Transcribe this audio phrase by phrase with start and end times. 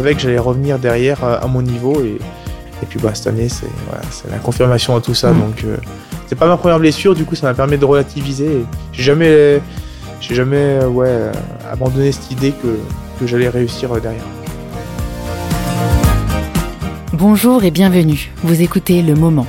[0.00, 2.16] savais que j'allais revenir derrière à mon niveau et,
[2.82, 5.30] et puis bah, cette année, c'est la confirmation de tout ça.
[5.30, 5.40] Mm.
[5.40, 5.64] Donc,
[6.26, 8.64] c'est pas ma première blessure, du coup, ça m'a permis de relativiser.
[8.92, 9.60] J'ai jamais,
[10.22, 11.30] j'ai jamais ouais,
[11.70, 12.78] abandonné cette idée que,
[13.20, 14.24] que j'allais réussir derrière.
[17.12, 18.32] Bonjour et bienvenue.
[18.42, 19.46] Vous écoutez Le Moment,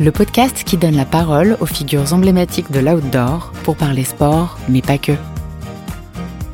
[0.00, 4.82] le podcast qui donne la parole aux figures emblématiques de l'outdoor pour parler sport, mais
[4.82, 5.12] pas que.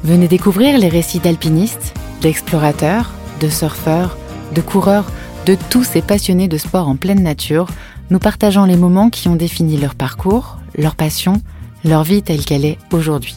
[0.05, 4.17] Venez découvrir les récits d'alpinistes, d'explorateurs, de surfeurs,
[4.55, 5.11] de coureurs,
[5.47, 7.69] de tous ces passionnés de sport en pleine nature,
[8.11, 11.41] nous partageant les moments qui ont défini leur parcours, leur passion,
[11.85, 13.37] leur vie telle qu'elle est aujourd'hui.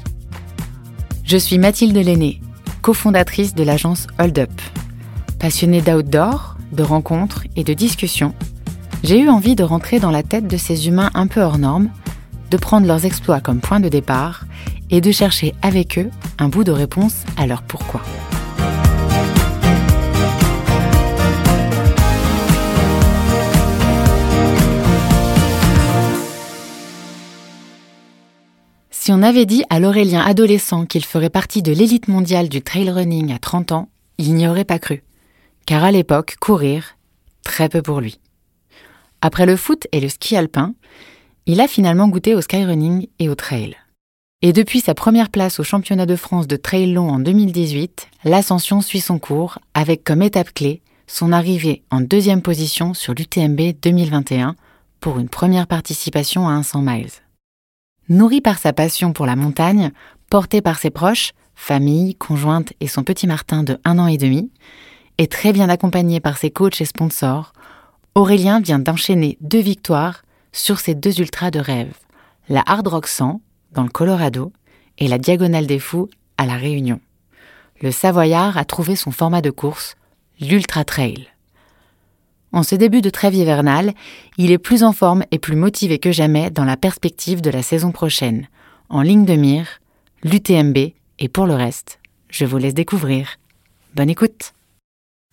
[1.23, 2.41] Je suis Mathilde Lenné,
[2.81, 4.61] cofondatrice de l'agence Hold Up.
[5.39, 8.33] Passionnée d'outdoor, de rencontres et de discussions,
[9.03, 11.89] j'ai eu envie de rentrer dans la tête de ces humains un peu hors normes,
[12.51, 14.45] de prendre leurs exploits comme point de départ
[14.89, 18.01] et de chercher avec eux un bout de réponse à leur pourquoi.
[29.03, 32.89] Si on avait dit à l'Aurélien adolescent qu'il ferait partie de l'élite mondiale du trail
[32.89, 35.03] running à 30 ans, il n'y aurait pas cru
[35.65, 36.95] car à l'époque, courir,
[37.43, 38.17] très peu pour lui.
[39.19, 40.73] Après le foot et le ski alpin,
[41.47, 43.75] il a finalement goûté au skyrunning et au trail.
[44.41, 48.79] Et depuis sa première place au championnat de France de trail long en 2018, l'ascension
[48.79, 54.55] suit son cours avec comme étape clé son arrivée en deuxième position sur l'UTMB 2021
[55.01, 57.22] pour une première participation à un 100 miles.
[58.13, 59.91] Nourri par sa passion pour la montagne,
[60.29, 64.51] porté par ses proches, famille, conjointe et son petit Martin de un an et demi,
[65.17, 67.53] et très bien accompagné par ses coachs et sponsors,
[68.13, 70.21] Aurélien vient d'enchaîner deux victoires
[70.51, 71.95] sur ses deux ultras de rêve,
[72.49, 73.41] la Hard Rock 100
[73.71, 74.53] dans le Colorado
[74.99, 76.99] et la Diagonale des Fous à La Réunion.
[77.81, 79.95] Le Savoyard a trouvé son format de course,
[80.39, 81.32] l'Ultra Trail.
[82.53, 83.93] En ce début de trêve hivernale,
[84.37, 87.63] il est plus en forme et plus motivé que jamais dans la perspective de la
[87.63, 88.47] saison prochaine.
[88.89, 89.67] En ligne de mire,
[90.23, 91.99] l'UTMB et pour le reste,
[92.29, 93.39] je vous laisse découvrir.
[93.95, 94.53] Bonne écoute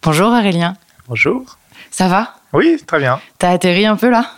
[0.03, 0.77] Bonjour Aurélien.
[1.11, 1.59] Bonjour.
[1.91, 2.37] Ça va?
[2.53, 3.21] Oui, très bien.
[3.37, 4.31] T'as atterri un peu là?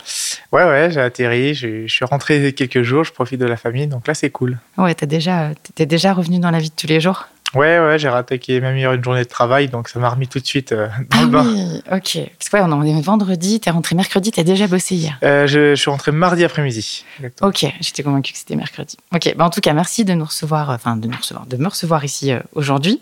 [0.51, 1.53] Ouais, ouais, j'ai atterri.
[1.53, 4.57] Je, suis rentré quelques jours, je profite de la famille, donc là c'est cool.
[4.79, 7.27] Ouais, t'es déjà, t'es déjà revenu dans la vie de tous les jours?
[7.53, 10.39] Ouais, ouais, j'ai rattaqué même hier une journée de travail, donc ça m'a remis tout
[10.39, 11.45] de suite euh, dans ah le bain.
[11.45, 12.31] Oui, ok.
[12.39, 15.19] Parce que ouais, on est vendredi, t'es rentré mercredi, t'as déjà bossé hier.
[15.21, 17.05] Euh, je, suis rentré mardi après-midi.
[17.41, 18.97] Ok, j'étais convaincue que c'était mercredi.
[19.13, 21.67] Ok, bah en tout cas, merci de nous recevoir, enfin de nous recevoir, de me
[21.67, 22.99] recevoir ici euh, aujourd'hui.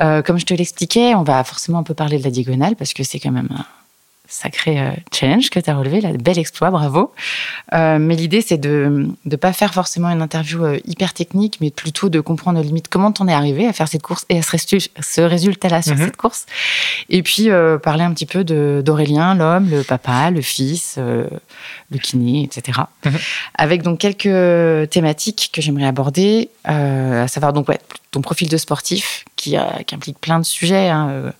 [0.00, 2.94] Euh, comme je te l'expliquais, on va forcément un peu parler de la diagonale parce
[2.94, 3.50] que c'est quand même
[4.32, 7.12] sacré euh, challenge que tu as relevé, la bel exploit, bravo.
[7.74, 12.08] Euh, mais l'idée, c'est de ne pas faire forcément une interview hyper technique, mais plutôt
[12.08, 15.20] de comprendre aux limites comment t'en es arrivé à faire cette course et à ce,
[15.20, 16.04] résultat-là sur mhm.
[16.06, 16.46] cette course?
[17.10, 17.48] Et puis
[17.82, 22.80] parler un petit peu d'Aurélien, l'homme, le papa, le fils, le kiné, etc.
[23.04, 23.18] Mhm.
[23.54, 29.24] Avec donc quelques thématiques que j'aimerais aborder, à savoir donc ouais, ton profil de sportif
[29.36, 30.88] qui, implique plein de sujets.
[30.88, 31.32] Hein,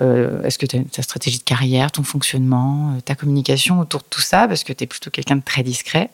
[0.00, 3.80] euh, euh, est-ce que tu as ta stratégie de carrière, ton fonctionnement, euh, ta communication
[3.80, 6.10] autour de tout ça, parce que tu es plutôt quelqu'un de très discret.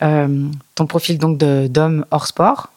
[0.00, 2.70] ton profil donc d'homme hors sport.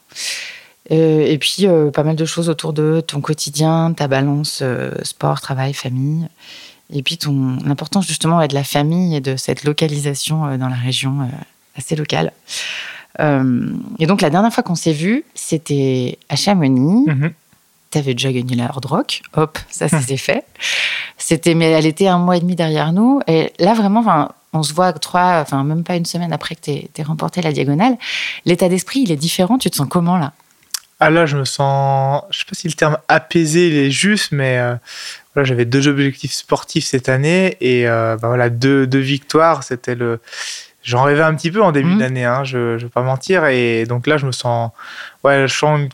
[0.90, 4.64] et puis pas mal de choses autour de ton quotidien, ta balance
[5.04, 6.28] sport, travail, famille.
[6.92, 7.20] Et puis
[7.66, 11.30] l'importance justement de la famille et de cette localisation dans la région
[11.76, 12.32] assez locale.
[13.20, 17.06] Euh, et donc, la dernière fois qu'on s'est vu, c'était à Chamonix.
[17.08, 17.30] Mhm.
[17.30, 17.49] Tu
[17.98, 19.22] avais déjà gagné la Hard Rock.
[19.34, 20.46] Hop, ça, ça s'est fait.
[21.18, 23.22] C'était, mais elle était un mois et demi derrière nous.
[23.28, 26.72] Et là, vraiment, on se voit trois, enfin, même pas une semaine après que tu
[26.72, 27.98] aies remporté la diagonale.
[28.46, 29.58] L'état d'esprit, il est différent.
[29.58, 30.34] Tu te sens comment là?
[31.00, 34.34] Ah là, je me sens, je sais pas si le terme apaisé il est juste,
[34.34, 34.76] mais euh,
[35.34, 39.64] voilà, j'avais deux objectifs sportifs cette année et euh, bah voilà deux, deux victoires.
[39.64, 40.20] C'était le,
[40.82, 42.00] J'en rêvais un petit peu en début mmh.
[42.00, 43.46] d'année, hein, je ne vais pas mentir.
[43.46, 44.72] Et donc là, je me sens,
[45.24, 45.90] ouais, je sens une,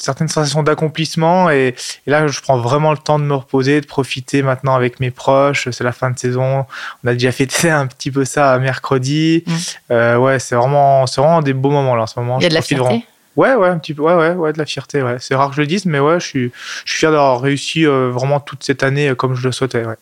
[0.00, 1.50] certaine sensation d'accomplissement.
[1.50, 1.74] Et,
[2.06, 5.68] là, je prends vraiment le temps de me reposer, de profiter maintenant avec mes proches.
[5.70, 6.66] C'est la fin de saison.
[7.04, 9.44] On a déjà fêté un petit peu ça mercredi.
[9.46, 9.52] Mmh.
[9.92, 12.38] Euh, ouais, c'est vraiment, vraiment des beaux moments là en ce moment.
[12.38, 13.04] Il y a de la fierté?
[13.36, 15.16] Ouais, ouais, un petit peu, ouais, ouais, ouais, de la fierté, ouais.
[15.20, 16.52] C'est rare que je le dise, mais ouais, je suis,
[16.86, 19.84] je suis fier d'avoir réussi euh, vraiment toute cette année euh, comme je le souhaitais,
[19.84, 19.96] ouais.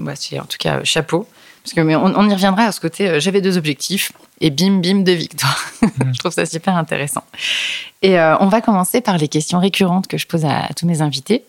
[0.00, 1.28] Bah, en tout cas, chapeau.
[1.64, 4.12] Parce que, mais on, y reviendra à ce côté, euh, j'avais deux objectifs
[4.42, 5.60] et bim, bim, deux victoires.
[5.98, 6.14] Mm.
[6.14, 7.22] je trouve ça super intéressant.
[8.02, 11.02] Et euh, on va commencer par les questions récurrentes que je pose à, tous mes
[11.02, 11.44] invités,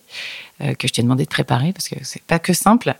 [0.61, 2.93] euh, que je t'ai demandé de préparer parce que c'est pas que simple.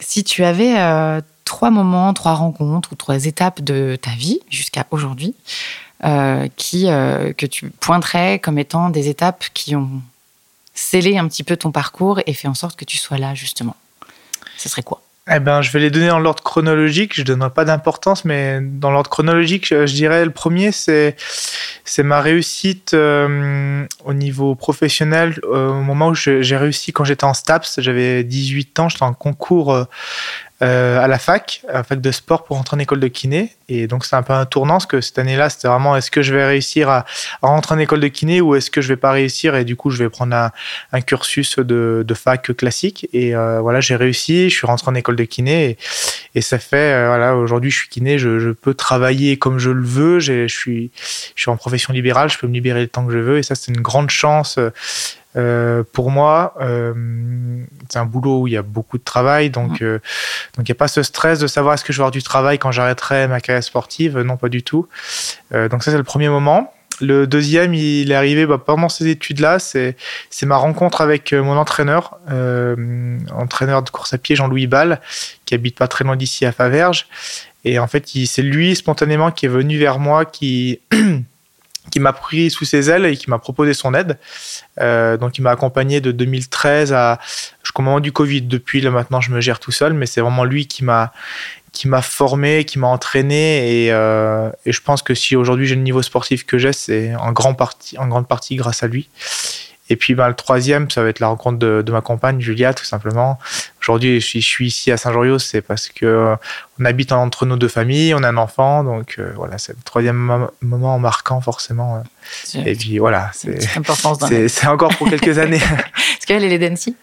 [0.00, 0.74] si tu avais
[1.44, 5.34] trois moments, trois rencontres ou trois étapes de ta vie jusqu'à aujourd'hui,
[6.56, 10.02] qui, que tu pointerais comme étant des étapes qui ont
[10.74, 13.76] scellé un petit peu ton parcours et fait en sorte que tu sois là, justement
[14.58, 15.00] Ce serait quoi?
[15.32, 17.14] Eh ben, je vais les donner dans l'ordre chronologique.
[17.14, 21.16] Je ne donnerai pas d'importance, mais dans l'ordre chronologique, je, dirais le premier, c'est
[21.84, 25.38] c'est ma réussite euh, au niveau professionnel.
[25.44, 29.14] Euh, au moment où j'ai réussi quand j'étais en STAPS, j'avais 18 ans, j'étais en
[29.14, 29.84] concours euh,
[30.60, 33.54] à la fac, à la fac de sport pour rentrer en école de kiné.
[33.70, 36.22] Et donc c'est un peu un tournant, parce que cette année-là, c'était vraiment est-ce que
[36.22, 37.06] je vais réussir à,
[37.40, 39.90] rentrer en école de kiné ou est-ce que je vais pas réussir et du coup
[39.90, 40.50] je vais prendre
[40.92, 43.08] un, cursus de, fac classique.
[43.12, 45.78] Et euh, voilà, j'ai réussi, je suis rentré en école de kiné et,
[46.34, 49.70] et ça fait, euh, voilà, aujourd'hui je suis kiné, je, je, peux travailler comme je
[49.70, 50.90] le veux, je suis,
[51.36, 53.42] je suis en profession libérale, je peux me libérer le temps que je veux et
[53.42, 54.58] ça c'est une grande chance.
[55.36, 56.92] Euh, pour moi, euh,
[57.88, 60.00] c'est un boulot où il y a beaucoup de travail, donc euh,
[60.56, 62.22] donc il n'y a pas ce stress de savoir est-ce que je vais avoir du
[62.22, 64.18] travail quand j'arrêterai ma carrière sportive.
[64.18, 64.88] Non, pas du tout.
[65.52, 66.72] donc ça c'est le premier moment.
[67.02, 69.58] Le deuxième, il est arrivé bah, pendant ces études-là.
[69.58, 69.96] C'est
[70.28, 72.18] c'est ma rencontre avec mon entraîneur,
[73.32, 75.00] entraîneur de course à pied Jean-Louis Ball,
[75.46, 77.06] qui habite pas très loin d'ici à Faverges.
[77.64, 80.80] Et en fait, c'est lui spontanément qui est venu vers moi, qui
[81.90, 84.18] qui m'a pris sous ses ailes et qui m'a proposé son aide.
[84.80, 87.18] Euh, donc, il m'a accompagné de 2013 à
[87.62, 88.42] jusqu'au moment du Covid.
[88.42, 91.12] Depuis, là, maintenant, je me gère tout seul, mais c'est vraiment lui qui m'a
[91.72, 95.76] qui m'a formé, qui m'a entraîné et, euh, et, je pense que si aujourd'hui j'ai
[95.76, 97.56] le niveau sportif que j'ai, c'est en, grand
[97.96, 99.08] en grande partie grâce à lui.
[99.90, 102.84] Et puis ben, le troisième, ça va être la rencontre de, ma compagne Julia, tout
[102.84, 103.40] simplement.
[103.82, 106.36] Aujourd'hui, je suis, ici à Saint-Jean-Rios, c'est parce que euh,
[106.78, 109.82] on habite entre nos deux familles, on a un enfant, donc euh, voilà, c'est le
[109.82, 111.96] troisième moment marquant forcément.
[112.54, 112.62] Euh.
[112.64, 115.56] Et puis voilà, c'est encore pour quelques années.
[115.56, 116.94] Est-ce qu'elle est d'Annecy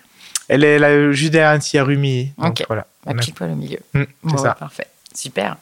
[0.48, 2.32] Elle est là, juste derrière Annecy à Rumi.
[2.38, 2.64] Ok.
[2.68, 2.88] Voilà.
[3.06, 3.80] À pile poil au milieu.
[3.94, 4.54] Mmh, c'est ça.
[4.54, 4.88] parfait.
[5.14, 5.58] Super.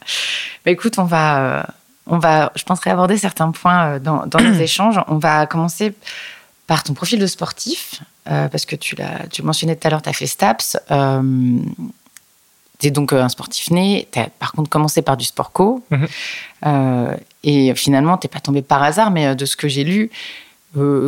[0.64, 1.66] Bah, écoute, on va,
[2.06, 5.00] on va, je penserai aborder certains points dans, dans nos échanges.
[5.08, 5.92] On va commencer
[6.66, 10.02] par ton profil de sportif, euh, parce que tu l'as, tu mentionnais tout à l'heure,
[10.02, 10.76] tu as fait STAPS.
[10.90, 11.58] Euh,
[12.78, 14.08] tu es donc euh, un sportif né.
[14.10, 15.82] Tu as par contre commencé par du sport co.
[15.90, 17.16] Mhm.
[17.44, 20.10] et finalement, tu pas tombé par hasard, mais de ce que j'ai lu,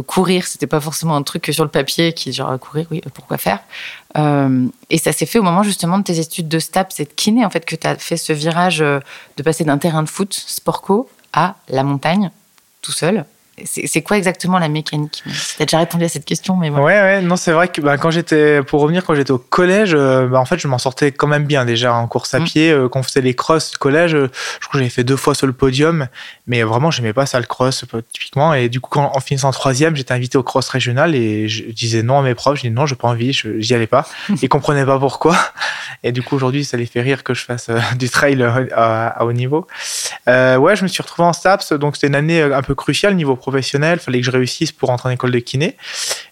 [0.07, 3.61] courir, c'était pas forcément un truc sur le papier qui genre courir, oui, pourquoi faire.
[4.17, 7.45] et ça s'est fait au moment justement de tes études de STAPS et de kiné,
[7.45, 10.81] en fait, que tu as fait ce virage de passer d'un terrain de foot, sport
[10.81, 12.31] co, à la montagne,
[12.81, 13.27] tout seul,
[13.65, 15.23] c'est quoi exactement la mécanique?
[15.25, 17.97] Tu as déjà répondu à cette question, mais Ouais, ouais, non, c'est vrai que bah,
[17.97, 21.13] quand j'étais, pour revenir, quand j'étais au collège, euh, bah, en fait, je m'en sortais
[21.13, 22.45] quand même bien déjà en course à mm.
[22.45, 22.71] pied.
[22.71, 25.17] Euh, quand on faisait les crosses du collège, euh, je crois que j'avais fait deux
[25.17, 26.09] fois sur le podium,
[26.47, 28.55] mais vraiment, j'aimais pas ça le cross typiquement.
[28.55, 32.03] Et du coup, quand, en finissant troisième, j'étais invité au cross régional et je disais
[32.03, 32.57] non à mes profs.
[32.57, 34.07] Je disais non, j'ai pas envie, j'y allais pas.
[34.43, 35.37] Ils comprenaient pas pourquoi.
[36.03, 38.43] Et du coup, aujourd'hui, ça les fait rire que je fasse du trail
[38.75, 39.67] à, haut niveau.
[40.27, 43.37] ouais, je me suis retrouvé en STAPS, donc c'était une année un peu cruciale niveau
[43.51, 45.77] professionnel, fallait que je réussisse pour entrer en école de kiné.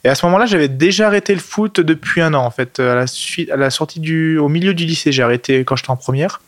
[0.04, 2.80] Et à ce moment-là, j'avais déjà arrêté le foot depuis un an en fait.
[2.80, 5.90] À la suite, à la sortie du, au milieu du lycée, j'ai arrêté quand j'étais
[5.90, 6.40] en première.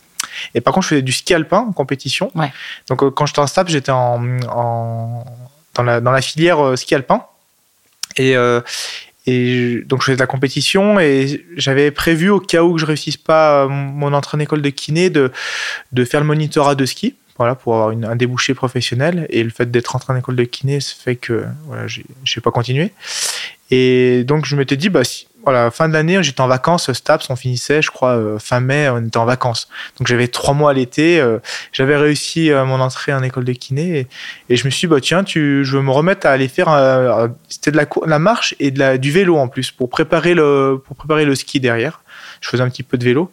[0.53, 2.31] Et par contre, je faisais du ski alpin en compétition.
[2.87, 4.19] Donc euh, quand j'étais en STAP, j'étais en,
[5.75, 7.23] dans, la, dans la filière euh, ski alpin.
[8.17, 8.61] Et, euh,
[9.25, 12.85] et donc je faisais de la compétition et j'avais prévu au cas où que je
[12.85, 15.31] réussisse pas mon entrée en école de kiné de,
[15.91, 19.25] de faire le monitorat de ski voilà, pour avoir un débouché professionnel.
[19.29, 22.41] Et le fait d'être entré en école de kiné, ça fait que voilà, je n'ai
[22.43, 22.91] pas continué.
[23.71, 27.29] Et donc, je m'étais dit, bah, si, voilà, fin de l'année, j'étais en vacances, STAPS,
[27.29, 29.69] on finissait, je crois, euh, fin mai, on était en vacances.
[29.97, 31.37] Donc, j'avais trois mois à l'été, euh,
[31.71, 34.07] j'avais réussi euh, mon entrée en école de kiné,
[34.49, 36.67] et, je me suis dit, bah, tiens, tu, je veux me remettre à aller faire,
[37.47, 40.81] c'était de la, la marche et de la, du vélo en plus, pour préparer, le,
[40.83, 42.01] pour préparer le ski derrière.
[42.41, 43.31] Je faisais un petit peu de vélo.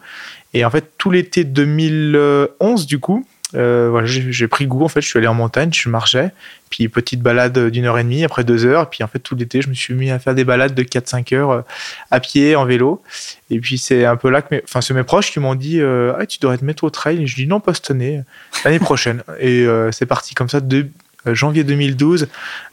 [0.52, 4.84] Et en fait, tout l'été 2011, du coup, euh, voilà, j'ai pris goût.
[4.84, 6.30] En fait, je suis allé en montagne, je marchais,
[6.70, 8.90] puis petite balade d'une heure et demie, après deux heures.
[8.90, 11.34] Puis en fait, tout l'été, je me suis mis à faire des balades de 4-5
[11.34, 11.62] heures euh,
[12.10, 13.02] à pied, en vélo.
[13.50, 15.80] Et puis c'est un peu là que mes, enfin, c'est mes proches qui m'ont dit
[15.80, 17.22] euh, ah, Tu devrais te mettre au trail.
[17.22, 18.22] Et je dis Non, pas cette année,
[18.64, 19.22] l'année prochaine.
[19.40, 20.88] Et c'est parti comme ça, de
[21.26, 22.28] janvier 2012.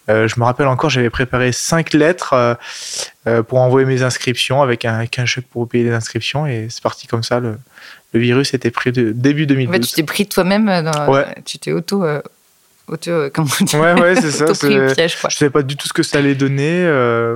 [0.07, 2.57] je me rappelle encore, j'avais préparé cinq lettres
[3.47, 6.45] pour envoyer mes inscriptions avec un, avec un chèque pour payer les inscriptions.
[6.45, 7.39] Et c'est parti comme ça.
[7.39, 7.57] Le,
[8.13, 9.69] le virus était pris de début 2012.
[9.69, 12.21] En fait, tu t'es pris toi-même, euh, tu t'es auto, euh,
[12.87, 14.45] auto, euh, comment dire Ouais, ouais, c'est ça.
[14.45, 15.29] Pris piège, quoi.
[15.31, 16.87] Je savais pas du tout ce que ça allait donner,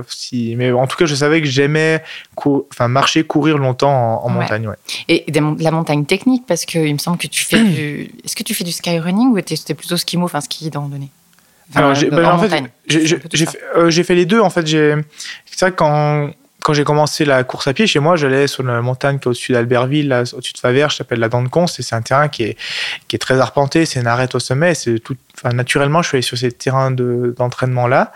[0.08, 2.02] si, mais en tout cas, je savais que j'aimais,
[2.36, 4.76] enfin, marcher, courir longtemps en, montagne, ouais.
[5.08, 8.54] Et la montagne technique, parce qu'il me semble que tu fais du, est-ce que tu
[8.54, 11.10] fais du skyrunning ou c'était plutôt skimo, enfin ski randonnée
[11.74, 13.28] Alors, j'ai, ben, en fait, j'ai, fait,
[13.88, 14.40] j'ai fait les deux.
[14.40, 14.94] En fait, j'ai,
[15.44, 16.30] c'est vrai quand
[16.68, 19.28] quand j'ai commencé la course à pied chez moi, j'allais sur la montagne qui est
[19.28, 22.42] au-dessus d'Albertville, au-dessus de Faverges, s'appelle la Dent de Conce, et c'est un terrain qui
[22.42, 22.56] est,
[23.08, 26.16] qui est très arpenté, c'est une arête au sommet, c'est tout, enfin, naturellement, je suis
[26.16, 28.12] allé sur ces terrains d'entraînement là.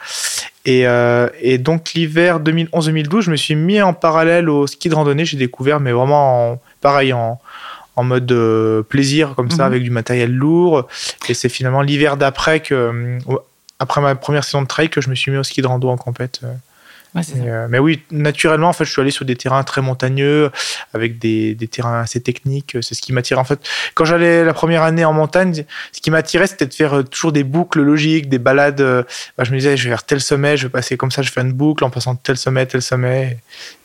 [0.67, 4.95] Et, euh, et donc l'hiver 2011-2012, je me suis mis en parallèle au ski de
[4.95, 5.25] randonnée.
[5.25, 7.41] J'ai découvert, mais vraiment en- pareil en,
[7.97, 9.73] en mode euh, plaisir comme ça, Mhm.
[9.73, 10.87] avec du matériel lourd.
[11.31, 13.19] Et c'est finalement l'hiver d'après que, euh,
[13.79, 15.89] après ma première saison de trail, que je me suis mis au ski de rando
[15.89, 16.41] en compète.
[17.15, 17.19] Euh.
[17.19, 20.51] Ouais, euh, mais oui, naturellement, en fait, je suis allé sur des terrains très montagneux,
[20.95, 22.77] avec des, des terrains assez techniques.
[22.81, 23.41] C'est ce qui m'attirait.
[23.41, 23.61] En fait,
[23.95, 27.33] quand j'allais la première année en montagne, ce qui m'attirait, c'était de faire euh, toujours
[27.33, 28.81] des boucles logiques, des balades.
[28.81, 29.03] euh,
[29.37, 31.31] bah, je me disais, je vais faire tel sommet, je vais passer comme ça, je
[31.31, 33.39] fais une boucle en passant de tel sommet, tel sommet.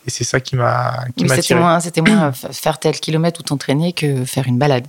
[0.06, 3.92] Et c'est ça qui m'a qui c'était moins, c'était moins faire tel kilomètre ou t'entraîner
[3.92, 4.86] que faire une balade.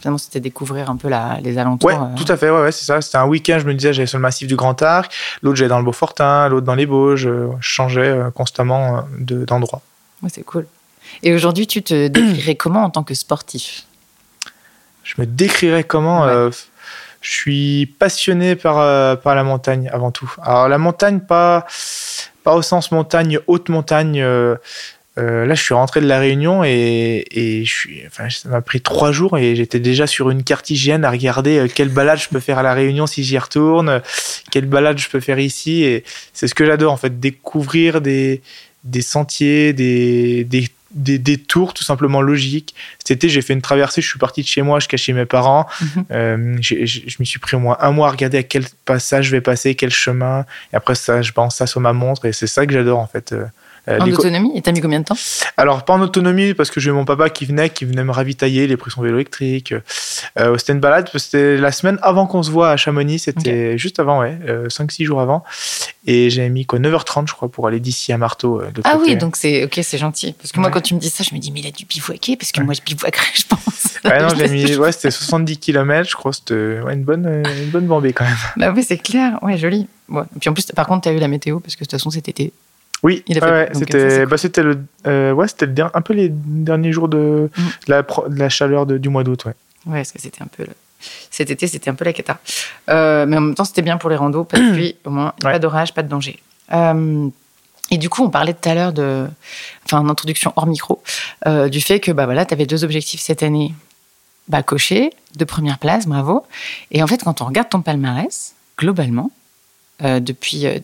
[0.00, 1.88] Finalement, c'était découvrir un peu la, les alentours.
[1.90, 2.16] Ouais, euh.
[2.16, 3.00] tout à fait, ouais, ouais, c'est ça.
[3.00, 5.12] C'était un week-end, je me disais, j'allais sur le massif du Grand Arc,
[5.42, 7.26] l'autre, j'allais dans le Beaufortin, l'autre dans les Bauges.
[7.26, 9.80] euh, Je changeais euh, constamment de- d'endroit.
[10.22, 10.66] Ouais, c'est cool.
[11.22, 13.84] Et aujourd'hui, tu te décrirais comment en tant que sportif?
[15.04, 16.30] Je me décrirais comment Ouais.
[16.30, 16.50] euh,
[17.20, 20.32] Je suis passionné par, euh, par la montagne avant tout.
[20.42, 21.66] Alors la montagne, pas,
[22.44, 24.20] pas au sens montagne, haute montagne.
[24.20, 24.56] euh,
[25.18, 28.62] euh, là, je suis rentré de la Réunion et, et je suis, enfin, ça m'a
[28.62, 32.18] pris trois jours et j'étais déjà sur une carte hygiène à regarder euh, quelle balade
[32.18, 34.00] je peux faire à la Réunion si j'y retourne,
[34.50, 35.84] quelle balade je peux faire ici.
[35.84, 38.40] Et c'est ce que j'adore en fait, découvrir des,
[38.84, 42.74] des sentiers, des, des, des, des tours tout simplement logiques.
[42.98, 45.26] Cet été, j'ai fait une traversée, je suis parti de chez moi, je cachais mes
[45.26, 45.66] parents.
[45.80, 46.04] Mhm.
[46.10, 49.32] Euh, je m'y suis pris au moins un mois à regarder à quel passage je
[49.32, 50.46] vais passer, quel chemin.
[50.72, 53.06] Et après ça, je pense ça sur ma montre et c'est ça que j'adore en
[53.06, 53.32] fait.
[53.32, 53.44] Euh,
[53.88, 55.16] En les co- autonomie Et t'as mis combien de temps?
[55.56, 58.64] Alors pas en autonomie parce que j'ai mon papa qui venait, qui venait me ravitailler,
[58.64, 59.74] il a pris son vélo électrique.
[60.38, 63.98] Euh, c'était une balade, c'était la semaine avant qu'on se voit à Chamonix, c'était juste
[63.98, 65.42] avant, ouais, 5-6 jours avant.
[66.06, 68.60] Et j'ai mis quoi 9h30 je crois pour aller d'ici à Marteau.
[68.60, 69.10] euh, Ah côté.
[69.10, 70.32] oui, donc c'est ok, c'est gentil.
[70.32, 71.84] Parce que moi, quand tu me dis ça, je me dis, mais il a dû
[71.84, 73.60] bivouaquer, parce que moi, je bivouaquerais, je pense.
[74.04, 77.42] Ouais, non, j'ai mis, ouais, c'était 70 km, je crois, c'était ouais, une bonne, euh,
[77.62, 78.36] une bonne bambée quand même.
[78.56, 79.38] Bah oui, c'est clair.
[79.42, 79.86] Ouais, joli.
[80.08, 80.22] Ouais.
[80.34, 82.10] Et puis en plus, par contre, t'as eu la météo, parce que de toute façon,
[82.10, 82.52] cet été.
[83.02, 85.74] Oui, Il a ouais, fait- ouais, donc, ça, c'était, bah, le, euh, ouais, c'était le
[85.92, 87.62] un peu les derniers jours de, Mm.
[87.86, 89.54] de la, pro- de la chaleur de- du mois d'août, ouais.
[89.86, 90.62] Ouais, parce que c'était un peu.
[90.64, 90.68] le-
[91.30, 92.38] Cet été, c'était un peu la cata.
[92.88, 95.32] Euh, mais en même temps, c'était bien pour les randos, pas de pluie, au moins,
[95.44, 95.52] Ouais.
[95.52, 96.40] pas d'orage, pas de danger.
[96.72, 97.28] Euh,
[97.90, 99.26] et du coup, on parlait tout à l'heure de.
[99.84, 101.02] Enfin, en introduction hors micro,
[101.70, 103.74] du fait que bah, voilà, tu avais deux objectifs cette année
[104.46, 106.46] bah, cochés, de première place, bravo.
[106.92, 109.32] Et en fait, quand on regarde ton palmarès, globalement,
[110.00, 110.78] depuis euh,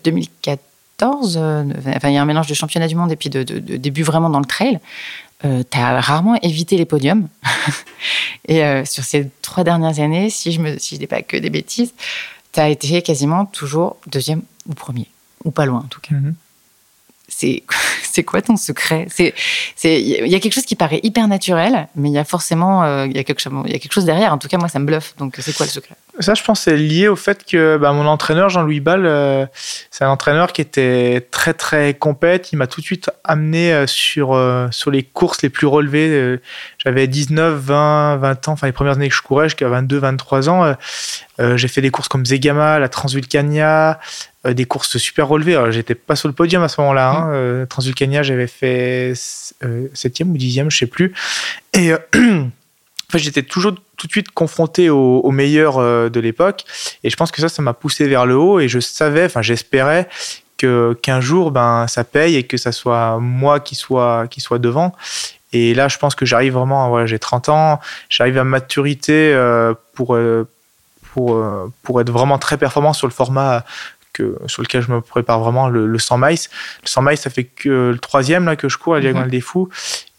[0.99, 1.64] 2014, euh,
[1.97, 3.76] enfin, il y a un mélange de championnat du monde et puis de, de- de
[3.76, 4.78] début vraiment dans le trail.
[5.43, 7.28] tu as rarement évité les podiums.
[8.49, 11.37] et euh, sur ces trois dernières années, si je ne si je dis pas que
[11.37, 11.93] des bêtises,
[12.52, 15.07] tu as été quasiment toujours deuxième ou premier,
[15.45, 16.14] ou pas loin en tout cas.
[16.14, 16.35] Mhm.
[17.28, 17.62] C'est
[18.02, 19.07] c'est quoi ton secret?
[19.11, 19.35] C'est
[19.85, 23.07] il y a quelque chose qui paraît hyper naturel, mais il y a forcément euh,
[23.07, 24.33] il y a quelque chose il y a quelque chose derrière.
[24.33, 25.14] En tout cas, moi, ça me bluffe.
[25.19, 25.95] Donc, c'est quoi le secret?
[26.20, 29.46] Ça, je pense, c'est lié au fait que bah, mon entraîneur, Jean-Louis Ball, euh,
[29.90, 32.50] c'est un entraîneur qui était très, très compète.
[32.52, 36.38] Il m'a tout de suite amené euh, sur, euh, sur les courses les plus relevées.
[36.78, 40.48] J'avais 19, 20, 20 ans, enfin les premières années que je courais, jusqu'à 22, 23
[40.48, 40.75] ans.
[41.38, 44.00] J'ai fait des courses comme Zegama, la Transvulcania,
[44.44, 45.54] des courses super relevées.
[45.54, 47.10] Alors, J'étais pas sur le podium à ce moment-là.
[47.10, 47.30] hein.
[47.32, 51.14] Euh, Transvulcania, j'avais fait 7e ou 10e, je sais plus.
[51.75, 51.92] Et.
[53.14, 56.64] En j'étais toujours tout de suite confronté aux, aux meilleurs euh, de l'époque.
[57.04, 58.60] Et je pense que ça, ça m'a poussé vers le haut.
[58.60, 60.08] Et je savais, enfin, j'espérais
[60.58, 64.58] que qu'un jour, ben, ça paye et que ça soit moi qui soit, qui soit
[64.58, 64.94] devant.
[65.54, 69.72] Et là, je pense que j'arrive vraiment, voilà, j'ai 30 ans, j'arrive à maturité euh,
[69.94, 70.46] pour, euh,
[71.14, 71.42] pour,
[71.82, 73.64] pour être vraiment très performant sur le format
[74.12, 76.38] que, sur lequel je me prépare vraiment, le, le 100 miles.
[76.82, 79.40] Le 100 miles, ça fait que le troisième là, que je cours, la diagonale des
[79.40, 79.68] fous.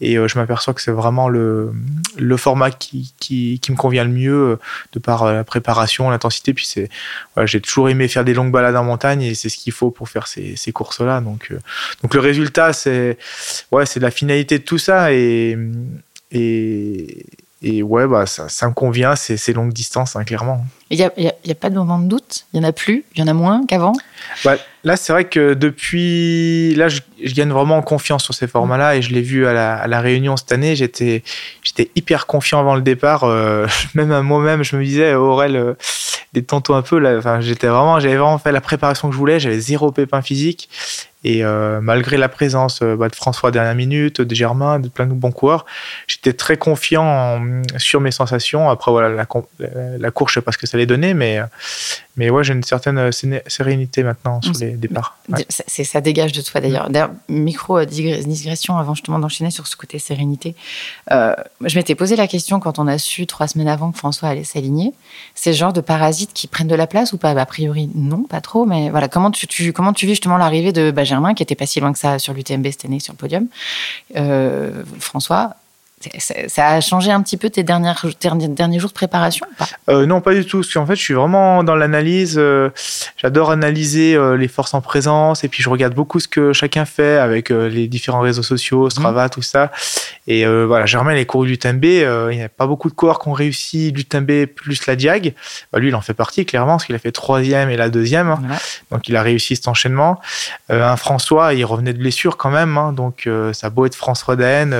[0.00, 1.72] Et euh, je m'aperçois que c'est vraiment le,
[2.16, 4.58] le format qui, qui, qui me convient le mieux euh,
[4.92, 6.54] de par euh, la préparation, l'intensité.
[6.54, 6.88] Puis c'est,
[7.34, 9.90] voilà, j'ai toujours aimé faire des longues balades en montagne et c'est ce qu'il faut
[9.90, 11.20] pour faire ces, ces courses-là.
[11.20, 11.58] Donc, euh,
[12.02, 13.18] donc le résultat, c'est,
[13.72, 15.58] ouais, c'est la finalité de tout ça et,
[16.32, 17.26] et,
[17.62, 20.64] et ouais, bah, ça, ça me convient, c'est ces longues distances, hein, clairement.
[20.90, 22.46] Il n'y a, y a- y a pas de moment de doute?
[22.52, 23.04] Il y en a plus?
[23.14, 23.92] Il y en a moins qu'avant?
[24.44, 26.74] Bah, là, c'est vrai que depuis.
[26.74, 29.52] Là, je, je gagne vraiment en confiance sur ces formats-là et je l'ai vu à
[29.52, 30.74] la, à la Réunion cette année.
[30.74, 31.22] J'étais,
[31.62, 33.24] j'étais hyper confiant avant le départ.
[33.24, 35.74] euh, même à moi-même, je me disais, Aurel, euh,
[36.32, 37.20] détends-toi un peu.
[37.40, 39.38] J'étais vraiment, j'avais vraiment fait la préparation que je voulais.
[39.38, 40.68] J'avais zéro pépin physique.
[41.22, 45.06] Et euh, malgré la présence bah, de François à dernière minute, de Germain, de plein
[45.06, 45.66] de bons coureurs,
[46.06, 47.42] j'étais très confiant
[47.76, 48.70] sur mes sensations.
[48.70, 49.26] Après, voilà, la,
[49.98, 51.40] la, course, je sais pas ce que ça allait donner, mais,
[52.16, 53.10] mais ouais, j'ai une certaine
[53.46, 55.18] sérénité maintenant sur les départs.
[55.48, 56.88] C'est, ça dégage de toi d'ailleurs.
[56.90, 60.54] D'ailleurs, micro digression avant justement d'enchaîner sur ce côté sérénité.
[61.10, 64.44] je m'étais posé la question quand on a su trois semaines avant que François allait
[64.44, 64.92] s'aligner.
[65.34, 67.30] C'est le genre de parasites qui prennent de la place ou pas?
[67.30, 68.66] A priori, non, pas trop.
[68.66, 71.80] Mais voilà, comment tu, comment tu vis justement l'arrivée de Benjamin, qui était pas si
[71.80, 73.46] loin que ça sur l'UTMB cette année sur le podium.
[74.16, 75.56] Euh, François,
[76.16, 79.46] ça a changé un petit peu tes dernières, derniers jours de préparation
[79.90, 80.58] euh, Non, pas du tout.
[80.60, 82.36] Parce qu'en fait, je suis vraiment dans l'analyse.
[82.38, 82.70] Euh,
[83.18, 85.44] j'adore analyser euh, les forces en présence.
[85.44, 88.90] Et puis, je regarde beaucoup ce que chacun fait avec les différents réseaux sociaux, mhm.
[88.90, 89.70] Strava, tout ça.
[90.26, 93.28] Et voilà, Germain, les cours du l'UTMB, il n'y a pas beaucoup de coureurs qui
[93.28, 95.34] ont réussi l'UTMB plus la Diag.
[95.72, 98.38] Bah, lui, il en fait partie, clairement, parce qu'il a fait troisième et la deuxième.
[98.90, 100.18] Donc, il a réussi cet enchaînement.
[100.70, 102.78] un François, il revenait de blessure quand même.
[102.78, 102.92] Hein.
[102.92, 104.78] donc, ça a beau être France Roden.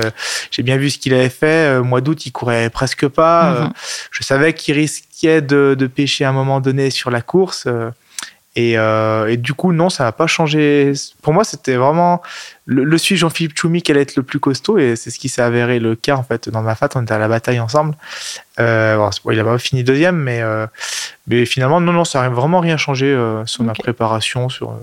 [0.49, 1.75] J'ai bien vu ce qu'il avait fait.
[1.75, 3.53] Au euh, mois d'août, il courait presque pas.
[3.53, 3.73] Euh, mhm.
[4.11, 7.67] je savais qu'il risquait de, pêcher à un moment donné sur la course.
[7.67, 7.91] Euh,
[9.27, 10.91] et, du coup, non, ça n'a pas changé.
[11.21, 12.21] Pour moi, c'était vraiment
[12.65, 14.77] le, le suivi Jean-Philippe Choumi qui allait être le plus costaud.
[14.77, 16.89] Et c'est ce qui s'est avéré le cas, en fait, dans ma fat.
[16.95, 17.95] On était à la bataille ensemble.
[18.59, 20.41] il n'a pas fini deuxième, mais,
[21.27, 24.77] mais finalement, non, non, ça n'a vraiment rien changé sur ma préparation, sur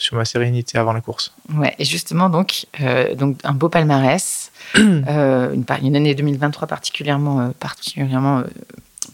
[0.00, 1.32] sur ma sérénité avant la course.
[1.54, 2.66] Ouais, et justement, donc,
[3.16, 8.42] donc un beau palmarès, une, une, année 2023 particulièrement, euh, particulièrement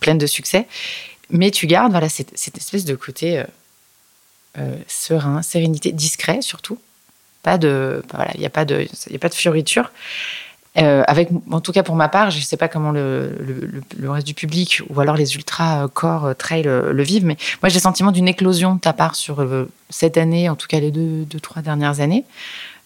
[0.00, 0.66] pleine de succès,
[1.30, 3.42] mais tu gardes voilà, cette, espèce de côté
[4.86, 6.78] serein, sérénité, discret surtout.
[7.42, 9.92] Pas de, voilà, il n'y a pas de, il a pas de fioriture.
[10.78, 14.10] Euh, avec, en tout cas pour ma part, je ne sais pas comment le, le,
[14.10, 17.70] reste du public ou alors les ultra euh, corps euh, trail le, vivent, mais moi
[17.70, 19.46] j'ai le sentiment d'une éclosion de ta part sur
[19.88, 22.24] cette année, en tout cas les deux, deux trois dernières années,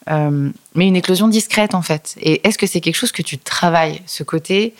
[0.06, 2.16] mais une éclosion discrète en fait.
[2.20, 4.74] Et est-ce que c'est quelque chose que tu travailles, ce côté,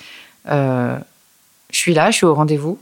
[0.47, 0.99] je
[1.71, 2.79] suis là, je suis au rendez-vous,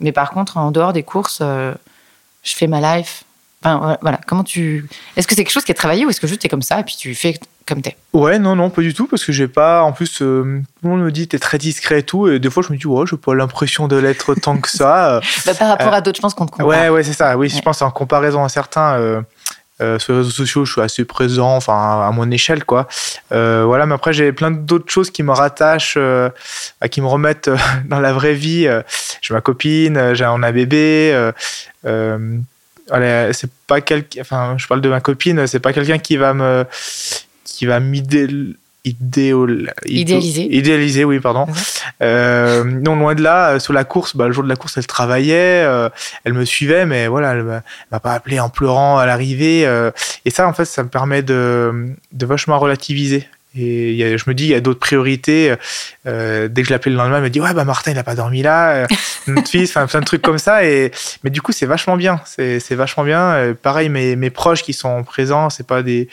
[0.00, 3.24] mais par contre en dehors des courses, je fais ma life,
[3.64, 4.88] Enfin, voilà, comment tu.
[5.16, 6.80] Est-ce que c'est quelque chose qui est travaillé ou est-ce que juste es comme ça
[6.80, 7.96] et puis tu fais comme t'es?
[8.12, 9.84] Ouais, non, non, pas du tout, parce que j'ai pas.
[9.84, 12.50] En plus, euh, tout le monde me dit t'es très discret et tout, et des
[12.50, 15.20] fois je me dis, ouais, j'ai pas l'impression de l'être tant que ça.
[15.46, 16.66] bah, par rapport euh, à d'autres, je pense qu'on te compare.
[16.66, 17.38] Ouais, ouais, c'est ça.
[17.38, 18.94] Oui, je pense en comparaison à certains.
[18.98, 19.22] Euh,
[19.98, 22.88] sur les réseaux sociaux, je suis assez présent, enfin à mon échelle, quoi.
[23.30, 25.98] voilà, mais après j'ai plein d'autres choses qui me rattachent,
[26.90, 27.50] qui me remettent
[27.86, 28.68] dans la vraie vie.
[29.20, 31.32] j'ai ma copine, j'ai a bébé
[33.32, 36.64] c'est pas quelqu'un, enfin, je parle de ma copine, c'est pas quelqu'un qui va me,
[37.44, 37.80] qui va
[38.84, 40.56] m'idéaliser.
[40.56, 41.46] Idéaliser, oui, pardon.
[42.02, 44.76] Euh, non, loin de là, euh, sur la course, bah, le jour de la course,
[44.76, 45.88] elle travaillait, euh,
[46.24, 49.62] elle me suivait, mais voilà, elle m'a pas appelé en pleurant à l'arrivée.
[50.24, 53.28] et ça, en fait, ça me permet de, de vachement relativiser.
[53.54, 55.54] Et je me dis, il y a d'autres priorités.
[56.06, 58.02] Euh, dès que je l'appelle le lendemain, elle me dit Ouais, bah Martin, il n'a
[58.02, 58.86] pas dormi là, euh,
[59.26, 60.64] notre fils, enfin plein de trucs comme ça.
[60.64, 60.90] Et,
[61.22, 62.20] mais du coup, c'est vachement bien.
[62.24, 63.20] C'est, vachement bien.
[63.20, 66.08] Euh, pareil, mes, mes proches qui sont présents, c'est pas des.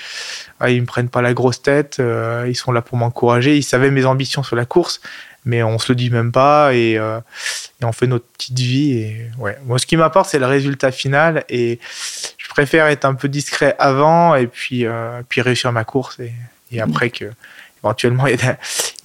[0.60, 2.02] Ah, ils me prennent pas la grosse tête.
[2.48, 3.56] ils sont là pour m'encourager.
[3.56, 5.00] Ils savaient mes ambitions sur la course,
[5.46, 6.74] mais on se le dit même pas.
[6.74, 8.92] Et, et on fait notre petite vie.
[8.92, 9.58] Et ouais.
[9.66, 11.46] Moi, ce qui m'apporte, c'est le résultat final.
[11.48, 11.80] Et
[12.38, 14.86] je préfère être un peu discret avant et puis,
[15.30, 16.20] puis réussir ma course.
[16.20, 16.34] Et,
[16.72, 17.32] et après que
[17.84, 18.58] éventuellement il y, a,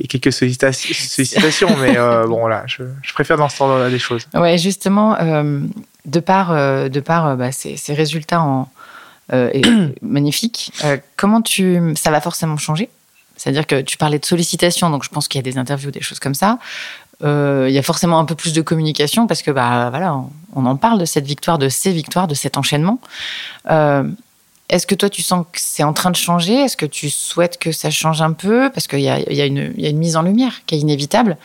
[0.09, 4.27] quelques sollicitations, mais euh, bon voilà, je, préfère dans ce temps-là des choses.
[4.35, 5.61] Ouais, justement, euh,
[6.05, 8.69] de par, euh, de par bah, ces, résultats en,
[10.03, 10.73] magnifiques,
[11.17, 12.89] comment tu, ça va forcément changer?
[13.37, 16.03] C'est-à-dire que tu parlais de sollicitation, donc je pense qu'il y a des interviews, des
[16.03, 16.59] choses comme ça.
[17.23, 20.67] Il y a forcément un peu plus de communication parce que bah voilà, on, on
[20.67, 23.01] en parle de cette victoire, de ces victoires, de cet enchaînement.
[24.71, 26.55] Est-ce que toi, tu sens que c'est en train de changer?
[26.55, 28.71] Est-ce que tu souhaites que ça change un peu?
[28.73, 31.37] Parce qu'il y, a, une mise en lumière qui est inévitable.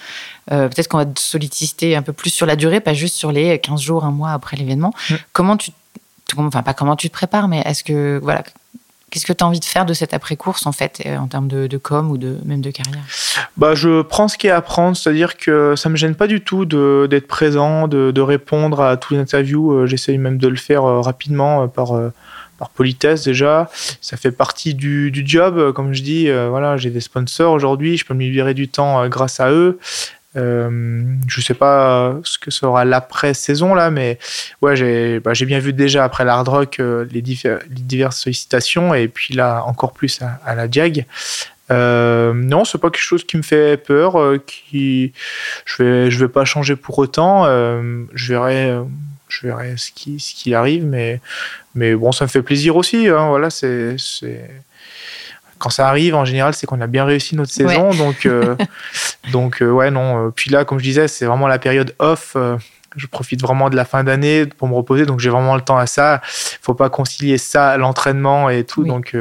[0.51, 3.31] Euh, peut-être qu'on va te solliciter un peu plus sur la durée, pas juste sur
[3.31, 4.93] les 15 jours, un mois après l'événement.
[5.09, 5.15] Mm.
[5.33, 5.71] Comment tu.
[6.37, 8.19] Enfin, pas comment tu te prépares, mais est-ce que.
[8.23, 8.43] Voilà.
[9.11, 11.47] Qu'est-ce que tu as envie de faire de cette après-course, en fait, euh, en termes
[11.47, 13.01] de, com ou de, même de carrière?
[13.57, 16.27] Bah, Je prends ce qui est à prendre, c'est-à-dire que ça ne me gêne pas
[16.27, 19.71] du tout d'être présent, de, répondre à toutes les interviews.
[19.71, 21.93] Euh, j'essaye même de le faire rapidement par
[22.59, 23.71] par politesse déjà.
[24.01, 26.29] Ça fait partie du, job, euh, comme je dis.
[26.29, 29.51] Euh, voilà, j'ai des sponsors aujourd'hui, je peux me libérer du temps euh, grâce à
[29.51, 29.79] eux.
[30.35, 34.19] Euh, je sais pas ce que sera l'après-saison là, mais
[34.61, 36.79] ouais, j'ai bah, bien vu déjà après l'hard rock
[37.11, 41.07] les, diverses sollicitations et puis là encore plus à, la Diag.
[41.71, 44.17] Euh, non, c'est pas quelque chose qui me fait peur.
[44.45, 45.13] qui
[45.65, 47.45] je vais je vais pas changer pour autant.
[47.45, 48.77] je verrai
[49.29, 51.21] je verrai ce qui, ce qui arrive, mais,
[51.75, 53.07] mais bon, ça me fait plaisir aussi.
[53.07, 53.95] Hein, voilà, c'est,
[55.59, 57.91] quand ça arrive, en général, c'est qu'on a bien réussi notre saison.
[57.91, 58.55] Donc, euh,
[59.31, 60.27] donc euh, ouais, non.
[60.27, 62.35] Euh, puis là, comme je disais, c'est vraiment la période off.
[62.95, 65.77] je profite vraiment de la fin d'année pour me reposer, donc j'ai vraiment le temps
[65.77, 66.21] à ça.
[66.23, 68.83] Faut pas concilier ça, l'entraînement et tout.
[68.83, 69.15] Donc,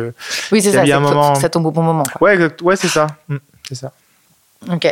[0.52, 0.82] oui, c'est ça.
[0.82, 1.34] Un moment...
[1.34, 2.04] Ça tombe au bon moment.
[2.16, 2.34] Quoi.
[2.34, 3.08] Ouais, ouais, c'est ça.
[3.28, 3.36] Mm,
[3.68, 3.92] c'est ça.
[4.70, 4.86] Ok.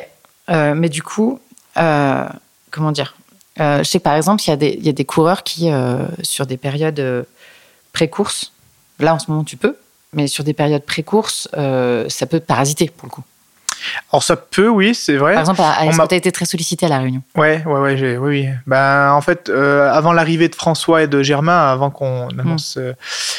[0.49, 1.41] mais du coup,
[1.75, 3.15] comment dire?
[3.59, 5.71] Je sais par exemple, il y, y, a des coureurs qui,
[6.23, 7.27] sur des périodes
[7.93, 8.53] pré-course,
[8.99, 9.77] là en ce moment tu peux,
[10.13, 13.25] mais sur des périodes pré-courses, euh, ça peut parasiter pour le coup.
[14.13, 15.33] Alors ça peut, oui, c'est vrai.
[15.35, 17.23] Par exemple, est-ce que tu as été très sollicité à la réunion?
[17.37, 18.49] Ouais, ouais, ouais, j'ai, oui, oui.
[18.67, 22.41] Ben, en fait, euh, avant l'arrivée de François et de Germain, avant qu'on hmm.
[22.41, 22.93] annonce, euh,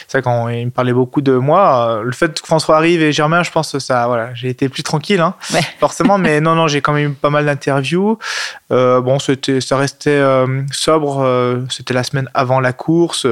[0.08, 3.44] c'est quand il me parlait beaucoup de moi, le fait que François arrive et Germain,
[3.44, 5.36] je pense que ça, voilà, j'ai été plus tranquille, hein,
[5.80, 8.18] forcément, mais non, non, j'ai quand même eu pas mal d'interviews.
[8.70, 10.22] bon, c'était, ça restait
[10.72, 13.28] sobre, c'était la semaine avant la course.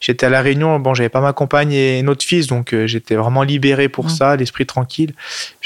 [0.00, 3.42] J'étais à la réunion, bon, j'avais pas ma compagne et notre fils, donc j'étais vraiment
[3.42, 4.10] libéré pour hmm.
[4.10, 5.14] ça, l'esprit tranquille.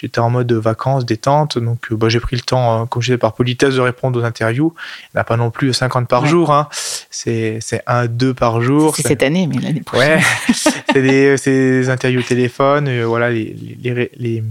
[0.02, 1.58] J'étais en mode vacances, détente.
[1.58, 4.20] Donc, euh, bah, j'ai pris le temps, euh, comme je disais, par politesse, de répondre
[4.20, 4.74] aux interviews.
[5.04, 6.52] Il n'y a pas non plus 50 par jour.
[6.52, 6.68] Hein.
[7.10, 8.96] C'est, c'est un, deux par jour.
[8.96, 10.18] C'est cette année, mais l'année prochaine.
[10.18, 10.54] Ouais.
[10.92, 12.88] c'est, des, des interviews téléphone.
[12.88, 14.42] Euh, voilà, les, les, les les,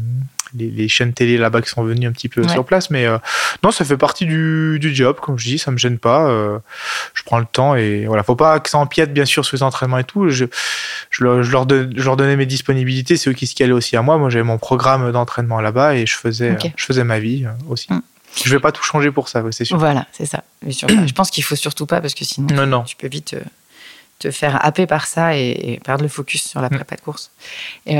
[0.87, 2.89] chaînes télé là-bas qui sont venues un petit peu sur place.
[2.89, 3.17] Mais euh,
[3.63, 6.27] non, ça fait partie du, du, job, comme je dis, ça me gêne pas.
[6.27, 6.59] Euh,
[7.13, 9.63] je prends le temps et voilà, faut pas que ça empiète bien sûr sur les
[9.63, 10.29] entraînements et tout.
[10.29, 10.45] Je,
[11.09, 11.65] je, leur, je, leur,
[12.15, 14.17] donnais mes disponibilités, c'est eux qui se calaient aussi à moi.
[14.17, 17.91] Moi, j'avais mon programme d'entraînement là-bas et je faisais, je faisais ma vie euh, aussi.
[17.91, 18.01] Mm.
[18.45, 19.77] Je vais pas tout changer pour ça, c'est sûr.
[19.77, 20.43] Voilà, c'est ça.
[20.67, 23.35] je pense qu'il faut surtout pas parce que sinon, non, tu peux vite
[24.19, 26.75] te faire happer par ça et, perdre le focus sur la mm.
[26.75, 27.31] prépa de course.
[27.85, 27.97] Et,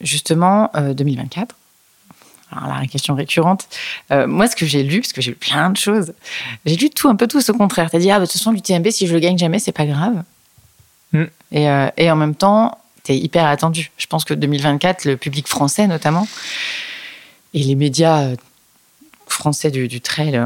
[0.00, 1.54] justement, 2024,
[2.50, 3.68] alors la question récurrente.
[4.10, 6.14] Euh, moi, ce que j'ai lu, parce que j'ai lu plein de choses,
[6.64, 7.90] j'ai lu tout un peu tout au contraire.
[7.90, 9.86] T'as dit, ah, bah, de toute façon, l'UTMB, si je le gagne jamais, c'est pas
[9.86, 10.22] grave.
[11.12, 11.24] Mm.
[11.52, 13.90] Et, euh, et, en même temps, t'es hyper attendu.
[13.98, 16.26] Je pense que 2024, le public français notamment,
[17.54, 18.36] et les médias euh,
[19.26, 20.40] français du, du trail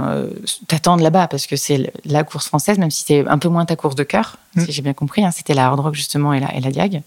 [0.67, 3.77] t'attendent là-bas parce que c'est la course française, même si c'est un peu moins ta
[3.77, 4.65] course de cœur, mm.
[4.65, 5.25] si j'ai bien compris.
[5.25, 7.03] Hein, C'était la hard rock justement et la, et la diag.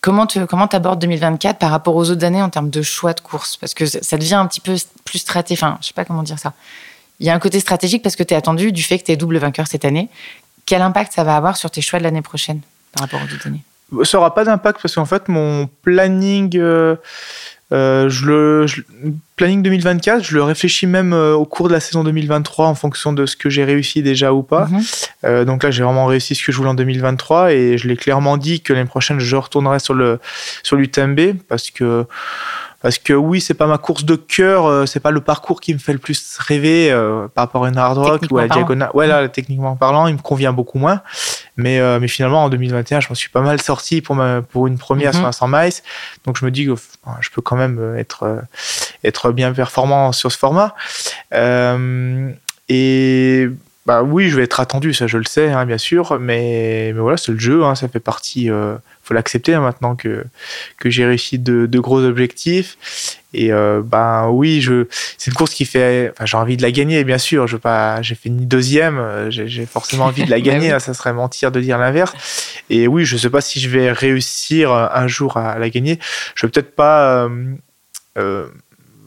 [0.00, 3.20] Comment tu comment abordes 2024 par rapport aux autres années en termes de choix de
[3.20, 3.56] course?
[3.56, 5.62] Parce que ça devient un petit peu plus stratégique.
[5.62, 6.52] Enfin, je sais pas comment dire ça.
[7.20, 9.12] Il y a un côté stratégique parce que tu es attendu du fait que tu
[9.12, 10.08] es double vainqueur cette année.
[10.66, 12.60] Quel impact ça va avoir sur tes choix de l'année prochaine
[12.92, 13.62] par rapport aux autres années?
[14.04, 16.56] Ça n'aura pas d'impact parce qu'en fait, mon planning.
[16.56, 16.96] Euh,
[17.70, 18.66] euh, je le
[19.36, 23.12] planning 2024, je le réfléchis même euh, au cours de la saison 2023 en fonction
[23.12, 24.66] de ce que j'ai réussi déjà ou pas.
[24.66, 24.82] Mhm.
[25.24, 27.96] Euh, donc là, j'ai vraiment réussi ce que je voulais en 2023 et je l'ai
[27.96, 30.18] clairement dit que l'année prochaine, je retournerai sur le
[30.62, 32.06] sur l'UTMB parce que
[32.80, 35.74] parce que oui, c'est pas ma course de cœur, euh, c'est pas le parcours qui
[35.74, 38.48] me fait le plus rêver euh, par rapport à une hard rock ou à la
[38.48, 38.90] diagonale.
[38.94, 41.02] Ouais, là, techniquement parlant, il me convient beaucoup moins.
[41.56, 44.68] Mais, euh, mais finalement, en 2021, je m'en suis pas mal sorti pour, ma, pour
[44.68, 45.72] une première sur un 100 miles.
[46.24, 46.74] Donc je me dis que
[47.20, 48.44] je peux quand même être,
[49.02, 50.74] être bien performant sur ce format.
[52.68, 53.48] et
[53.86, 57.00] bah oui, je vais être attendu, ça je le sais, hein, bien sûr, mais, mais
[57.00, 58.50] voilà, c'est le jeu, hein, ça fait partie,
[59.08, 60.24] faut l'accepter hein, maintenant que,
[60.78, 62.76] que j'ai réussi de, de, gros objectifs.
[63.32, 66.70] Et euh, bah oui, je, c'est une course qui fait, enfin, j'ai envie de la
[66.70, 70.40] gagner, bien sûr, je pas, j'ai fait ni deuxième, euh, j'ai, forcément envie de la
[70.42, 72.14] gagner, hein, ça serait mentir de dire l'inverse.
[72.70, 75.98] Et oui, je sais pas si je vais réussir un jour à la gagner,
[76.34, 77.28] je vais peut-être pas.
[78.18, 78.46] Euh,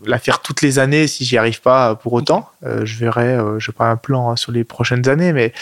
[0.05, 2.49] la faire toutes les années si j'y arrive pas pour autant.
[2.63, 5.53] Euh, je verrai, euh, je n'ai pas un plan hein, sur les prochaines années, mais,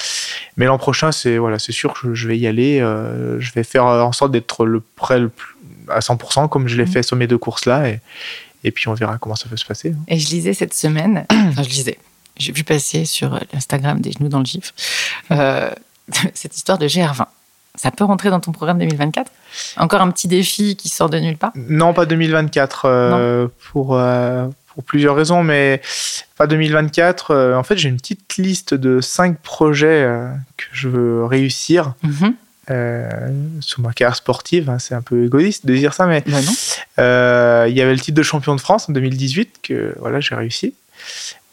[0.58, 2.80] mais l'an prochain, c'est voilà, c'est sûr que je vais y aller.
[2.80, 5.21] Euh, je vais faire en sorte d'être le prêt
[5.89, 6.88] à 100% comme je l'ai mmh.
[6.88, 7.89] fait sur mes deux courses-là.
[7.89, 7.99] Et,
[8.63, 9.91] et puis on verra comment ça peut se passer.
[9.91, 10.04] Hein.
[10.08, 11.97] Et je lisais cette semaine, enfin je lisais,
[12.38, 14.73] j'ai vu passer sur l'Instagram des genoux dans le gif,
[16.34, 17.25] cette histoire de GR20.
[17.75, 19.32] Ça peut rentrer dans ton programme 2024
[19.77, 21.51] Encore un petit défi qui sort de nulle part?
[21.55, 25.82] Non, pas 2024, euh, pour, euh, pour plusieurs raisons, mais
[26.38, 27.32] pas 2024.
[27.32, 30.08] Euh, en fait, j'ai une petite liste de cinq projets
[30.58, 31.93] que je veux réussir.
[32.03, 32.34] Mhm.
[33.62, 37.73] sur ma carrière sportive, hein, c'est un peu égoïste de dire ça, mais bah il
[37.75, 40.75] y avait le titre de champion de France en 2018 que voilà j'ai réussi.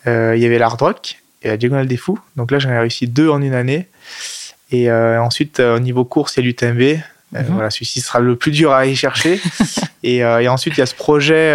[0.05, 3.07] Il y avait l'Hard Rock et la Diagonale des Fous, donc là j'en ai réussi
[3.07, 3.88] deux en une année.
[4.70, 6.81] Et euh, ensuite, euh, au niveau course, il y a l'UTMB.
[6.81, 7.46] Euh, mhm.
[7.50, 9.40] Voilà, celui-ci sera le plus dur à aller chercher.
[10.02, 11.55] et, et, ensuite, il y a ce projet,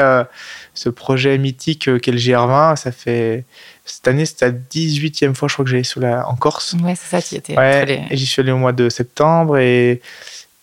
[0.73, 2.75] ce projet mythique qu'est le GR20.
[2.75, 3.45] Ça fait
[3.85, 6.75] cette année, c'était la 18e fois, je crois que j'allais la en Corse.
[6.81, 7.57] Ouais, c'est ça, tu y étais.
[7.57, 10.01] Ouais, et j'y suis allé au mois de septembre et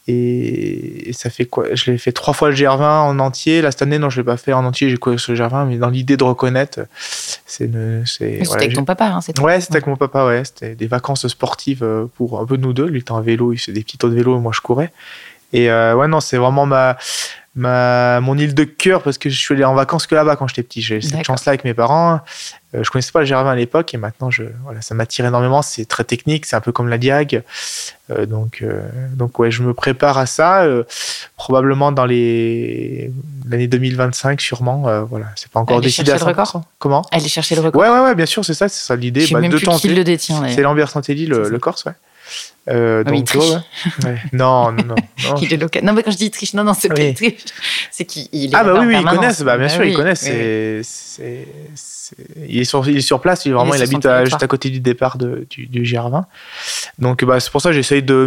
[0.09, 1.67] et, ça fait quoi?
[1.75, 3.61] Je l'ai fait trois fois le GR20 en entier.
[3.61, 4.89] Là, cette année, non, je ne l'ai pas fait en entier.
[4.89, 6.81] J'ai couru sur le GR20, mais dans l'idée de reconnaître,
[7.47, 7.71] C'est
[8.07, 10.45] c'était avec ton papa, hein, c'était Ouais, c'était avec mon papa, ouais.
[10.45, 12.87] C'était des vacances sportives pour un peu nous deux.
[12.87, 14.93] Lui était en vélo, il fait des petits tours de vélo, et moi je courais.
[15.53, 16.97] Et ouais, non, c'est vraiment ma,
[17.59, 20.47] ma, mon île de cœur parce que je suis allé en vacances que là-bas quand
[20.47, 20.81] j'étais petit.
[20.81, 22.21] J'ai cette chance-là avec mes parents.
[22.75, 25.63] Euh, je connaissais pas le Gervin à l'époque et maintenant, je, voilà, ça m'attire énormément.
[25.63, 27.43] C'est très technique, c'est un peu comme la Diag.
[28.11, 28.83] Euh, donc, euh,
[29.15, 30.67] donc ouais, je me prépare à ça.
[31.37, 33.11] probablement dans les
[33.49, 35.05] l'année 2025, sûrement.
[35.05, 36.21] voilà, c'est pas encore décidé à 100%.
[36.21, 37.03] Le record Comment?
[37.11, 37.81] Aller chercher le record.
[37.81, 39.27] Ouais, ouais, ouais, bien sûr, c'est ça, c'est ça l'idée.
[39.31, 40.47] Bah, même de plus qui le détient.
[40.49, 41.93] C'est Lambert Santelli, le, le Corse, ouais.
[42.69, 43.35] Euh, ah donc,
[44.33, 44.95] Non, non, non.
[45.41, 47.45] il est Non, mais quand je dis triche, non, non, c'est pas triche.
[47.91, 48.55] C'est qu'il est.
[48.55, 50.21] Ah, bah oui, oui, ils connaissent, bah, bien bah sûr, ils connaissent.
[50.21, 51.49] C'est,
[52.47, 54.81] il, est sur, il est sur place, il, vraiment, il, habite juste à côté du
[54.81, 56.25] départ de, du, du GR20.
[56.99, 58.27] Donc, bah, c'est pour ça que j'essaye de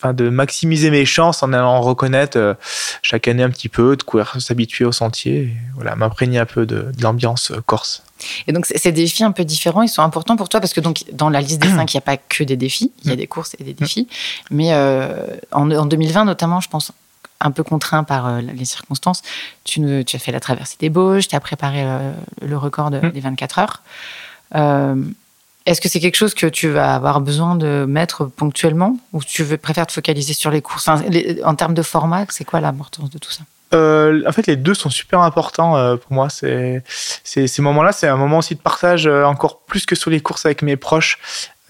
[0.00, 2.54] enfin de maximiser mes chances en allant reconnaître euh,
[3.02, 6.66] chaque année un petit peu, de courir, s'habituer au sentier, et, voilà, m'imprégner un peu
[6.66, 8.02] de, l'ambiance euh, corse.
[8.46, 11.04] Et donc ces défis un peu différents, ils sont importants pour toi parce que donc
[11.12, 13.14] dans la liste des cinq, il n'y a pas que des défis, il y a
[13.14, 13.18] mm.
[13.18, 14.08] des courses et des défis.
[14.50, 16.92] Mais euh, en, en, 2020 notamment, je pense
[17.40, 19.22] un peu contraint par les circonstances,
[19.64, 21.86] tu, ne, tu, as fait la traversée des Bauges, tu as préparé
[22.42, 23.10] le record mm.
[23.10, 23.82] des 24 heures.
[25.66, 29.44] Est-ce que c'est quelque chose que tu vas avoir besoin de mettre ponctuellement ou tu
[29.44, 30.88] veux, préfères te focaliser sur les courses?
[30.88, 33.42] En termes de format, c'est quoi l'importance de tout ça?
[33.72, 36.28] Euh, en fait, les deux sont super importants euh, pour moi.
[36.28, 40.20] C'est, ces moments-là, c'est un moment aussi de partage euh, encore plus que sur les
[40.20, 41.18] courses avec mes proches.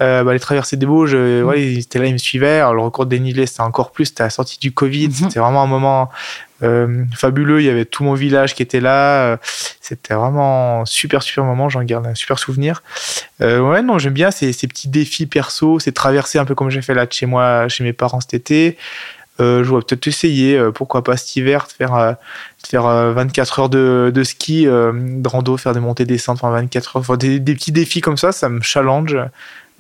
[0.01, 1.43] Euh, bah, les traversées des Bauges, mmh.
[1.43, 2.61] ouais, ils étaient là, ils me suivaient.
[2.61, 4.07] Alors, le record des dénivelé, c'était encore plus.
[4.07, 5.09] C'était la sortie du Covid.
[5.09, 5.13] Mmh.
[5.13, 6.09] C'était vraiment un moment
[6.63, 7.61] euh, fabuleux.
[7.61, 9.39] Il y avait tout mon village qui était là.
[9.81, 11.69] C'était vraiment un super, super moment.
[11.69, 12.83] J'en garde un super souvenir.
[13.43, 16.71] Euh, ouais, non, j'aime bien ces, ces, petits défis perso, ces traversées un peu comme
[16.71, 18.79] j'ai fait là de chez moi, chez mes parents cet été.
[19.41, 22.13] Euh, je vais peut-être essayer, euh, pourquoi pas cet hiver, de faire, euh,
[22.69, 27.19] faire 24 heures de, de ski, de rando, faire des montées descentes pendant 24 heures.
[27.19, 29.17] des, des, petits défis comme ça, ça me challenge.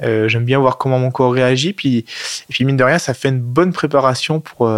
[0.00, 1.74] J'aime bien voir comment mon corps réagit.
[1.74, 2.04] Puis, et
[2.48, 4.70] puis, mine de rien, ça fait une bonne préparation pour,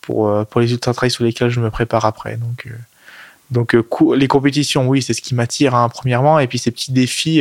[0.00, 2.36] pour, pour les ultra-trails sur lesquels je me prépare après.
[2.36, 2.66] Donc,
[3.52, 3.76] donc
[4.16, 7.40] les compétitions, oui, c'est ce qui m'attire hein, premièrement, et puis ces petits défis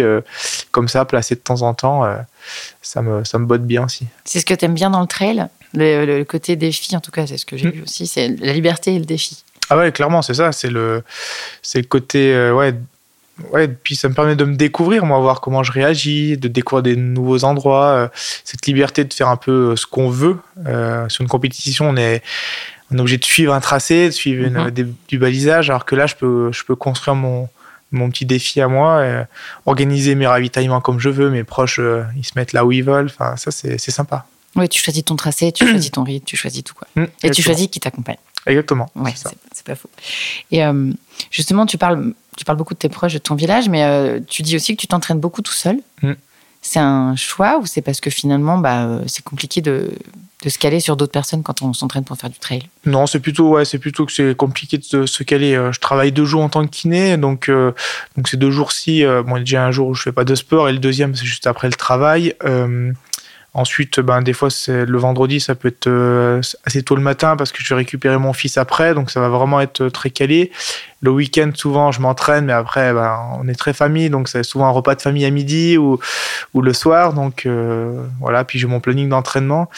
[0.71, 2.05] comme ça, placés de temps en temps,
[2.83, 4.05] ça me ça me botte bien aussi.
[4.23, 7.27] C'est ce que tu aimes bien dans le trail, le, côté défi, en tout cas,
[7.27, 7.71] c'est ce que j'ai mm.
[7.71, 9.43] vu aussi, c'est la liberté et le défi.
[9.69, 10.51] Ah ouais, clairement, c'est ça.
[10.51, 11.03] C'est le,
[11.61, 12.73] c'est le côté, euh, ouais,
[13.51, 13.67] ouais.
[13.67, 16.95] Puis ça me permet de me découvrir, moi, voir comment je réagis, de découvrir des
[16.95, 17.87] nouveaux endroits.
[17.87, 18.07] Euh,
[18.43, 20.37] cette liberté de faire un peu euh, ce qu'on veut.
[21.09, 22.23] sur une compétition, on est,
[22.91, 24.93] on est obligé de suivre un tracé, de suivre mm-hmm.
[25.09, 27.49] du balisage, alors que là, je peux, je peux construire mon,
[27.91, 29.03] mon petit défi à moi,
[29.65, 31.29] organiser mes ravitaillements comme je veux.
[31.29, 31.81] Mes proches,
[32.15, 33.07] ils se mettent là où ils veulent.
[33.07, 34.25] Enfin, ça, c'est sympa.
[34.55, 36.73] Oui, tu choisis ton tracé, tu choisis ton rythme, tu choisis tout.
[36.73, 36.87] Quoi.
[36.95, 38.17] Mm, et tu choisis qui t'accompagne.
[38.47, 38.89] Exactement.
[38.95, 39.89] Oui, c'est pas faux.
[40.51, 40.91] Et euh,
[41.31, 44.41] justement, tu parles, tu parles beaucoup de tes proches, de ton village, mais euh, tu
[44.41, 45.77] dis aussi que tu t'entraînes beaucoup tout seul.
[46.01, 46.13] Mm.
[46.61, 49.91] C'est un choix ou c'est parce que finalement, bah, euh, c'est compliqué de,
[50.43, 52.63] de, se caler sur d'autres personnes quand on s'entraîne pour faire du trail?
[52.85, 55.53] Non, c'est plutôt, ouais, c'est plutôt que c'est compliqué de se caler.
[55.71, 59.65] Je travaille deux jours en tant que kiné, donc, donc ces deux jours-ci, bon, déjà
[59.65, 61.75] un jour où je fais pas de sport et le deuxième, c'est juste après le
[61.75, 62.33] travail.
[63.57, 67.35] Ensuite, ben, des fois, c'est le vendredi, ça peut être euh, assez tôt le matin
[67.35, 70.11] parce que je vais récupérer mon fils après, donc ça va vraiment être euh, très
[70.11, 70.51] calé.
[71.01, 74.67] Le week-end, souvent, je m'entraîne, mais après, ben, on est très famille, donc c'est souvent
[74.67, 75.99] un repas de famille à midi ou,
[76.53, 77.13] ou le soir.
[77.13, 79.71] Donc euh, voilà, puis j'ai mon planning d'entraînement.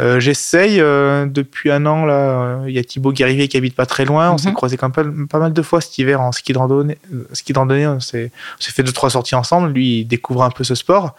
[0.00, 2.14] Euh, j'essaye euh, depuis un an là.
[2.14, 4.32] Euh, il y a Thibaut qui arrivé qui habite pas très loin.
[4.32, 4.54] On s'est mhm.
[4.54, 6.98] croisé quand même pas, mal de fois cet hiver en ski de randonnée.
[7.32, 9.70] ski de randonnée, on s'est fait deux trois sorties ensemble.
[9.70, 11.14] Lui, il découvre un peu ce sport.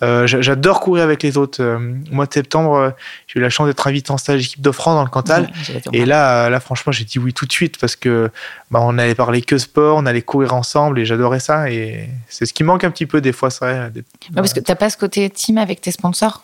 [0.00, 1.62] J'adore courir avec les autres.
[1.62, 2.94] au mois de septembre,
[3.26, 5.50] j'ai eu la chance d'être invité en stage équipe de France dans le Cantal.
[5.92, 8.30] et là, là, franchement, j'ai dit oui tout de suite parce que
[8.70, 11.70] bah, on allait parler que sport, on allait courir ensemble et j'adorais ça.
[11.70, 13.92] Et c'est ce qui manque un petit peu des fois, c'est vrai.
[14.34, 16.42] parce que t'as pas ce côté team avec tes sponsors?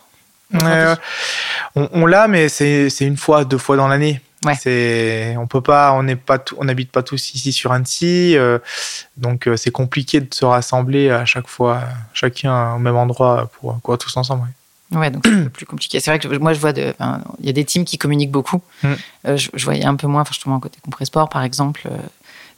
[0.54, 0.96] Euh,
[1.74, 4.20] on, l'a, mais c'est une fois, deux fois dans l'année.
[4.58, 8.58] C'est, on peut pas, on n'est pas, on n'habite pas tous ici sur Annecy, euh,
[9.16, 13.80] donc euh, c'est compliqué de se rassembler à chaque fois, chacun au même endroit pour
[13.82, 14.48] quoi tous ensemble.
[14.90, 15.10] Ouais.
[15.10, 16.00] donc c'est plus compliqué.
[16.00, 18.60] C'est vrai que moi je vois, il y a des teams qui communiquent beaucoup.
[18.82, 18.94] Mm.
[19.36, 21.88] je, voyais un peu moins, enfin justement côté Compressport par exemple.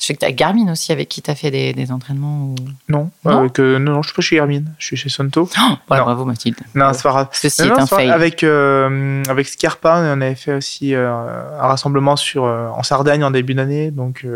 [0.05, 2.55] Je sais que tu as Garmin aussi avec qui tu as fait des, entraînements ou...
[2.91, 5.49] non, non, avec, euh, non, je suis pas chez Garmin, je suis chez Sonto.
[5.59, 6.59] Oh, bravo Mathilde.
[6.75, 7.29] Non, c'est pas grave.
[7.33, 8.11] Ceci est un fail.
[8.11, 13.31] Avec, euh, avec Scarpa, on avait fait aussi euh, un rassemblement sur, en Sardaigne en
[13.31, 13.91] début d'année.
[13.91, 14.27] Donc,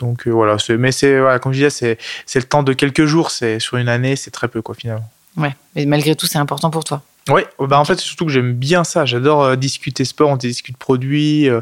[0.00, 3.30] donc voilà, mais c'est, voilà, comme je disais, c'est le temps de quelques jours.
[3.30, 5.08] C'est Sur une année, c'est très peu quoi finalement.
[5.36, 7.02] Ouais, mais malgré tout, c'est important pour toi.
[7.28, 9.04] Oui, bah en fait, c'est surtout que j'aime bien ça.
[9.04, 11.48] J'adore euh, discuter sport, on discute produits.
[11.48, 11.60] Euh,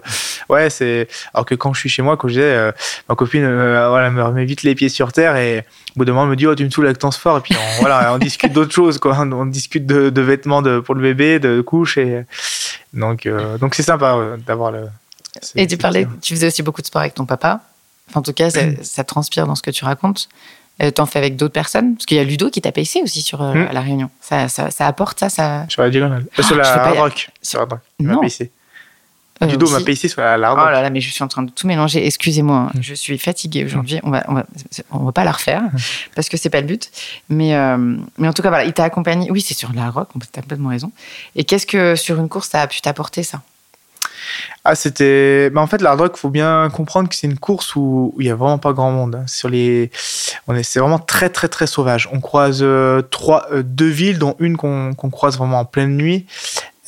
[0.48, 1.08] ouais, c'est.
[1.34, 2.70] Alors que quand je suis chez moi, quand j'ai euh,
[3.08, 5.60] ma copine, voilà, me remet vite les pieds sur terre et
[5.94, 7.38] au bout d'un moment, elle me dit, oh, tu me saoules avec ton sport.
[7.38, 9.18] Et puis, on, voilà, on discute d'autres choses, quoi.
[9.18, 11.98] On discute de, vêtements de, pour le bébé, de couches.
[11.98, 12.24] Et...
[12.92, 13.28] Donc,
[13.60, 14.88] donc c'est sympa d'avoir le.
[15.54, 17.60] Et tu parlais, tu faisais aussi beaucoup de sport avec ton papa.
[18.14, 20.28] en tout cas, ça, ça transpire dans ce que tu racontes.
[20.82, 21.94] Euh, t'en fais avec d'autres personnes?
[21.94, 23.68] Parce qu'il y a Ludo qui t'a payé aussi sur euh, hmm.
[23.72, 24.10] la Réunion.
[24.20, 25.64] Ça, ça, ça, apporte ça, ça.
[25.68, 26.26] Sur la diagonale.
[26.38, 27.30] Euh, sur la hard rock.
[27.40, 28.50] Sur la Il m'a payé.
[29.40, 30.66] Ludo m'a payé sur la hard rock.
[30.68, 32.06] Oh là là, mais je suis en train de tout mélanger.
[32.06, 32.72] Excusez-moi, hein.
[32.74, 32.82] hmm.
[32.82, 34.00] je suis fatiguée aujourd'hui.
[34.02, 34.44] On va, on va,
[34.90, 35.78] on va pas la refaire hmm.
[36.14, 36.90] parce que c'est pas le but.
[37.30, 37.56] Mais,
[38.18, 39.30] mais en tout cas, voilà, il t'a accompagné.
[39.30, 40.08] Oui, c'est sur la hard rock.
[40.30, 40.92] T'as complètement raison.
[41.36, 43.40] Et qu'est-ce que sur une course ça a pu t'apporter ça?
[44.64, 45.50] Ah, c'était.
[45.50, 48.24] Bah, en fait, l'hard rock, il faut bien comprendre que c'est une course où il
[48.24, 49.14] n'y a vraiment pas grand monde.
[49.14, 49.24] Hein.
[49.26, 49.90] Sur les...
[50.48, 50.62] On est...
[50.62, 52.08] C'est vraiment très, très, très sauvage.
[52.12, 56.26] On croise euh, trois, euh, deux villes, dont une qu'on croise vraiment en pleine nuit.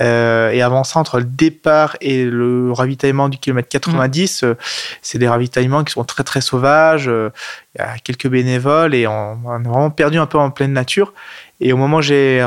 [0.01, 4.55] Euh, et avant ça, entre le départ et le ravitaillement du kilomètre 90, mmh.
[5.03, 7.07] c'est des ravitaillements qui sont très très sauvages.
[7.07, 10.72] Il y a quelques bénévoles et on, on, est vraiment perdu un peu en pleine
[10.72, 11.14] nature.
[11.61, 12.46] Et au moment où j'ai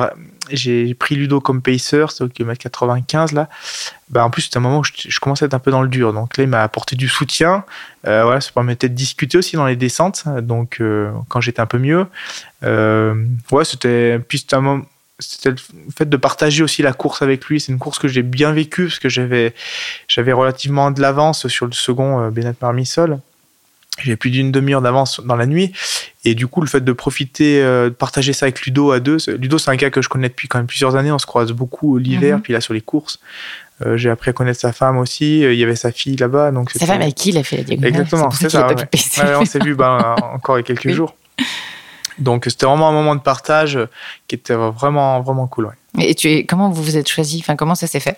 [0.52, 3.50] j'ai pris Ludo comme pacer, c'est au kilomètre 95 là.
[4.10, 5.88] Bah, en plus, c'était un moment où je, commençais à être un peu dans le
[5.88, 6.12] dur.
[6.12, 7.64] Donc là, il m'a apporté du soutien.
[8.06, 10.26] Euh, voilà, ça permettait de discuter aussi dans les descentes.
[10.42, 12.06] Donc euh, quand j'étais un peu mieux,
[12.64, 14.84] euh, ouais, c'était puis un
[15.20, 15.58] c'était le
[15.96, 17.62] fait de partager aussi la course avec lui.
[17.62, 19.54] C'est une course que j'ai bien vécue parce que j'avais
[20.18, 23.20] relativement de l'avance sur le second Bennett Marmisol.
[24.00, 25.74] J'ai plus d'une demi-heure d'avance dans la nuit.
[26.24, 29.18] Et du coup, le fait de profiter, euh, de partager ça avec Ludo à deux.
[29.28, 31.12] Ludo, c'est un gars que je connais depuis quand même plusieurs années.
[31.12, 32.42] On se croise beaucoup l'hiver, mhm.
[32.42, 33.20] puis là sur les courses.
[33.86, 35.42] Euh, j'ai appris à connaître sa femme aussi.
[35.42, 36.52] Il y avait sa fille là-bas.
[36.52, 38.68] Donc sa femme avec qui il a fait la diagonale Exactement, c'est ça.
[39.40, 41.16] on s'est vu bah, encore il y a quelques jours.
[42.18, 43.80] Donc c'était vraiment un moment de partage
[44.28, 45.72] qui était vraiment, vraiment cool.
[46.00, 47.40] Et tu es, comment vous vous êtes choisi?
[47.42, 48.18] Enfin, Comment ça s'est fait?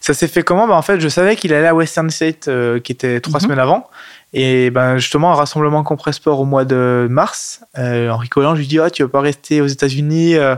[0.00, 0.68] Ça s'est fait comment?
[0.68, 3.44] Bah, En fait, je savais qu'il allait à Western State, euh, qui était trois mhm.
[3.44, 3.88] semaines avant.
[4.32, 8.78] Et ben justement, un rassemblement Compresport au mois de mars, euh, Henri je lui dis
[8.78, 10.54] oh, Tu vas pas rester aux États-Unis euh,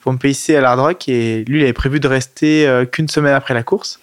[0.00, 1.08] pour me payer à l'Hard Rock?
[1.08, 4.00] Et lui, il avait prévu de rester euh, qu'une semaine après la course.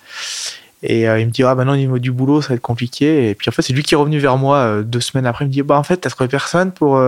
[0.84, 2.62] Et euh, il me dit Ah, ben non, au niveau du boulot, ça va être
[2.62, 3.30] compliqué.
[3.30, 5.46] Et puis en fait, c'est lui qui est revenu vers moi deux semaines après.
[5.46, 7.02] Il me dit Bah, en fait, t'as trouvé personne pour,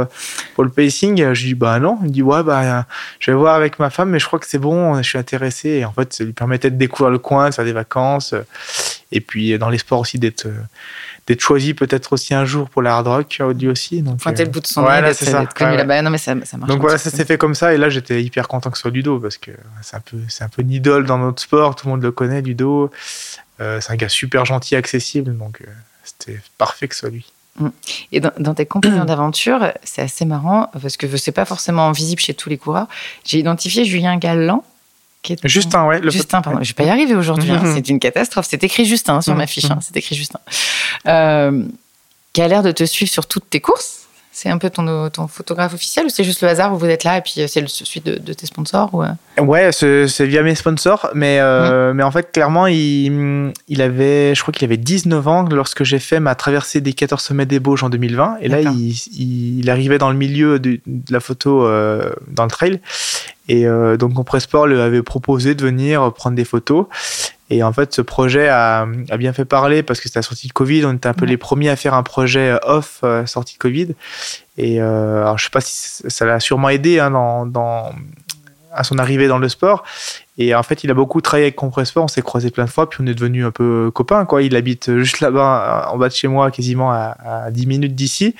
[0.55, 1.33] pour le pacing?
[1.33, 1.97] Je lui dis Bah, non.
[2.01, 2.85] Il me dit Ouais, bah,
[3.19, 5.69] je vais voir avec ma femme, mais je crois que c'est bon, je suis intéressé.
[5.69, 8.33] Et en fait, ça lui permettait de découvrir le coin, de faire des vacances.
[9.11, 10.47] Et puis, dans les sports aussi, d'être
[11.27, 14.01] d'être choisi peut-être aussi un jour pour la hard rock audio aussi.
[14.01, 15.45] Donc, Pointer le bout de son nez, ouais, c'est ça.
[15.45, 16.01] connu là-bas.
[16.01, 16.69] Non, mais ça, ça marche.
[16.69, 17.73] Donc voilà, ça s'est fait comme ça.
[17.73, 20.43] Et là, j'étais hyper content que ce soit Ludo parce que c'est un peu, c'est
[20.43, 21.75] un peu une idole dans notre sport.
[21.75, 22.91] Tout le monde le connaît, Ludo.
[23.61, 25.37] Euh, c'est un gars super gentil, accessible.
[25.37, 25.65] Donc euh,
[26.03, 27.31] c'était parfait que ce soit lui.
[27.59, 27.69] Mm.
[28.11, 32.21] Et dans, dans tes compagnons d'aventure, c'est assez marrant parce que c'est pas forcément visible
[32.21, 32.87] chez tous les coureurs.
[33.23, 34.63] J'ai identifié Julien Galland
[35.43, 36.01] Justin, ouais.
[36.03, 36.61] Justin, pardon.
[36.61, 37.51] Je vais pas y arriver aujourd'hui.
[37.51, 37.61] Hein.
[37.75, 38.45] C'est une catastrophe.
[38.49, 39.65] C'est écrit Justin sur ma fiche.
[39.65, 39.79] Hein.
[39.81, 40.39] C'est écrit Justin.
[41.07, 41.65] Euh,
[42.33, 44.04] qui a l'air de te suivre sur toutes tes courses.
[44.37, 47.05] C'est un peu ton, ton photographe officiel ou c'est juste le hasard où vous êtes
[47.05, 49.01] là et puis euh, c'est le suite de, tes sponsors ou...
[49.01, 49.07] Euh?
[49.41, 51.93] Ouais, c'est via mes sponsors, mais, mmh.
[51.93, 55.99] mais en fait, clairement, il, il avait, je crois qu'il avait 19 ans lorsque j'ai
[55.99, 58.39] fait ma traversée des 14 sommets des Bauges en 2020.
[58.41, 61.61] Et là, il, il, arrivait dans le milieu de, la photo
[62.27, 62.81] dans le trail.
[63.47, 66.85] Et euh, donc, Compresport lui avait proposé de venir prendre des photos.
[67.49, 70.47] Et en fait, ce projet a, a bien fait parler parce que c'était la sortie
[70.47, 70.85] de Covid.
[70.85, 73.59] On était un peu les premiers à faire un projet euh, off euh, sortie de
[73.59, 73.89] Covid.
[74.57, 77.91] Et euh, alors, je sais pas si ça l'a sûrement aidé hein, dans, dans,
[78.73, 79.83] à son arrivée dans le sport.
[80.39, 82.05] Et en fait, il a beaucoup travaillé avec Compresport.
[82.05, 84.25] On s'est croisés plein de fois, puis on est devenus un peu copains.
[84.25, 84.41] Quoi.
[84.41, 88.35] Il habite juste là-bas, en bas de chez moi, quasiment à, à 10 minutes d'ici.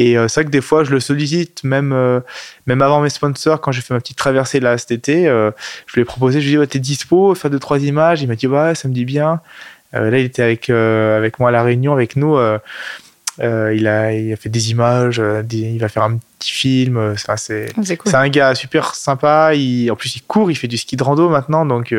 [0.00, 2.20] Et euh, c'est vrai que des fois, je le sollicite, même, euh,
[2.66, 5.50] même avant mes sponsors, quand j'ai fait ma petite traversée là cet été, euh,
[5.86, 8.22] je lui ai proposé, je lui ai dit, ouais, t'es dispo, faire deux, trois images?
[8.22, 9.42] Il m'a dit, ouais, ça me dit bien.
[9.92, 12.38] là, il était avec, avec moi à La Réunion, avec nous.
[13.42, 15.20] il, a, il a fait des images,
[15.52, 17.14] il va faire un petit film.
[17.18, 19.52] c'est un gars super sympa.
[19.54, 21.66] Il, en plus, il court, il fait du ski de rando maintenant.
[21.66, 21.94] Donc,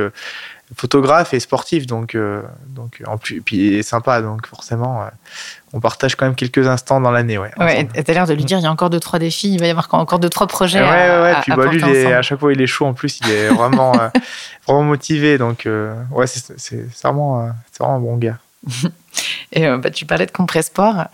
[0.76, 5.06] photographe et sportif, donc, euh, donc en plus, puis il est sympa, donc forcément, euh,
[5.74, 7.38] on partage quand même quelques instants dans l'année.
[7.38, 9.54] Ouais, ouais et t'as l'air de lui dire, il y a encore deux trois défis,
[9.54, 10.82] il va y avoir encore deux trois projets.
[10.82, 13.32] Ouais, à, ouais, puis bah, lui, à chaque fois, il est chaud en plus, il
[13.32, 14.08] est vraiment, euh,
[14.68, 15.68] vraiment motivé, donc
[16.12, 18.38] ouais, c'est vraiment, vraiment un bon gars.
[19.52, 21.06] et bah, tu parlais de Compresport,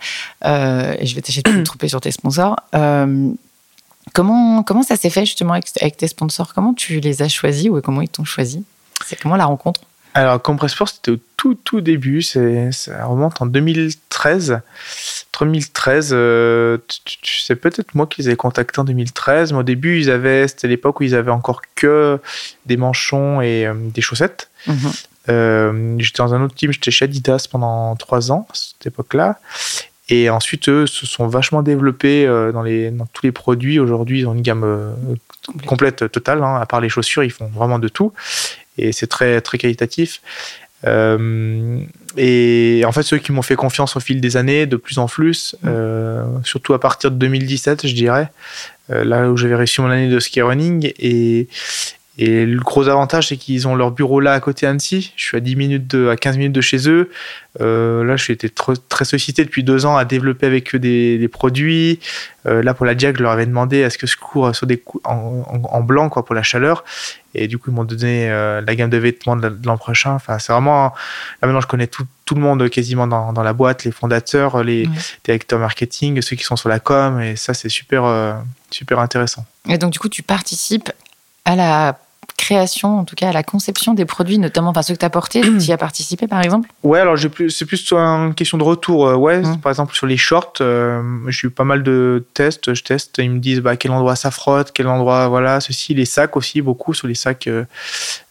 [0.44, 2.56] et je vais tâcher de me tromper sur tes sponsors.
[4.12, 6.54] comment, comment ça s'est fait justement avec, avec, tes sponsors?
[6.54, 8.64] Comment tu les as choisis ou comment ils t'ont choisi?
[9.04, 9.80] C'est comment la rencontre?
[10.14, 12.22] Alors, Compresssport, c'était au tout, tout début.
[12.22, 14.60] C'est, ça remonte en 2013.
[15.40, 16.78] 2013, euh,
[17.22, 20.68] c'est peut-être moi qui les ai contactés en 2013, mais au début, ils avaient, c'était
[20.68, 22.18] l'époque où ils avaient encore que
[22.66, 24.50] des manchons et euh, des chaussettes.
[24.66, 24.76] Mhm.
[25.28, 29.38] Euh, j'étais dans un autre team, j'étais chez Adidas pendant trois ans à cette époque-là.
[30.08, 33.78] Et ensuite, eux se sont vachement développés dans, les, dans tous les produits.
[33.78, 34.96] Aujourd'hui, ils ont une gamme
[35.66, 36.42] complète, totale.
[36.42, 36.56] Hein.
[36.60, 38.12] À part les chaussures, ils font vraiment de tout.
[38.76, 40.20] Et c'est très, très qualitatif.
[40.86, 41.80] Euh,
[42.16, 45.06] et en fait, ceux qui m'ont fait confiance au fil des années, de plus en
[45.06, 45.68] plus, mm.
[45.68, 48.30] euh, surtout à partir de 2017, je dirais,
[48.90, 50.92] euh, là où j'avais réussi mon année de ski running.
[50.98, 51.48] Et,
[52.20, 55.12] et le gros avantage, c'est qu'ils ont leur bureau là à côté d'Annecy.
[55.14, 57.10] Je suis à 10 minutes de, à 15 minutes de chez eux.
[57.60, 61.28] Euh, là, je suis été très sollicité depuis deux ans à développer avec eux des,
[61.30, 62.00] produits.
[62.46, 64.82] Euh, là, pour la Diag, je leur avais demandé est-ce que je cours sur des
[65.04, 66.82] en, en, blanc quoi, pour la chaleur.
[67.34, 70.14] Et du coup, ils m'ont donné euh, la gamme de vêtements de l'an prochain.
[70.14, 70.92] Enfin, c'est vraiment.
[71.40, 74.64] Là, maintenant, je connais tout, tout le monde quasiment dans, dans, la boîte, les fondateurs,
[74.64, 74.88] les
[75.22, 77.20] directeurs marketing, ceux qui sont sur la com.
[77.20, 78.42] Et ça, c'est super,
[78.72, 79.46] super intéressant.
[79.68, 80.90] Et donc, du coup, tu participes
[81.44, 81.96] à la
[82.38, 85.10] création, en tout cas à la conception des produits, notamment enfin, ceux que tu as
[85.10, 86.70] portés, tu y as participé par exemple?
[86.82, 87.28] Ouais, alors c'est
[87.66, 89.06] plus une question de retour.
[89.06, 89.60] Euh, ouais, mmh.
[89.60, 92.72] par exemple sur les shorts, euh, j'ai eu pas mal de tests.
[92.72, 96.06] Je teste, ils me disent bah, quel endroit ça frotte, quel endroit, voilà, ceci, les
[96.06, 97.48] sacs aussi, beaucoup sur les sacs.
[97.48, 97.64] Euh,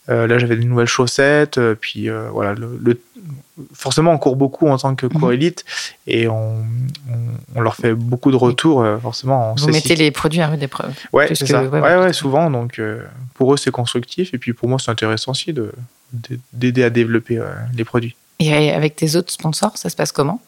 [0.08, 1.60] là, j'avais des nouvelles chaussettes.
[1.82, 3.00] Puis voilà, le,
[3.74, 5.34] forcément, on court beaucoup en tant que cours mhm.
[5.34, 5.66] élite
[6.06, 6.66] et on,
[7.56, 8.86] on, leur fait beaucoup de retours.
[9.02, 10.94] forcément, vous mettez les produits à rude épreuve.
[11.14, 11.64] Ouais, c'est ça.
[11.64, 12.50] Ouais, ouais, souvent.
[12.50, 12.82] Donc,
[13.34, 14.34] pour eux, c'est constructif.
[14.34, 15.72] Et puis pour moi, c'est intéressant aussi de,
[16.54, 17.42] d'aider à développer
[17.76, 18.16] les produits.
[18.40, 20.42] Et avec tes autres sponsors, ça se passe comment?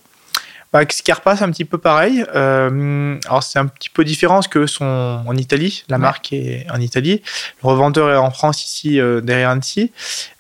[0.72, 2.24] Bah, Scarpa, c'est un petit peu pareil.
[2.36, 5.84] Euh, alors, c'est un petit peu différent parce qu'eux sont en Italie.
[5.90, 7.24] La marque est en Italie.
[7.64, 9.92] Le revendeur est en France, ici, euh, derrière Annecy.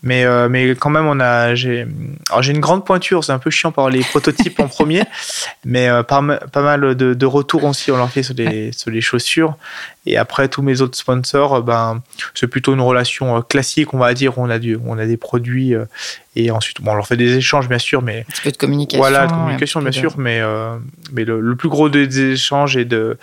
[0.03, 1.87] Mais, euh, mais quand même, on a, j'ai,
[2.29, 3.23] alors j'ai une grande pointure.
[3.23, 5.03] C'est un peu chiant par les prototypes en premier.
[5.65, 9.01] Mais pas, pas mal de, de, retours aussi, on leur fait sur les, sur les
[9.01, 9.55] chaussures.
[10.05, 12.03] Et après, tous mes autres sponsors, ben,
[12.35, 14.37] c'est plutôt une relation classique, on va dire.
[14.37, 15.73] On a, du, on a des produits
[16.35, 18.19] et ensuite, bon, on leur fait des échanges, bien sûr, mais.
[18.19, 18.99] Un petit peu de communication.
[18.99, 20.77] Voilà, de communication, bien sûr, mais, euh,
[21.11, 23.17] mais le, plus gros des échanges et, de,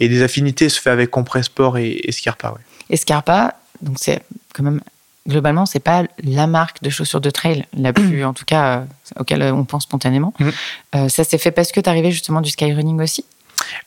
[0.00, 2.50] et des affinités se fait avec Compressport et, et Scarpa.
[2.50, 2.60] Ouais.
[2.90, 4.22] Et Scarpa, donc c'est
[4.54, 4.80] quand même.
[5.28, 9.20] Globalement, c'est pas la marque de chaussures de trail la plus, en tout cas, euh,
[9.20, 10.34] auquel on pense spontanément.
[10.38, 10.48] Mm.
[10.96, 13.24] Euh, ça s'est fait parce que tu arrivais justement du skyrunning aussi?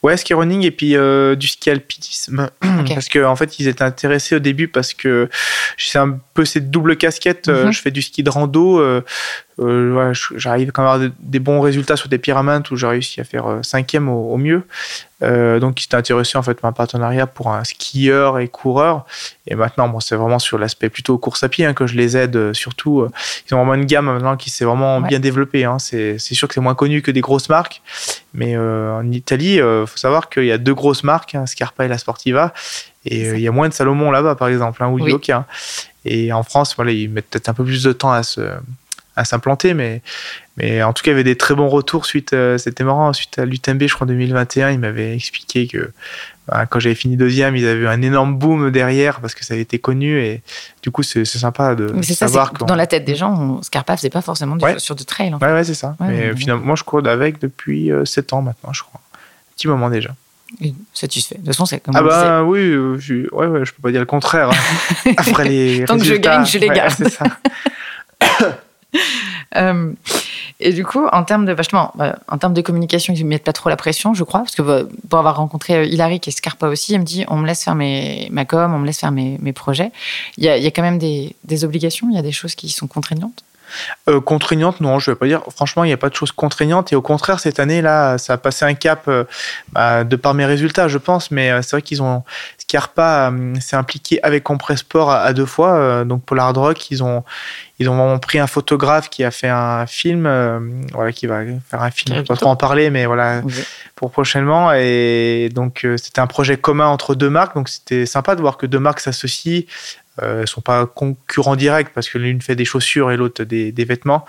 [0.03, 2.49] Ouais, ski running et puis euh, du ski alpinisme.
[2.88, 5.29] Parce qu'en en fait, ils étaient intéressés au début parce que
[5.77, 7.47] c'est un peu cette double casquette.
[7.47, 7.71] Euh, mhm.
[7.71, 8.77] je fais du ski de rando.
[8.79, 9.01] Euh,
[9.57, 13.21] euh, j'arrive quand même à avoir des bons résultats sur des pyramides où j'ai réussi
[13.21, 14.63] à faire cinquième au, mieux.
[15.21, 19.05] Donc, s'est intéressé en fait à un partenariat pour un skieur et coureur.
[19.47, 22.17] Et maintenant, bon, c'est vraiment sur l'aspect plutôt course à pied hein, que je les
[22.17, 22.53] aide.
[22.53, 23.07] Surtout,
[23.47, 25.63] ils ont vraiment une gamme maintenant qui s'est vraiment bien développée.
[25.63, 25.79] Hein.
[25.79, 27.81] C'est sûr que c'est moins connu que des grosses marques,
[28.33, 31.88] mais en Italie, il faut savoir qu'il y a deux grosses marques, hein, Scarpa et
[31.88, 32.53] la Sportiva.
[33.06, 35.12] Et il y a moins de Salomon là-bas, par exemple, hein, ou oui.
[35.12, 35.45] Yoka.
[36.06, 38.41] Et en France, voilà, ils mettent peut-être un peu plus de temps à se,
[39.16, 40.01] à s'implanter, mais,
[40.58, 42.34] mais en tout cas, il y avait des très bons retours suite.
[42.34, 45.91] Euh, c'était marrant, suite à l'UTMB, je crois, 2021, il m'avait expliqué que
[46.47, 49.53] bah, quand j'avais fini deuxième, ils avaient eu un énorme boom derrière parce que ça
[49.53, 50.41] avait été connu et
[50.84, 52.66] du coup, c'est sympa de savoir que.
[52.66, 55.34] Dans la tête des gens, Scarpa faisait pas forcément du sur de trail.
[55.34, 55.45] En fait.
[55.45, 55.95] Ouais, ouais, c'est ça.
[55.99, 58.99] mais finalement, moi, je cours avec depuis 7 euh, ans maintenant, je crois.
[59.14, 60.14] Un petit moment déjà.
[60.93, 61.36] Satisfait.
[61.36, 63.91] De toute façon, c'est comme Ah bah oui, euh, je, ouais, ouais, je peux pas
[63.91, 64.49] dire le contraire.
[64.49, 65.12] Hein.
[65.18, 67.08] Après les Tant que je gagne, je les garde.
[67.08, 67.26] ça.
[69.56, 69.93] Euh,
[70.60, 73.43] et du coup, en termes de vachement, bah, en termes de communication, ils ne mettent
[73.43, 76.30] pas trop la pression, je crois, parce que bah, pour avoir rencontré euh, Hilary qui
[76.30, 78.86] est Scarpa aussi, elle me dit on me laisse faire mes, ma com, on me
[78.86, 79.91] laisse faire mes, mes projets.
[80.38, 82.32] Il y, a, il y a quand même des, des obligations, il y a des
[82.32, 83.43] choses qui sont contraignantes?
[84.07, 85.41] Euh, contraignante, non, je vais pas dire.
[85.55, 86.93] Franchement, il n'y a pas de choses contraignantes.
[86.93, 89.23] Et au contraire, cette année, là, ça a passé un cap euh,
[89.71, 91.32] bah, de par mes résultats, je pense.
[91.32, 92.23] Mais euh, c'est vrai qu'ils ont.
[92.57, 96.03] Scarpa s'est impliqué avec Compressport à, à deux fois.
[96.03, 97.23] donc pour l'hard rock, ils ont,
[97.78, 100.28] ils ont pris un photographe qui a fait un film,
[100.91, 102.15] voilà, qui va faire un film.
[102.15, 103.43] Je ne vais pas trop en parler, mais voilà,
[103.95, 104.71] pour prochainement.
[104.73, 107.55] Et donc, c'était un projet commun entre deux marques.
[107.55, 109.61] Donc, c'était sympa de voir que deux marques s'associent
[110.22, 113.72] euh, ne sont pas concurrents directs parce que l'une fait des chaussures et l'autre des,
[113.72, 114.26] des, vêtements.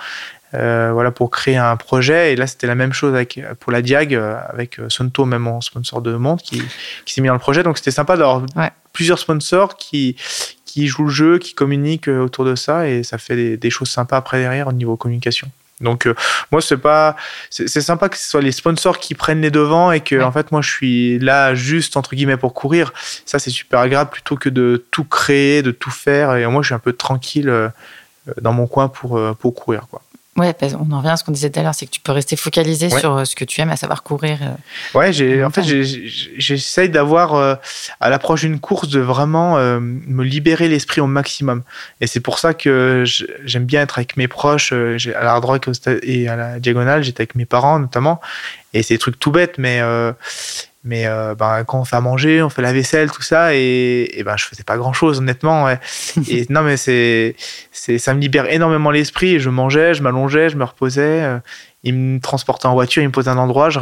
[0.55, 2.33] Euh, voilà pour créer un projet.
[2.33, 5.47] Et là c'était la même chose avec pour la Diag euh, avec euh, Sonto même
[5.47, 6.63] en sponsor de montre qui,
[7.05, 7.63] qui s'est mis dans le projet.
[7.63, 8.43] Donc c'était sympa d'avoir
[8.93, 10.17] plusieurs sponsors qui
[10.65, 12.89] qui jouent le jeu qui communiquent autour de ça.
[12.89, 15.51] Et ça fait des, des choses sympas après derrière au niveau communication
[15.81, 16.09] donc
[16.51, 17.17] moi c'est pas
[17.51, 20.51] c'est sympa que ce soit les sponsors qui prennent les devants et que en fait
[20.51, 22.93] moi je suis là juste entre guillemets pour courir
[23.27, 26.69] ça c'est super agréable plutôt que de tout créer de tout faire et moi je
[26.69, 27.53] suis un peu tranquille
[28.41, 29.87] dans mon coin pour, pour courir.
[29.91, 30.03] Quoi.
[30.37, 32.13] Ouais, on en revient à ce qu'on disait tout à l'heure, c'est que tu peux
[32.13, 34.39] rester focalisé sur euh, ce que tu aimes, à savoir courir.
[34.43, 37.55] Euh, ouais, j'ai, en fait, j'essaye d'avoir, euh,
[38.01, 41.63] à l'approche d'une course, de vraiment me libérer l'esprit au maximum.
[42.01, 43.05] Et c'est pour ça que
[43.45, 44.73] j'aime bien être avec mes proches.
[44.73, 45.69] à la droite
[46.03, 48.21] et à la diagonale, j'étais avec mes parents notamment.
[48.75, 49.81] Et c'est des trucs tout bêtes, mais
[50.87, 54.09] mais euh, ben, quand on fait à manger, on fait la vaisselle, tout ça, et,
[54.15, 55.69] et ben, je faisais pas grand chose, honnêtement.
[56.29, 57.35] et non, mais c'est,
[57.73, 59.41] c'est, ça me libère énormément l'esprit.
[59.41, 61.23] Je mangeais, je m'allongeais, je me reposais.
[61.23, 61.39] Euh,
[61.83, 63.79] il me transportait en voiture, il me posait un endroit, je,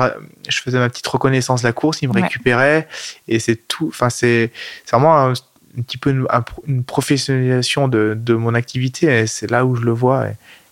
[0.49, 2.89] je, faisais ma petite reconnaissance de la course, il me récupérait.
[3.29, 3.89] Et c'est tout.
[3.89, 4.51] Enfin, c'est,
[4.85, 5.33] c'est vraiment un,
[5.83, 6.11] petit peu
[6.67, 9.21] une, professionnalisation de, de, mon activité.
[9.21, 10.27] Et c'est là où je le vois.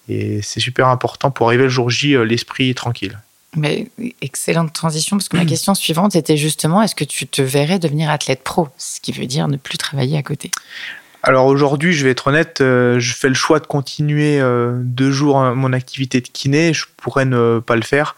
[0.09, 3.19] Et, et c'est super important pour arriver le jour J, euh, l'esprit tranquille.
[3.55, 3.89] Mais
[4.23, 8.09] excellente transition, parce que ma question suivante était justement est-ce que tu te verrais devenir
[8.09, 8.69] athlète pro?
[8.79, 10.51] Ce qui veut dire ne plus travailler à côté.
[11.25, 15.13] Alors aujourd'hui, je vais être honnête, euh, je fais le choix de continuer euh, deux
[15.13, 16.75] jours hein, mon activité de kiné.
[16.75, 18.17] Je pourrais ne pas le faire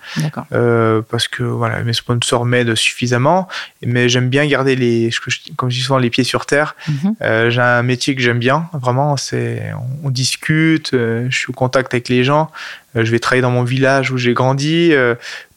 [0.52, 3.46] euh, parce que voilà, mes sponsors m'aident suffisamment.
[3.84, 5.10] Mais j'aime bien garder les,
[5.56, 6.76] comme je dis souvent, les pieds sur terre.
[6.88, 7.50] Mhm.
[7.50, 9.18] J'ai un métier que j'aime bien, vraiment.
[9.18, 9.70] C'est,
[10.02, 12.50] on, discute, je suis au contact avec les gens.
[12.94, 14.92] je vais travailler dans mon village où j'ai grandi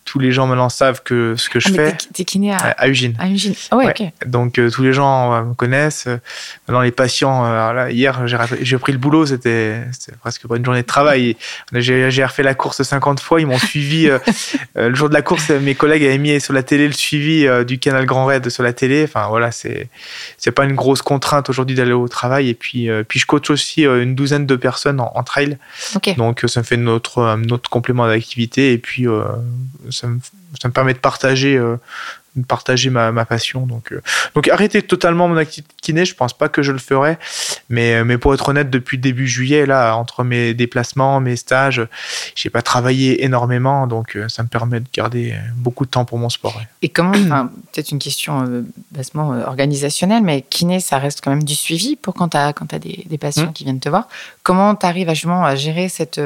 [0.08, 1.97] tous les gens maintenant savent que ce que je ah, fais.
[2.14, 2.88] T'es kiné à, à.
[2.88, 2.88] À.
[3.72, 3.93] Ah ouais.
[4.26, 6.08] Donc euh, tous les gens euh, me connaissent.
[6.68, 7.45] Maintenant les patients.
[7.45, 9.84] Euh, là, hier j'ai pris le boulot, c'était
[10.22, 11.36] presque pas une journée de travail.
[11.74, 13.41] J'ai refait la course 50 fois.
[13.41, 14.10] Ils m'ont suivi
[14.76, 15.49] le jour de la course.
[15.49, 18.72] Mes collègues avaient mis sur la télé le suivi du canal Grand Raid sur la
[18.72, 19.03] télé.
[19.03, 19.89] Enfin voilà, c'est
[20.38, 22.47] c'est pas une grosse contrainte aujourd'hui d'aller au travail.
[22.47, 25.58] Et puis puis je coach aussi une douzaine de personnes en, trail.
[26.16, 28.72] Donc ça me fait notre notre complément d'activité.
[28.72, 29.05] Et puis
[29.98, 30.20] ça me,
[30.62, 31.78] ça me, permet de partager, euh,
[32.36, 33.66] de partager ma, ma, passion.
[33.66, 34.02] Donc, euh,
[34.36, 37.18] donc arrêter totalement mon activité kiné, je pense pas que je le ferai.
[37.70, 41.86] Mais, mais pour être honnête, depuis début juillet, là, entre mes déplacements, mes stages,
[42.36, 43.88] j'ai pas travaillé énormément.
[43.88, 46.62] Donc euh, ça me permet de garder beaucoup de temps pour mon sport.
[46.82, 47.14] Et comment,
[47.74, 52.30] peut-être une question bassement organisationnelle, mais kiné, ça reste quand même du suivi pour quand
[52.30, 53.54] tu as, quand as des, des patients mmh.
[53.54, 54.08] qui viennent te voir.
[54.43, 56.20] Comment tu arrives à, à gérer cette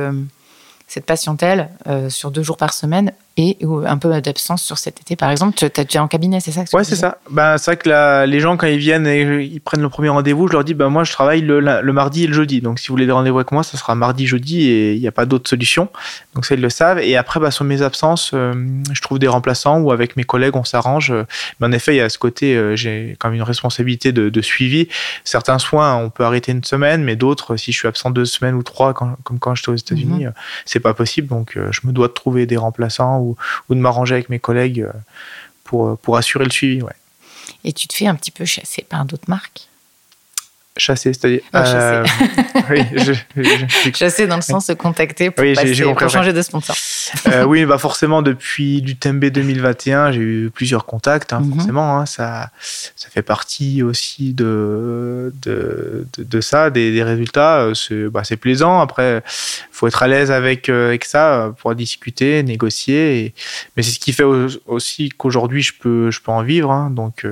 [0.91, 5.15] cette patientèle euh, sur deux jours par semaine et un peu d'absence sur cet été,
[5.15, 5.57] par exemple.
[5.57, 7.17] Tu es en cabinet, c'est ça Ouais, c'est ça.
[7.29, 10.47] Ben, c'est vrai que les gens, quand ils viennent et ils prennent le premier rendez-vous,
[10.47, 11.61] je leur dis, ben, moi, je travaille le,
[11.91, 12.61] mardi et le jeudi.
[12.61, 15.07] Donc, si vous voulez des rendez-vous avec moi, ça sera mardi, jeudi et il n'y
[15.07, 15.89] a pas d'autre solution.
[16.35, 16.99] Donc, ça, ils le savent.
[16.99, 18.53] Et après, ben, sur mes absences, euh,
[18.91, 21.13] je trouve des remplaçants ou avec mes collègues, on s'arrange.
[21.59, 24.41] Mais en effet, il y a ce côté, euh, j'ai quand même une responsabilité de,
[24.41, 24.87] suivi.
[25.23, 28.55] Certains soins, on peut arrêter une semaine, mais d'autres, si je suis absent deux semaines
[28.55, 30.33] ou trois, comme quand j'étais aux États-Unis, mhm.
[30.65, 31.27] c'est pas possible.
[31.27, 33.30] Donc, euh, je me dois de trouver des remplaçants ou,
[33.69, 34.91] de m'arranger avec mes collègues euh,
[35.63, 36.81] pour, euh, pour assurer le suivi.
[36.81, 36.93] Ouais.
[37.63, 39.67] Et tu te fais un petit peu chasser par d'autres marques?
[40.77, 41.41] Chasser, c'est-à-dire.
[41.53, 42.05] Euh,
[42.69, 45.43] oui, je, Chasser dans le sens de contacter pour,
[46.09, 46.75] changer de sponsor.
[47.27, 51.55] Euh, oui, bah forcément, depuis l'UTMB 2021, j'ai eu plusieurs contacts, hein, mhm.
[51.55, 51.99] forcément.
[51.99, 52.51] Hein, ça,
[52.95, 57.69] ça fait partie aussi de, de, de, ça, des, des résultats.
[57.73, 58.79] C'est bah, plaisant.
[58.79, 63.33] Après, il faut être à l'aise avec, euh, avec ça pour discuter, négocier.
[63.75, 66.71] Mais c'est ce qui fait aussi qu'aujourd'hui, je peux, je peux en vivre.
[66.71, 67.25] Hein, donc,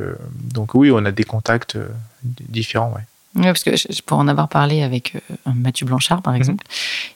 [0.54, 1.78] donc oui, on a des contacts
[2.22, 2.92] différents.
[2.94, 3.04] Ouais.
[3.36, 6.40] Oui, parce que pour en avoir parlé avec euh, Mathieu Blanchard, par mhm.
[6.40, 6.66] exemple,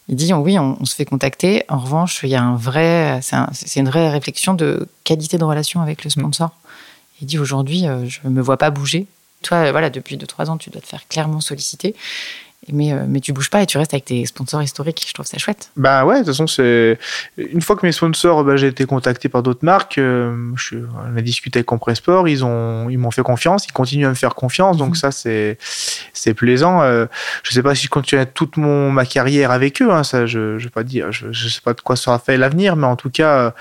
[0.08, 1.64] il dit oui, on, se fait contacter.
[1.70, 5.82] En revanche, il y a un vrai, c'est une vraie réflexion de qualité de relation
[5.82, 6.52] avec le sponsor.
[7.22, 9.08] Il dit aujourd'hui, euh, je ne me vois pas bouger.
[9.42, 11.96] Toi, voilà, depuis 2-3 ans, tu dois te faire clairement solliciter
[12.72, 15.06] mais, euh, mais tu bouges pas et tu restes avec tes sponsors historiques.
[15.08, 15.72] Je trouve ça chouette.
[15.76, 16.98] Bah ouais, de toute façon, c'est.
[17.38, 20.78] Une fois que mes sponsors, bah, j'ai été contacté par d'autres marques, euh, je...
[20.78, 24.16] on a discuté avec Compressport, ils ont, ils m'ont fait confiance, ils continuent à me
[24.16, 24.96] faire confiance, donc mhm.
[24.96, 25.58] ça, c'est,
[26.14, 26.82] c'est plaisant.
[26.82, 27.06] Euh,
[27.44, 30.58] je sais pas si je continue toute mon, ma carrière avec eux, hein, ça, je,
[30.58, 32.96] je vais pas dire, je, je sais pas de quoi sera fait l'avenir, mais en
[32.96, 33.54] tout cas,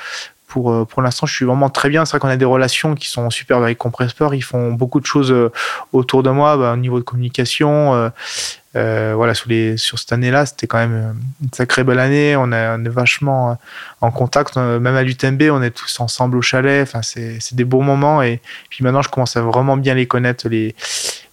[0.52, 2.04] pour, pour l'instant, je suis vraiment très bien.
[2.04, 4.34] C'est vrai qu'on a des relations qui sont super avec Compressport.
[4.34, 5.34] Ils font beaucoup de choses
[5.92, 8.10] autour de moi, bah, au niveau de communication.
[8.74, 12.36] Euh, voilà, sur, les, sur cette année-là, c'était quand même euh, une sacrée belle année.
[12.36, 13.54] On, est vachement euh,
[14.00, 14.56] en contact.
[14.56, 16.82] Même à l'UTMB, on est tous ensemble au chalet.
[16.82, 18.22] Enfin, c'est des beaux moments.
[18.22, 18.40] Et
[18.70, 20.74] puis maintenant, je commence à vraiment bien les connaître, les,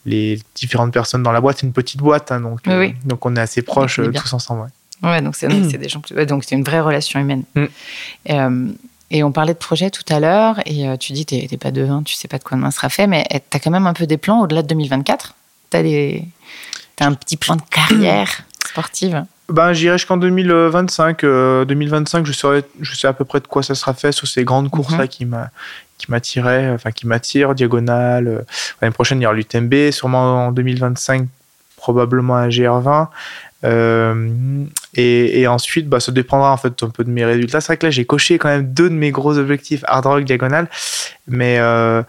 [0.06, 1.60] les différentes personnes dans la boîte.
[1.60, 2.60] C'est une petite boîte, hein, donc,
[3.06, 4.70] donc on est assez proches tous ensemble.
[5.02, 7.44] Ouais, donc c'est des gens donc c'est une vraie relation humaine.
[7.56, 8.74] Mm.
[9.12, 12.04] Et, on parlait de projet tout à l'heure, et tu dis, tu n'es pas devin,
[12.04, 14.06] tu sais pas de quoi demain sera fait, mais tu as quand même un peu
[14.06, 15.34] des plans au-delà de 2024
[15.72, 19.26] Tu as un petit plan de carrière sportive?
[19.50, 21.22] Ben, J'irai jusqu'en 2025.
[21.22, 24.44] 2025, je, saurais, je sais à peu près de quoi ça sera fait sur ces
[24.44, 25.08] grandes courses-là mhm.
[25.08, 25.50] qui m'a
[26.00, 28.28] qui m'attirait, enfin qui m'attire, diagonale.
[28.28, 28.42] Euh,
[28.82, 29.92] l'année prochaine, il y aura l'UTMB.
[29.92, 31.28] Sûrement en 2025,
[31.78, 33.08] probablement un GR20.
[33.66, 34.64] Euh,
[34.96, 37.60] et, et, ensuite, bah, ça dépendra en fait un peu de mes résultats.
[37.60, 40.24] C'est vrai que là, j'ai coché quand même deux de mes gros objectifs hard rock
[40.24, 40.70] diagonale,
[41.28, 42.02] mais euh,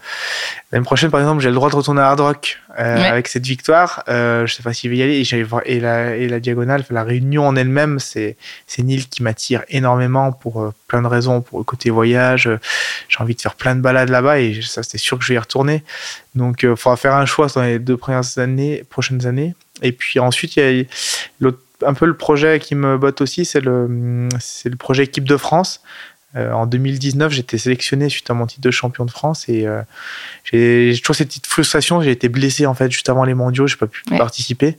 [0.70, 3.44] l'année prochaine, par exemple, j'ai le droit de retourner à hard rock euh, avec cette
[3.44, 4.04] victoire.
[4.08, 5.20] Euh, je sais pas s'il va y aller.
[5.20, 8.36] Et, et, la, et la diagonale, la réunion en elle-même, c'est
[8.78, 11.40] une île qui m'attire énormément pour plein de raisons.
[11.40, 12.48] Pour le côté voyage,
[13.08, 15.36] j'ai envie de faire plein de balades là-bas et ça, c'est sûr que je vais
[15.36, 15.82] y retourner.
[16.36, 19.54] Donc, il faudra faire un choix dans les deux premières années, prochaines années.
[19.82, 20.86] Et puis ensuite, il
[21.40, 21.50] y a
[21.86, 24.28] un peu le projet qui me botte aussi, c'est le,
[24.78, 25.82] projet équipe de France.
[26.36, 29.82] Euh, en 2019, j'étais sélectionné suite à mon titre de champion de France et euh,
[30.44, 32.00] j'ai, toujours cette petite frustration.
[32.02, 34.18] J'ai été blessé en fait juste avant les mondiaux, j'ai pas pu ouais.
[34.18, 34.78] participer.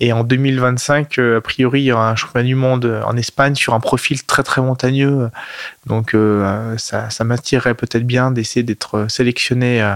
[0.00, 3.54] Et en 2025, euh, a priori, il y aura un championnat du monde en Espagne
[3.54, 5.28] sur un profil très très montagneux.
[5.84, 9.86] Donc euh, ça, ça m'attirerait peut-être bien d'essayer d'être sélectionné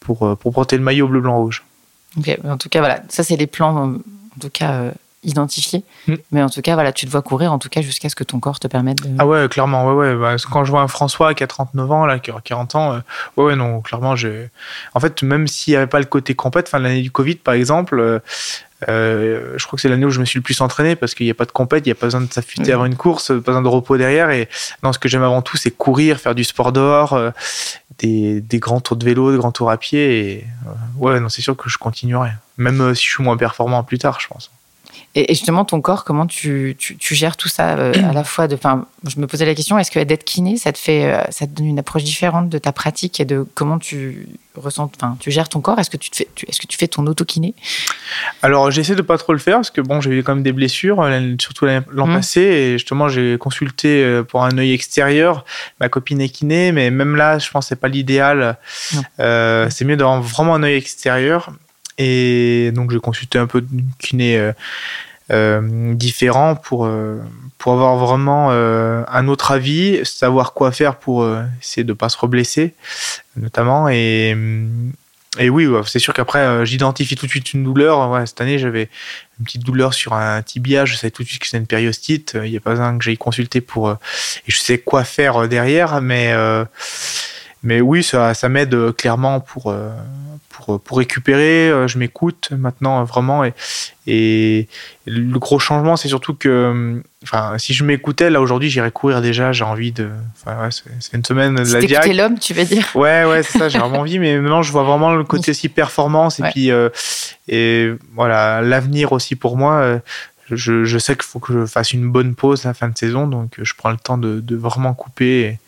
[0.00, 1.64] pour, pour porter le maillot bleu-blanc-rouge.
[2.18, 4.92] Ok, en tout cas, voilà, ça c'est les plans, en tout cas,
[5.22, 5.84] identifiés.
[6.06, 6.14] Mm.
[6.30, 8.24] Mais en tout cas, voilà, tu te vois courir, en tout cas, jusqu'à ce que
[8.24, 9.10] ton corps te permette de.
[9.18, 10.16] Ah ouais, clairement, ouais, ouais.
[10.16, 12.92] Bah, quand je vois un François qui a 39 ans, là, qui aura 40 ans,
[12.92, 12.98] euh,
[13.36, 14.50] ouais, ouais, non, clairement, j'ai.
[14.94, 17.54] En fait, même s'il n'y avait pas le côté compète, enfin, l'année du Covid, par
[17.54, 18.18] exemple, euh,
[18.88, 21.26] euh, je crois que c'est l'année où je me suis le plus entraîné parce qu'il
[21.26, 22.74] n'y a pas de compète, il n'y a pas besoin de s'affûter mmh.
[22.74, 24.30] avant une course, pas besoin de repos derrière.
[24.30, 24.48] Et
[24.82, 27.30] non, ce que j'aime avant tout, c'est courir, faire du sport dehors, euh,
[27.98, 30.30] des, des, grands tours de vélo, des grands tours à pied.
[30.30, 33.82] Et euh, ouais, non, c'est sûr que je continuerai, même si je suis moins performant
[33.84, 34.50] plus tard, je pense.
[35.14, 38.48] Et, justement, ton corps, comment tu, tu, tu gères tout ça euh, à la fois
[38.48, 41.22] de, enfin, Je me posais la question, est-ce que d'être kiné, ça te, fait, euh,
[41.30, 45.16] ça te donne une approche différente de ta pratique et de comment tu ressens, enfin,
[45.20, 45.78] tu gères ton corps?
[45.78, 47.54] Est-ce que tu, te fais, tu, est-ce que tu fais ton auto-kiné?
[48.40, 50.52] Alors, j'essaie de pas trop le faire parce que bon, j'ai eu quand même des
[50.52, 51.06] blessures,
[51.38, 52.14] surtout l'an mmh.
[52.14, 52.40] passé.
[52.40, 55.44] Et justement, j'ai consulté euh, pour un œil extérieur.
[55.78, 58.56] Ma copine est kiné, mais même là, je pense que c'est pas l'idéal.
[59.20, 61.52] Euh, c'est mieux d'avoir vraiment un œil extérieur.
[61.98, 63.68] Et donc, j'ai consulté un peu de
[63.98, 64.52] kiné euh,
[65.30, 67.18] euh, différents pour, euh,
[67.56, 71.26] pour avoir vraiment euh, un autre avis, savoir quoi faire pour
[71.60, 72.74] essayer de ne pas se reblesser,
[73.36, 73.88] notamment.
[73.88, 74.36] Et,
[75.38, 78.26] et oui, c'est sûr qu'après, j'identifie tout de suite une douleur.
[78.26, 78.90] Cette année, j'avais
[79.38, 80.84] une petite douleur sur un tibia.
[80.84, 82.36] Je savais tout de suite que c'était une périostite.
[82.42, 83.90] Il n'y a pas besoin que j'aille consulter pour.
[83.90, 83.96] et
[84.48, 86.34] je sais quoi faire derrière, mais
[87.62, 89.72] mais oui, ça, ça m'aide clairement pour,
[90.52, 91.72] pour, pour récupérer.
[91.88, 93.44] Je m'écoute maintenant vraiment.
[93.44, 93.54] Et,
[94.06, 94.68] et
[95.06, 99.52] le gros changement, c'est surtout que enfin, si je m'écoutais, là aujourd'hui, j'irais courir déjà.
[99.52, 100.10] J'ai envie de.
[100.34, 102.14] Enfin, ouais, c'est une semaine de la diag.
[102.14, 103.68] l'homme, tu veux dire Ouais, ouais, c'est ça.
[103.68, 106.50] J'ai vraiment envie, mais maintenant, je vois vraiment le côté aussi performance et ouais.
[106.50, 106.88] puis euh,
[107.48, 110.00] et voilà l'avenir aussi pour moi.
[110.50, 112.98] Je, je sais qu'il faut que je fasse une bonne pause à la fin de
[112.98, 115.58] saison, donc je prends le temps de, de vraiment couper.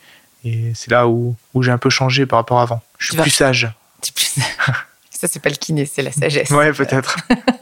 [0.45, 2.83] Et, et c'est là où, où j'ai un peu changé par rapport à avant.
[2.99, 3.73] Je suis plus sage.
[4.13, 4.39] Plus...
[5.11, 6.51] Ça, c'est pas le kiné, c'est la sagesse.
[6.51, 7.17] Ouais, peut-être.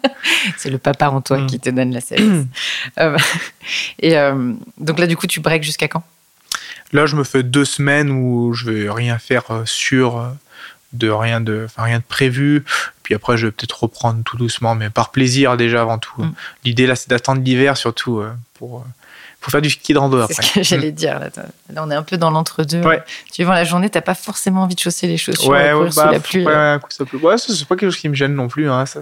[0.57, 1.47] c'est le papa en toi mmh.
[1.47, 2.47] qui te donne la sagesse.
[2.99, 3.19] euh,
[3.99, 6.03] et euh, donc là, du coup, tu breaks jusqu'à quand?
[6.93, 10.33] Là, je me fais deux semaines où je vais rien faire sur
[10.93, 12.65] de rien de, enfin, rien de prévu.
[13.03, 16.23] Puis après, je vais peut-être reprendre tout doucement, mais par plaisir déjà avant tout.
[16.23, 16.33] Mmh.
[16.65, 18.31] L'idée là, c'est d'attendre l'hiver surtout euh,
[19.43, 20.35] pour faut faire du ski de rando après.
[20.35, 21.19] C'est ce que j'allais dire.
[21.19, 21.29] Là,
[21.69, 22.81] là, on est un peu dans l'entre-deux.
[22.83, 23.03] Ouais.
[23.33, 25.91] Tu vois, la journée, t'as pas forcément envie de chausser les chaussures ouais, ouais, bah,
[25.91, 26.47] sous la pluie.
[26.47, 27.17] Ouais, ça peut...
[27.17, 28.71] ouais, c'est pas quelque chose qui me gêne non plus.
[28.71, 28.87] Hein.
[28.87, 29.01] Ça,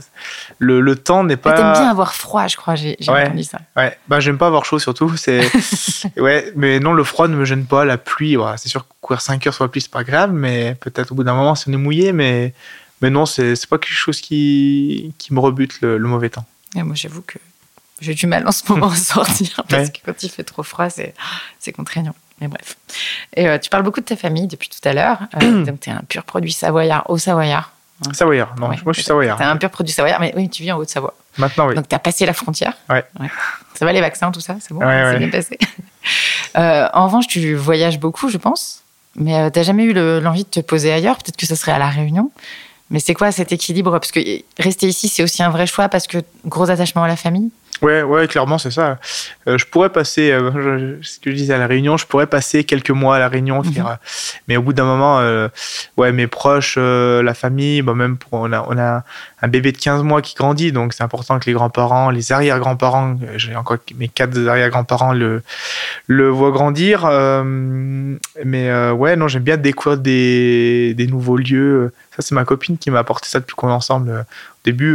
[0.59, 1.53] le, le, temps n'est pas.
[1.53, 2.75] T'aimes bien avoir froid, je crois.
[2.75, 3.27] J'ai ouais.
[3.27, 3.59] entendu ça.
[3.77, 5.15] Ouais, bah j'aime pas avoir chaud surtout.
[5.19, 5.43] C'est
[6.17, 7.85] ouais, mais non, le froid ne me gêne pas.
[7.85, 11.13] La pluie, c'est sûr courir 5 heures sur la pluie, c'est pas grave, mais peut-être
[11.13, 12.55] au bout d'un moment, si on est mouillé, mais
[13.03, 16.47] mais non, c'est pas quelque chose qui qui me rebute le, le mauvais temps.
[16.77, 17.39] Et moi, j'avoue que
[18.01, 19.93] j'ai du mal en ce moment à sortir parce ouais.
[19.93, 20.89] que quand il fait trop froid,
[21.59, 22.15] c'est contraignant.
[22.41, 22.77] Mais bref.
[23.37, 25.19] Et euh, tu parles beaucoup de ta famille depuis tout à l'heure.
[25.43, 27.73] Euh, donc, tu es un pur produit savoyard, au Savoyard.
[28.07, 28.13] Hein.
[28.15, 28.77] Savoyard, non, ouais.
[28.83, 29.37] moi je suis Savoyard.
[29.37, 31.15] Tu es un pur produit Savoyard, mais oui, tu vis en Haute-Savoie.
[31.37, 31.75] Maintenant, oui.
[31.75, 32.73] Donc, tu as passé la frontière.
[32.89, 33.05] Ouais.
[33.21, 33.29] ouais.
[33.75, 34.81] Ça va les vaccins, tout ça C'est bon?
[34.81, 35.59] Ouais, C'est bien passé?
[36.57, 38.83] euh, en revanche, tu voyages beaucoup, je pense.
[39.17, 41.19] Mais euh, tu n'as jamais eu l'envie de te poser ailleurs?
[41.19, 42.31] Peut-être que ce serait à La Réunion.
[42.91, 43.93] Mais c'est quoi cet équilibre?
[43.93, 44.21] Parce que
[44.59, 47.51] rester ici, c'est aussi un vrai choix parce que gros attachement à la famille?
[47.83, 48.99] Ouais, ouais, clairement, c'est ça.
[49.49, 52.65] Euh, je pourrais passer, euh, ce que je disais à la Réunion, je pourrais passer
[52.65, 53.97] quelques mois à la Réunion, mm -hmm.
[54.49, 55.49] mais au bout d'un moment, euh,
[55.97, 59.03] ouais, mes proches, euh, la famille, bah, même pour, on a, on a
[59.43, 63.17] un bébé de 15 mois qui grandit, donc c'est important que les grands-parents, les arrière-grands-parents,
[63.37, 65.43] j'ai encore mes quatre arrière-grands-parents le,
[66.07, 67.05] le voient grandir.
[67.07, 67.43] Euh,
[68.45, 71.93] mais euh, ouais, non, j'aime bien découvrir des, des nouveaux lieux.
[72.15, 74.11] Ça, c'est ma copine qui m'a apporté ça depuis qu'on est ensemble.
[74.11, 74.95] Au début,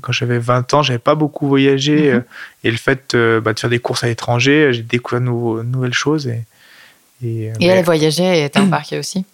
[0.00, 2.12] quand j'avais 20 ans, j'avais pas beaucoup voyagé.
[2.12, 2.24] Mm -hmm.
[2.64, 5.62] Et le fait euh, bah, de faire des courses à l'étranger, j'ai découvert de nouveau,
[5.62, 6.26] nouvelles choses.
[6.26, 6.44] Et,
[7.22, 7.66] et, et mais...
[7.66, 9.24] elle voyageait et était embarquée aussi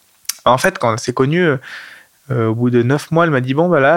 [0.45, 1.43] En fait, quand c'est connu,
[2.31, 3.95] Euh, au bout de neuf mois, elle m'a dit bon bah là,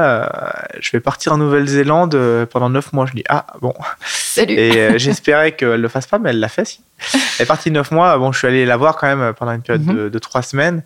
[0.81, 2.13] je vais partir en Nouvelle-Zélande
[2.51, 3.05] pendant neuf mois.
[3.09, 3.73] Je dis ah bon.
[4.05, 4.55] Salut.
[4.63, 6.65] Et j'espérais qu'elle le fasse pas, mais elle l'a fait.
[6.65, 6.79] Si.
[7.13, 8.17] Elle est partie neuf mois.
[8.17, 9.95] Bon, je suis allé la voir quand même pendant une période mhm.
[9.95, 10.83] de, de, trois semaines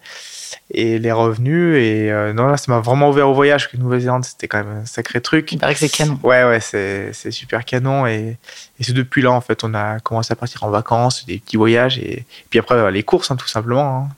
[0.71, 1.77] et les revenus.
[1.77, 3.69] Et euh, non, là, ça m'a vraiment ouvert au voyage.
[3.69, 5.51] Que Nouvelle-Zélande, c'était quand même un sacré truc.
[5.51, 6.19] Il paraît que c'est canon.
[6.23, 8.07] Ouais, ouais, c'est, super canon.
[8.07, 8.37] Et,
[8.79, 11.57] et, c'est depuis là, en fait, on a commencé à partir en vacances, des petits
[11.57, 11.97] voyages.
[11.97, 14.07] Et, puis après, les courses, hein, tout simplement.
[14.09, 14.15] Hein.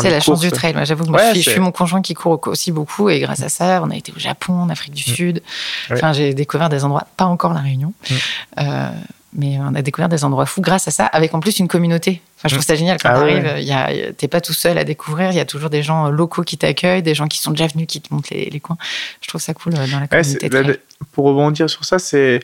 [0.00, 0.74] C'est la chance du trail.
[0.74, 3.80] Moi, j'avoue que je, suis, mon conjoint qui court aussi beaucoup et grâce à ça,
[3.82, 5.14] on a été au Japon, en Afrique du mm.
[5.14, 5.42] Sud.
[5.90, 8.14] Enfin, j'ai découvert des endroits, pas encore la Réunion, mm.
[8.60, 8.88] euh,
[9.32, 12.20] mais on a découvert des endroits fous grâce à ça, avec en plus une communauté
[12.44, 15.36] je trouve ça génial quand ah tu arrives, t'es pas tout seul à découvrir, il
[15.36, 18.00] y a toujours des gens locaux qui t'accueillent, des gens qui sont déjà venus qui
[18.00, 18.76] te montrent les, coins.
[19.20, 20.80] Je trouve ça cool euh, dans la communauté.
[21.12, 22.40] Pour rebondir sur ça, c'est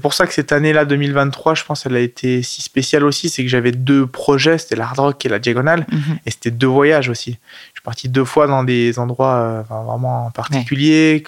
[0.00, 3.42] pour ça que cette année-là, 2023, je pense, elle a été si spéciale aussi, c'est
[3.42, 6.18] que j'avais deux projets, c'était l'Hard Rock et la Diagonale, mhm.
[6.24, 7.38] et c'était deux voyages aussi.
[7.70, 11.24] Je suis parti deux fois dans des endroits euh, vraiment particuliers,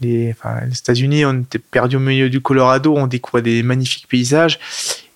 [0.00, 0.34] les,
[0.68, 4.58] les États-Unis, on était perdu au milieu du Colorado, on découvrait des magnifiques paysages.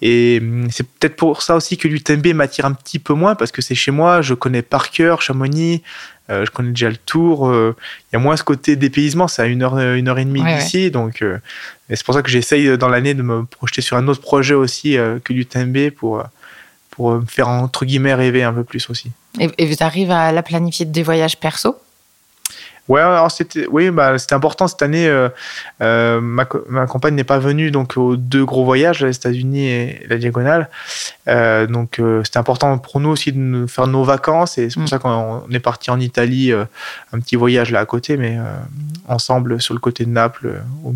[0.01, 3.51] Et hum, c'est peut-être pour ça aussi que l'UTMB m'attire un petit peu moins, parce
[3.51, 5.83] que c'est chez moi, je connais par cœur Chamonix,
[6.31, 7.49] euh, je connais déjà le tour.
[7.49, 7.75] Euh,
[8.11, 10.43] il y a moins ce côté dépaysement, c'est à une heure, une heure et demie
[10.45, 10.91] d'ici.
[10.91, 11.39] Donc, euh,
[11.89, 14.97] c'est pour ça que j'essaye dans l'année de me projeter sur un autre projet aussi
[15.25, 16.23] que l'UTMB pour,
[16.91, 19.11] pour me faire entre guillemets rêver un peu plus aussi.
[19.41, 21.77] Et, et tu arrives à la planifier des voyages perso?
[22.89, 25.07] Ouais, c'était, oui, bah, c'était important cette année.
[25.07, 25.29] Euh,
[25.83, 30.07] euh, ma, ma, compagne n'est pas venue donc aux deux gros voyages, les États-Unis et
[30.09, 30.71] la Diagonale.
[31.29, 34.89] Euh, donc c'était important pour nous aussi de faire nos vacances et c'est pour mm.
[34.89, 38.39] ça qu'on est parti en Italie, un petit voyage là à côté, mais
[39.07, 40.95] ensemble sur le côté de Naples au,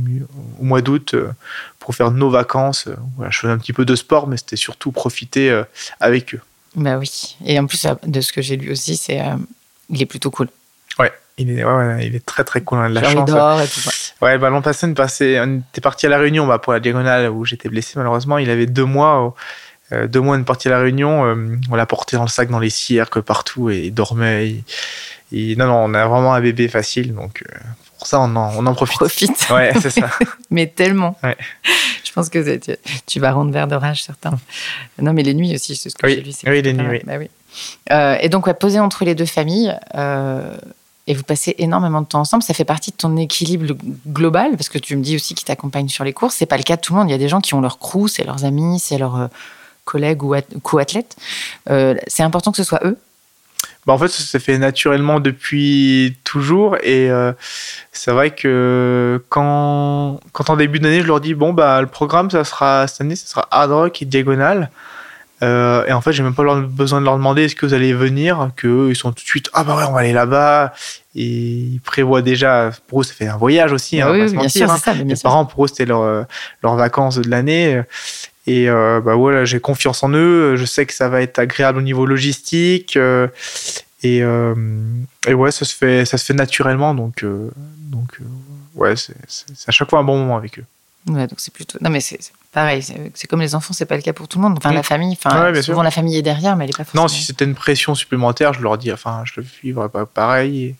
[0.60, 1.14] au mois d'août
[1.78, 2.88] pour faire nos vacances.
[3.16, 5.62] Voilà, je faisais un petit peu de sport, mais c'était surtout profiter
[6.00, 6.40] avec eux.
[6.74, 9.20] Bah oui, et en plus de ce que j'ai lu aussi, c'est
[9.90, 10.48] il est plutôt cool.
[10.98, 11.12] Ouais.
[11.38, 13.28] Il est, ouais, il est très très cool, on a de la chance.
[13.28, 16.58] Et tout, ouais, bah, l'an passé, on, passait, on était parti à La Réunion bah,
[16.58, 18.38] pour la diagonale où j'étais blessé malheureusement.
[18.38, 19.34] Il avait deux mois.
[19.92, 21.24] Euh, deux mois, on est parti à La Réunion.
[21.24, 22.70] Euh, on l'a porté dans le sac, dans les
[23.10, 24.56] que partout et il dormait.
[25.32, 27.14] non, non, on a vraiment un bébé facile.
[27.14, 27.58] Donc euh,
[27.98, 28.98] pour ça, on en, on en profite.
[28.98, 29.48] profite.
[29.50, 30.10] Ouais, c'est ça.
[30.50, 31.16] mais tellement.
[31.22, 31.36] Ouais.
[32.04, 32.72] Je pense que tu,
[33.06, 34.38] tu, vas rendre vert de rage, certains.
[35.00, 36.32] Non, mais les nuits aussi, c'est ce que j'ai lu.
[36.46, 37.00] Oui, les nuits.
[37.04, 37.30] Bah, oui.
[38.20, 39.74] et donc, ouais, poser entre les deux familles
[41.06, 42.42] et vous passez énormément de temps ensemble.
[42.42, 43.74] Ça fait partie de ton équilibre
[44.08, 46.36] global, parce que tu me dis aussi qu'ils t'accompagnent sur les courses.
[46.36, 47.08] C'est pas le cas de tout le monde.
[47.08, 49.26] Il y a des gens qui ont leur crew, c'est leurs amis, c'est leurs euh,
[49.84, 51.16] collègues ou co-athlètes.
[51.70, 52.96] Euh, c'est important que ce soit eux.
[53.84, 56.76] Bah en fait, ça s'est fait naturellement depuis toujours.
[56.84, 57.32] Et euh,
[57.90, 62.44] c'est vrai que quand, en début d'année, je leur dis bon, bah, le programme, ça
[62.44, 64.70] sera, cette année, ça sera hard rock et diagonale.
[65.42, 67.92] Euh, et en fait, j'ai même pas besoin de leur demander est-ce que vous allez
[67.92, 70.72] venir, que ils sont tout de suite ah bah ouais, on va aller là-bas.
[71.14, 74.00] Et ils prévoient déjà, pour eux, ça fait un voyage aussi.
[74.00, 74.78] Hein, oui, bien sûr, hein.
[74.78, 76.26] ça, Les parents, pour eux, c'était leur,
[76.62, 77.82] leurs vacances de l'année.
[78.46, 80.56] Et euh, bah voilà, j'ai confiance en eux.
[80.56, 82.96] Je sais que ça va être agréable au niveau logistique.
[82.96, 83.28] Euh,
[84.04, 84.18] et,
[85.26, 86.94] et, ouais, ça se fait, ça se fait naturellement.
[86.94, 88.18] Donc, donc
[88.74, 89.14] ouais, c'est
[89.66, 90.64] à chaque fois un bon moment avec eux.
[91.06, 91.78] Ouais, donc c'est plutôt.
[91.80, 92.18] Non, mais c'est
[92.52, 92.84] pareil.
[93.14, 94.56] C'est comme les enfants, c'est pas le cas pour tout le monde.
[94.56, 97.04] Enfin, la famille, enfin, souvent la famille est derrière, mais elle est pas forcément.
[97.04, 100.76] Non, si c'était une pression supplémentaire, je leur dis, enfin, je le vivrais pas pareil.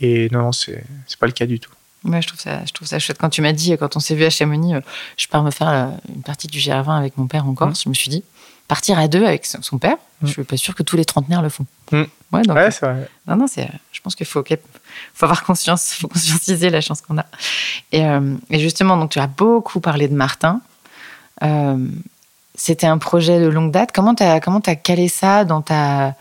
[0.00, 0.82] Et, non, non, c'est
[1.18, 1.70] pas le cas du tout.
[2.04, 3.16] Ouais, je trouve ça, je trouve ça chouette.
[3.18, 4.80] Quand tu m'as dit, quand on s'est vu à Chamonix, euh,
[5.16, 7.76] je pars me faire euh, une partie du GR20 avec mon père encore, mmh.
[7.82, 8.22] je me suis dit,
[8.68, 10.26] partir à deux avec son père, mmh.
[10.26, 11.64] je suis pas sûr que tous les trentenaires le font.
[11.92, 12.02] Mmh.
[12.32, 13.08] Ouais, ouais c'est vrai.
[13.26, 14.42] Non, non, je pense qu'il faut
[15.14, 17.26] faut avoir conscience, faut conscientiser la chance qu'on a.
[17.92, 20.60] Et, euh, justement, donc tu as beaucoup parlé de Martin.
[21.42, 21.76] Euh,
[22.54, 23.90] c'était un projet de longue date.
[23.92, 26.14] Comment tu as, comment as calé ça dans ta,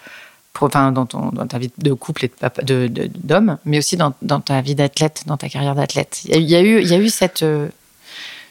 [0.59, 4.13] enfin, dans, ton, dans ta vie de couple et d'homme, de, de, mais aussi dans,
[4.21, 6.21] dans ta vie d'athlète, dans ta carrière d'athlète?
[6.25, 7.67] Il y a eu, il y a eu cette, euh,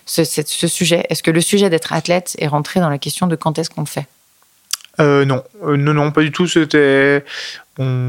[0.06, 1.04] ce, ce sujet.
[1.10, 3.82] Est-ce que le sujet d'être athlète est rentré dans la question de quand est-ce qu'on
[3.82, 4.06] le fait?
[5.00, 6.46] Euh, non, non, non, pas du tout.
[6.46, 7.24] C'était,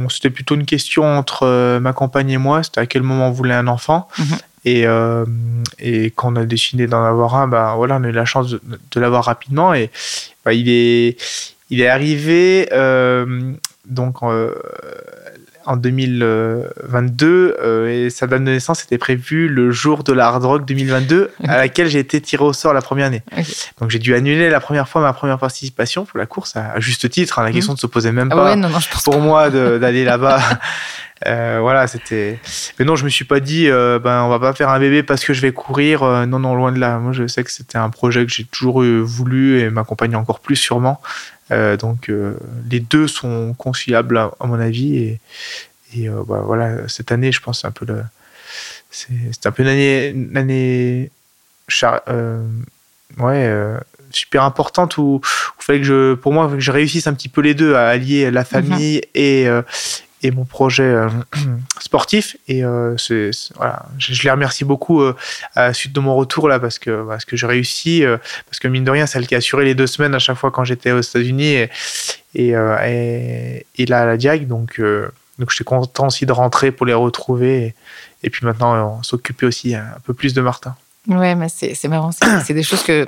[0.09, 2.63] c'était plutôt une question entre ma compagne et moi.
[2.63, 4.07] C'était à quel moment on voulait un enfant.
[4.19, 4.37] Mhm.
[4.65, 5.25] Et, euh,
[5.79, 8.49] et quand on a décidé d'en avoir un, ben voilà, on a eu la chance
[8.49, 9.73] de, l'avoir rapidement.
[9.73, 9.91] Et
[10.45, 11.17] bah, il, est,
[11.69, 13.53] il est arrivé euh,
[13.85, 14.55] donc euh,
[15.65, 20.43] en 2022 euh, et sa date de naissance était prévue le jour de la Hard
[20.45, 23.23] Rock 2022 à laquelle j'ai été tiré au sort la première année.
[23.79, 27.09] Donc j'ai dû annuler la première fois ma première participation pour la course à, juste
[27.09, 27.39] titre.
[27.39, 27.55] Hein, la mhm.
[27.55, 30.41] question ne se posait même ah pas pour moi d'aller là-bas.
[31.27, 32.39] Euh, voilà, c'était.
[32.77, 35.03] Mais non, je me suis pas dit, euh, ben, on va pas faire un bébé
[35.03, 36.03] parce que je vais courir.
[36.03, 36.97] Euh, non, non, loin de là.
[36.99, 40.55] Moi, je sais que c'était un projet que j'ai toujours voulu et m'accompagner encore plus
[40.55, 41.01] sûrement.
[41.51, 42.11] donc,
[42.69, 45.19] les deux sont conciliables à, mon avis et,
[45.95, 48.03] et bah, voilà, cette année, je pense, c'est un peu le,
[48.89, 51.11] c'est un peu une année, une année
[53.19, 53.77] ouais,
[54.11, 55.21] super importante où
[55.59, 57.87] il fallait que je, pour moi, que je réussisse un petit peu les deux, à
[57.87, 59.01] allier la famille mhm.
[59.13, 59.47] et,
[60.23, 61.09] et mon projet euh,
[61.79, 62.37] sportif.
[62.47, 62.95] Et euh,
[63.55, 65.15] voilà, je, les remercie beaucoup euh,
[65.53, 68.03] à la suite de mon retour là parce que parce que j'ai réussi
[68.45, 70.37] parce que mine de rien, c'est elle qui a assuré les deux semaines à chaque
[70.37, 71.69] fois quand j'étais aux États-Unis et
[72.35, 72.55] et,
[73.75, 74.47] et, là à la Diag.
[74.47, 74.81] Donc
[75.39, 77.75] donc j'étais content aussi de rentrer pour les retrouver
[78.23, 80.75] et, puis maintenant on s'occuper aussi un peu plus de Martin.
[81.07, 82.11] Ouais, mais c'est, marrant.
[82.45, 83.05] C'est, des choses que,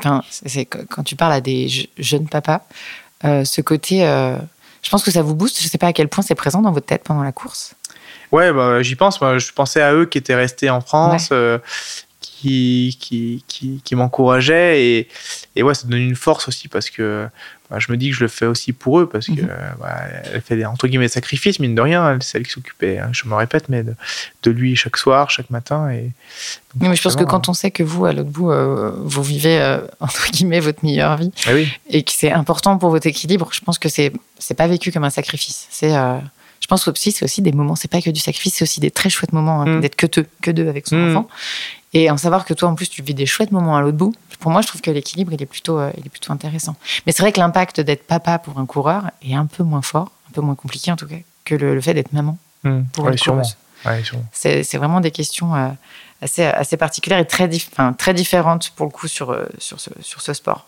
[0.89, 2.61] quand tu parles à des jeunes papas,
[3.23, 4.03] ce côté,
[4.85, 5.59] je pense que ça vous booste.
[5.59, 7.73] Je ne sais pas à quel point c'est présent dans votre tête pendant la course.
[8.31, 9.19] Ouais, bah, j'y pense.
[9.19, 11.57] Moi, je pensais à eux qui étaient restés en France, euh,
[12.21, 14.83] qui, qui, qui, qui m'encourageaient.
[14.83, 15.07] Et,
[15.55, 17.27] et ouais, ça donne une force aussi parce que
[17.69, 19.49] bah, je me dis que je le fais aussi pour eux parce que mhm.
[19.79, 19.97] bah,
[20.31, 22.17] elle fait des entre guillemets sacrifices, mine de rien.
[22.21, 23.95] C'est elle qui s'occupait, hein, je me répète, mais de,
[24.43, 25.89] de, lui chaque soir, chaque matin.
[25.89, 26.11] Et,
[26.79, 29.59] mais je pense que quand on sait que vous, à l'autre bout, euh, vous vivez
[29.59, 31.67] euh, entre guillemets votre meilleure vie ah oui.
[31.89, 35.03] et que c'est important pour votre équilibre, je pense que c'est c'est pas vécu comme
[35.03, 35.67] un sacrifice.
[35.71, 36.17] C'est euh,
[36.59, 38.91] je pense que c'est aussi des moments, c'est pas que du sacrifice, c'est aussi des
[38.91, 39.81] très chouettes moments hein, mm.
[39.81, 41.09] d'être que deux, que deux avec son mm.
[41.09, 41.27] enfant.
[41.95, 44.13] Et en savoir que toi, en plus, tu vis des chouettes moments à l'autre bout,
[44.41, 46.75] pour moi, je trouve que l'équilibre, il, est plutôt, euh, il est plutôt intéressant.
[47.05, 50.11] Mais c'est vrai que l'impact d'être papa pour un coureur est un peu moins fort,
[50.29, 51.15] un peu moins compliqué en tout cas,
[51.45, 52.81] que le, fait d'être maman mmh.
[52.91, 53.55] pour une coureuse.
[54.33, 55.69] c'est vraiment des questions euh,
[56.21, 57.49] assez, assez particulières et très,
[57.97, 60.67] très différentes pour le coup sur, euh, sur, ce, sur ce sport.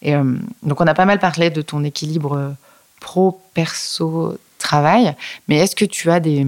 [0.00, 0.14] Et
[0.62, 2.54] donc, on a pas mal parlé de ton équilibre
[2.98, 5.14] pro, perso, travail,
[5.48, 6.46] mais est-ce que tu as, des,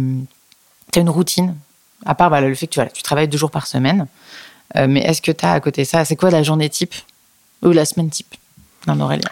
[0.97, 1.57] as une routine
[2.05, 4.07] à part le fait que tu, travailles deux jours par semaine,
[4.77, 6.95] euh, mais est-ce que tu as à côté ça, c'est quoi la journée type
[7.63, 8.35] ou la semaine type
[8.87, 9.31] d'un Aurélien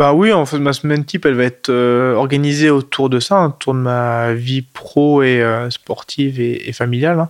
[0.00, 3.44] bah oui, en fait, ma semaine type, elle va être euh, organisée autour de ça,
[3.44, 7.28] autour de ma vie pro et euh, sportive et, familiale.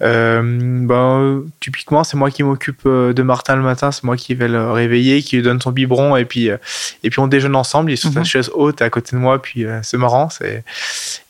[0.00, 0.42] Hein.
[0.86, 1.20] bah,
[1.58, 5.20] typiquement, c'est moi qui m'occupe de Martin le matin, c'est moi qui vais le réveiller,
[5.24, 7.90] qui lui donne son biberon, et puis, et puis on déjeune ensemble.
[7.90, 8.24] Il est sur sa mhm.
[8.24, 10.28] chaise haute à côté de moi, puis c'est marrant.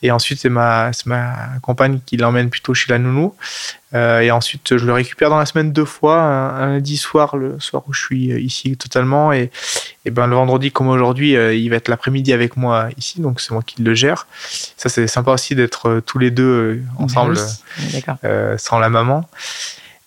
[0.03, 1.33] Et ensuite, c'est ma, ma
[1.63, 3.35] compagne qui l'emmène plutôt chez la nounou.
[3.95, 7.61] Euh, et ensuite, je le récupère dans la semaine deux fois, un, lundi soir, le
[7.61, 9.33] soir où je suis euh, ici totalement.
[9.33, 9.51] Et,
[10.05, 13.41] et ben, le vendredi, comme aujourd'hui, euh, il va être l'après-midi avec moi ici, donc
[13.41, 14.27] c'est moi qui le gère.
[14.77, 17.37] Ça, c'est sympa aussi d'être tous les deux ensemble,
[18.57, 19.29] sans la maman.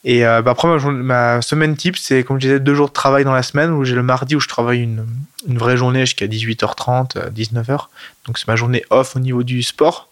[0.04, 3.34] Et bah, après, ma, semaine type, c'est comme je disais, deux jours de travail dans
[3.34, 5.06] la semaine, où j'ai le mardi où je travaille une,
[5.48, 7.88] une vraie journée jusqu'à 18h30, 19h.
[8.26, 10.10] Donc c'est ma journée off au niveau du sport.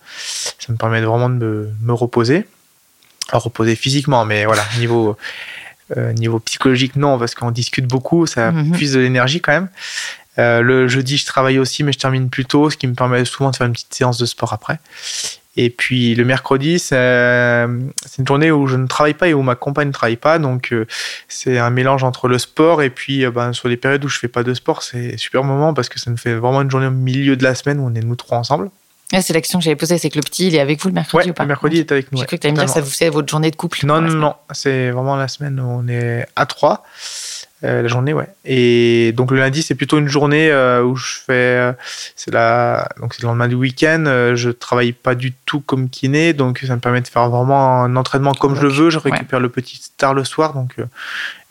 [0.59, 2.47] Ça me permet vraiment de me, me reposer
[3.32, 5.17] reposer physiquement, mais voilà, niveau,
[5.97, 9.69] euh, niveau psychologique, non, parce qu'on discute beaucoup, ça mm puise de l'énergie quand même.
[10.39, 13.24] Euh, le jeudi, je travaille aussi, mais je termine plus tôt, ce qui me permet
[13.26, 14.80] souvent de faire une petite séance de sport après.
[15.55, 19.53] Et puis le mercredi, c'est une journée où je ne travaille pas et où ma
[19.53, 20.39] compagne ne travaille pas.
[20.39, 20.88] Donc euh,
[21.28, 24.28] c'est un mélange entre le sport et puis ben, sur les périodes où je fais
[24.28, 26.91] pas de sport, c'est super moment parce que ça me fait vraiment une journée au
[26.91, 28.71] milieu de la semaine où on est nous trois ensemble
[29.22, 31.30] c'est l'action que j'avais posée, c'est que le petit, il est avec vous le mercredi
[31.30, 32.20] ou pas Le mercredi, il est avec nous.
[32.20, 33.86] J'ai cru que tu allais me dire que ça vous fait votre journée de couple.
[33.86, 34.36] Non, non, non.
[34.51, 36.84] C'est vraiment la semaine où on est à trois.
[37.64, 38.28] Euh, la journée, ouais.
[38.43, 41.34] Et donc le lundi, c'est plutôt une journée euh, où je fais.
[41.34, 41.74] Euh,
[42.16, 44.03] c'est la, donc c'est le lendemain du week-end.
[44.36, 47.95] je travaille pas du tout comme kiné, donc ça me permet de faire vraiment un
[47.95, 48.89] entraînement comme je le veux.
[48.89, 50.76] Je récupère le petit tard le soir, donc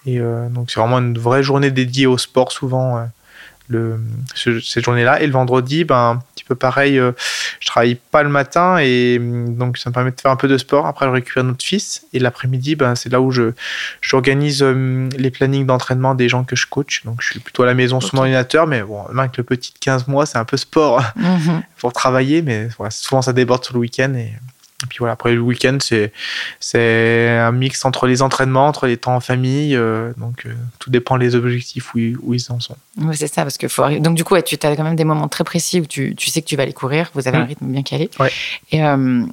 [0.05, 3.09] et donc c'est vraiment une vraie journée dédiée au sport souvent
[3.69, 4.01] le,
[4.35, 5.23] cette journée-là.
[5.23, 7.13] Et le vendredi, ben, un petit peu pareil, euh,
[7.61, 10.49] je travaille pas le matin et mm, donc ça me permet de faire un peu
[10.49, 10.87] de sport.
[10.87, 13.53] Après, je récupère notre fils et l'après-midi, ben, c'est là où je
[14.01, 17.05] j'organise euh, les plannings d'entraînement des gens que je coach.
[17.05, 19.45] Donc, je suis plutôt à la maison sur mon ordinateur, mais bon, même avec le
[19.45, 21.63] petit de 15 mois, c'est un peu sport mhm.
[21.79, 24.33] pour travailler, mais souvent ça déborde sur le week-end et
[24.83, 26.13] et puis voilà, après le week-end, c'est,
[26.61, 29.77] c'est un mix entre les entraînements, entre les temps en famille.
[29.77, 32.77] Euh, donc euh, tout dépend des objectifs où, où ils en sont.
[32.99, 35.29] Oui, c'est ça, parce que faut Donc du coup, tu as quand même des moments
[35.29, 37.49] très précis où tu, tu sais que tu vas aller courir, vous avez un mmh.
[37.49, 38.11] rythme bien calé.
[38.71, 39.25] Et euh,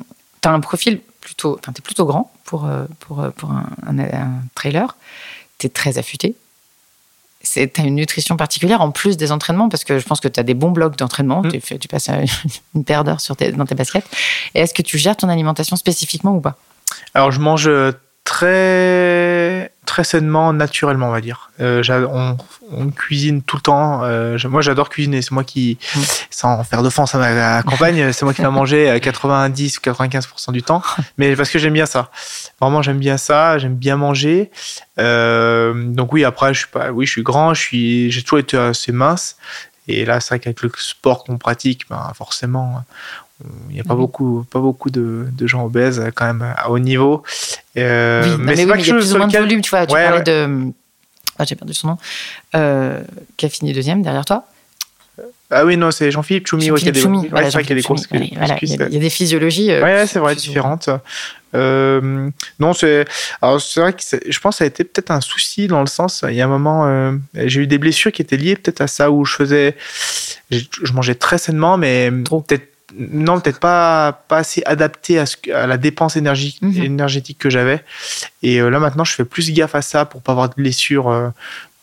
[0.42, 1.58] tu as un profil plutôt.
[1.60, 2.70] Enfin, tu es plutôt grand pour,
[3.00, 4.96] pour, pour un, un, un trailer.
[5.58, 6.36] Tu es très affûté
[7.58, 10.44] as une nutrition particulière en plus des entraînements parce que je pense que tu as
[10.44, 11.52] des bons blocs d'entraînement, mm.
[11.52, 12.10] tu, tu, passes
[12.76, 13.22] une paire d'heures
[13.56, 14.06] dans tes baskets.
[14.56, 16.58] Et est-ce que tu gères ton alimentation spécifiquement ou pas?
[17.14, 17.92] Alors je mange euh,
[18.24, 21.50] très très sainement, naturellement, on va dire.
[21.60, 21.82] Euh,
[22.72, 24.04] on, cuisine tout le temps.
[24.04, 25.24] Euh, moi, j'adore cuisiner.
[25.24, 26.00] C'est moi qui, mm.
[26.30, 30.62] sans faire d'offense à ma compagne, c'est moi qui va manger 90 ou 95% du
[30.62, 30.84] temps.
[31.18, 32.12] Mais parce que j'aime bien ça.
[32.62, 33.58] Vraiment, j'aime bien ça.
[33.58, 34.52] J'aime bien manger.
[35.00, 37.56] Euh, donc oui, après, je suis pas, oui, je suis grand.
[37.56, 39.38] Je suis, j'ai toujours été assez mince.
[39.88, 42.84] Et là, c'est vrai qu'avec le sport qu'on pratique, ben, forcément,
[43.70, 44.00] il n'y a pas mhm.
[44.00, 47.24] beaucoup, pas beaucoup de, de, gens obèses quand même à haut niveau.
[47.78, 49.62] Euh, oui, mais, pas il y a plus ou moins de volume.
[49.62, 50.72] Tu vois, tu parlais de.
[51.38, 51.98] Ah, j'ai perdu son nom.
[52.56, 53.02] Euh,
[53.38, 54.46] qui a fini deuxième derrière toi
[55.52, 56.68] ah oui, non, c'est Jean-Philippe Choumi.
[56.68, 56.74] Jean.
[56.74, 58.04] Ouais, c'est vrai qu'il y a des courses.
[58.12, 59.72] il, y a, des physiologies.
[59.72, 60.90] Euh, ouais, c'est vrai, différentes.
[61.56, 62.30] Euh,
[62.60, 63.06] non, c'est.
[63.42, 65.88] Alors, c'est vrai que je pense que ça a été peut-être un souci dans le
[65.88, 66.24] sens.
[66.28, 68.88] Il y a un moment, euh, j'ai eu des blessures qui étaient liées peut-être à
[68.88, 69.76] ça où je faisais.
[70.52, 72.68] Je mangeais très sainement, mais peut-être
[72.98, 76.84] non, peut-être pas, pas assez adapté à, ce, à la dépense énergie, mhm.
[76.84, 77.84] énergétique que j'avais.
[78.44, 81.10] Et euh, là, maintenant, je fais plus gaffe à ça pour pas avoir de blessures.
[81.10, 81.30] Euh,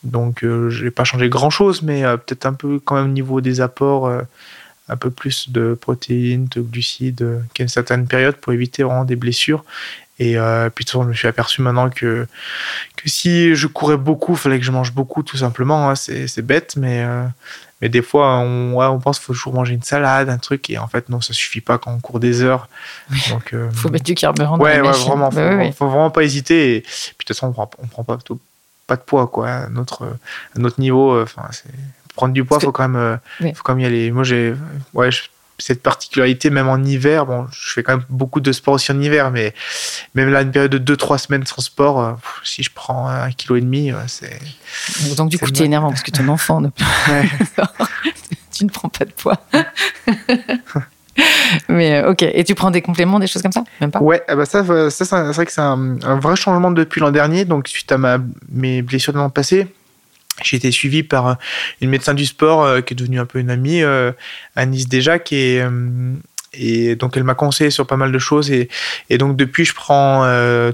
[0.03, 3.41] donc, euh, je n'ai pas changé grand-chose, mais peut-être un peu quand même au niveau
[3.41, 4.09] des apports,
[4.89, 9.15] un peu plus de protéines, de glucides, qu'à une certaine période pour éviter vraiment des
[9.15, 9.65] blessures.
[10.19, 12.27] Et puis, de toute façon, je me suis aperçu maintenant que,
[12.95, 15.89] que si je courais beaucoup, il fallait que je mange beaucoup, tout simplement.
[15.89, 15.95] Hein.
[15.95, 17.05] c'est bête, mais
[17.81, 20.69] mais des fois, on, ouais, on pense qu'il faut toujours manger une salade, un truc,
[20.69, 22.69] et en fait, non, ça suffit pas quand on court des heures.
[23.29, 24.57] Donc, euh, faut mettre du carburant.
[24.57, 25.29] Ouais, dans ouais, vraiment.
[25.29, 26.77] Bah faut, faut, vraiment pas hésiter.
[26.77, 28.17] Et puis de toute façon, on prend, on prend pas,
[28.87, 29.49] pas de poids, quoi.
[29.49, 30.05] À notre,
[30.55, 31.47] à notre niveau, euh, enfin,
[32.15, 34.11] prendre du poids, il faut quand même, euh, faut quand même y aller.
[34.11, 34.55] Moi, j'ai,
[34.95, 35.21] ouais, je,
[35.59, 39.01] cette particularité, même en hiver, bon, je fais quand même beaucoup de sport aussi en
[39.01, 39.53] hiver, mais
[40.13, 43.55] même là, une période de 2-3 semaines sans sport, euh, si je prends un kilo
[43.55, 44.39] et demi, c'est.
[45.15, 46.69] Donc, du coup, tu es énervant parce que ton enfant ne.
[48.51, 49.39] tu ne prends pas de poids.
[51.69, 53.63] Mais euh, ok, et tu prends des compléments, des choses comme ça?
[53.81, 53.99] Même pas?
[53.99, 57.11] Ouais, ah bah ça, ça c'est vrai que c'est un, un, vrai changement depuis l'an
[57.11, 57.45] dernier.
[57.45, 58.19] Donc, suite à ma,
[58.51, 59.67] mes blessures de l'an passé,
[60.43, 61.33] j'ai été suivi par euh,
[61.81, 64.11] une médecin du sport euh, qui est devenue un peu une amie, euh,
[64.55, 65.65] Anis déjà, qui est
[66.59, 68.69] et donc elle m'a conseillé sur pas mal de choses et,
[69.09, 70.25] et donc depuis je prends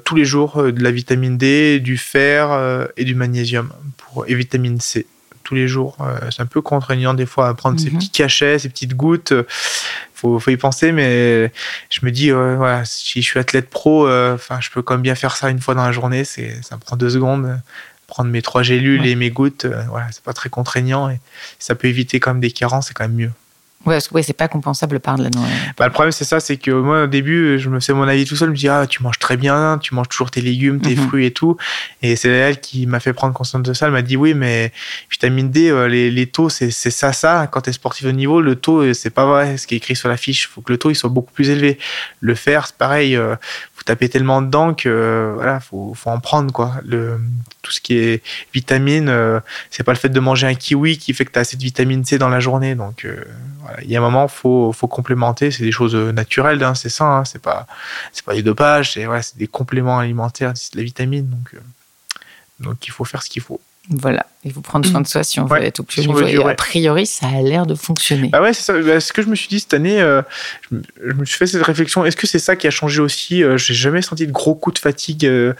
[0.05, 4.79] tous les jours de la vitamine D, du fer et du magnésium pour et vitamine
[4.79, 5.07] C
[5.43, 5.97] tous les jours.
[6.31, 7.97] c'est un peu contraignant des fois à prendre ces mhm.
[7.97, 9.33] petits cachets, ces petites gouttes.
[10.13, 11.51] Faut, faut y penser, mais
[11.89, 15.15] je me dis voilà si je suis athlète pro, enfin je peux quand même bien
[15.15, 16.23] faire ça une fois dans la journée.
[16.23, 17.59] C'est ça me prend deux secondes
[18.07, 21.19] prendre mes trois gélules et mes gouttes, euh, voilà, c'est pas très contraignant et
[21.59, 23.31] ça peut éviter quand même des carences, c'est quand même mieux.
[23.85, 25.73] Ouais, ouais c'est pas compensable par de la nourriture.
[25.77, 28.25] Bah, le problème, c'est ça, c'est que moi, au début, je me fais mon avis
[28.25, 28.47] tout seul.
[28.47, 31.07] Je me dis, ah, tu manges très bien, tu manges toujours tes légumes, tes mhm.
[31.07, 31.57] fruits et tout.
[32.01, 33.87] Et c'est elle qui m'a fait prendre conscience de ça.
[33.87, 34.71] Elle m'a dit, oui, mais
[35.11, 37.47] vitamine D, euh, les, les taux, c'est ça, ça.
[37.51, 39.77] Quand tu es sportif de niveau, le taux, euh, c'est pas vrai ce qui est
[39.77, 40.45] écrit sur la fiche.
[40.45, 41.77] Il faut que le taux, il soit beaucoup plus élevé.
[42.21, 43.19] Le fer, c'est pareil
[43.85, 46.75] taper tellement dedans que voilà, faut, faut en prendre quoi.
[46.85, 47.19] Le,
[47.61, 48.23] tout ce qui est
[48.53, 51.43] vitamine, euh, c'est pas le fait de manger un kiwi qui fait que tu as
[51.43, 52.75] cette vitamine C dans la journée.
[52.75, 53.23] Donc euh,
[53.61, 56.89] voilà, il y a un moment faut faut complémenter, c'est des choses naturelles, hein, c'est
[56.89, 57.67] ça, hein, c'est pas
[58.11, 61.53] c'est pas du dopage, c'est voilà, c'est des compléments alimentaires, c'est de la vitamine donc
[61.53, 61.59] euh,
[62.59, 63.59] donc il faut faire ce qu'il faut.
[63.89, 66.47] Voilà, il faut prendre soin de soi si on veut être au plus haut niveau.
[66.47, 68.29] a priori, ça a l'air de fonctionner.
[68.31, 68.81] Ah ouais, c'est ça.
[68.81, 70.21] Bah, ce que je me suis dit cette année, euh,
[70.71, 72.05] je, me suis fait cette réflexion.
[72.05, 74.75] Est-ce que c'est ça qui a changé aussi euh, J'ai jamais senti de gros coups
[74.75, 75.53] de fatigue euh,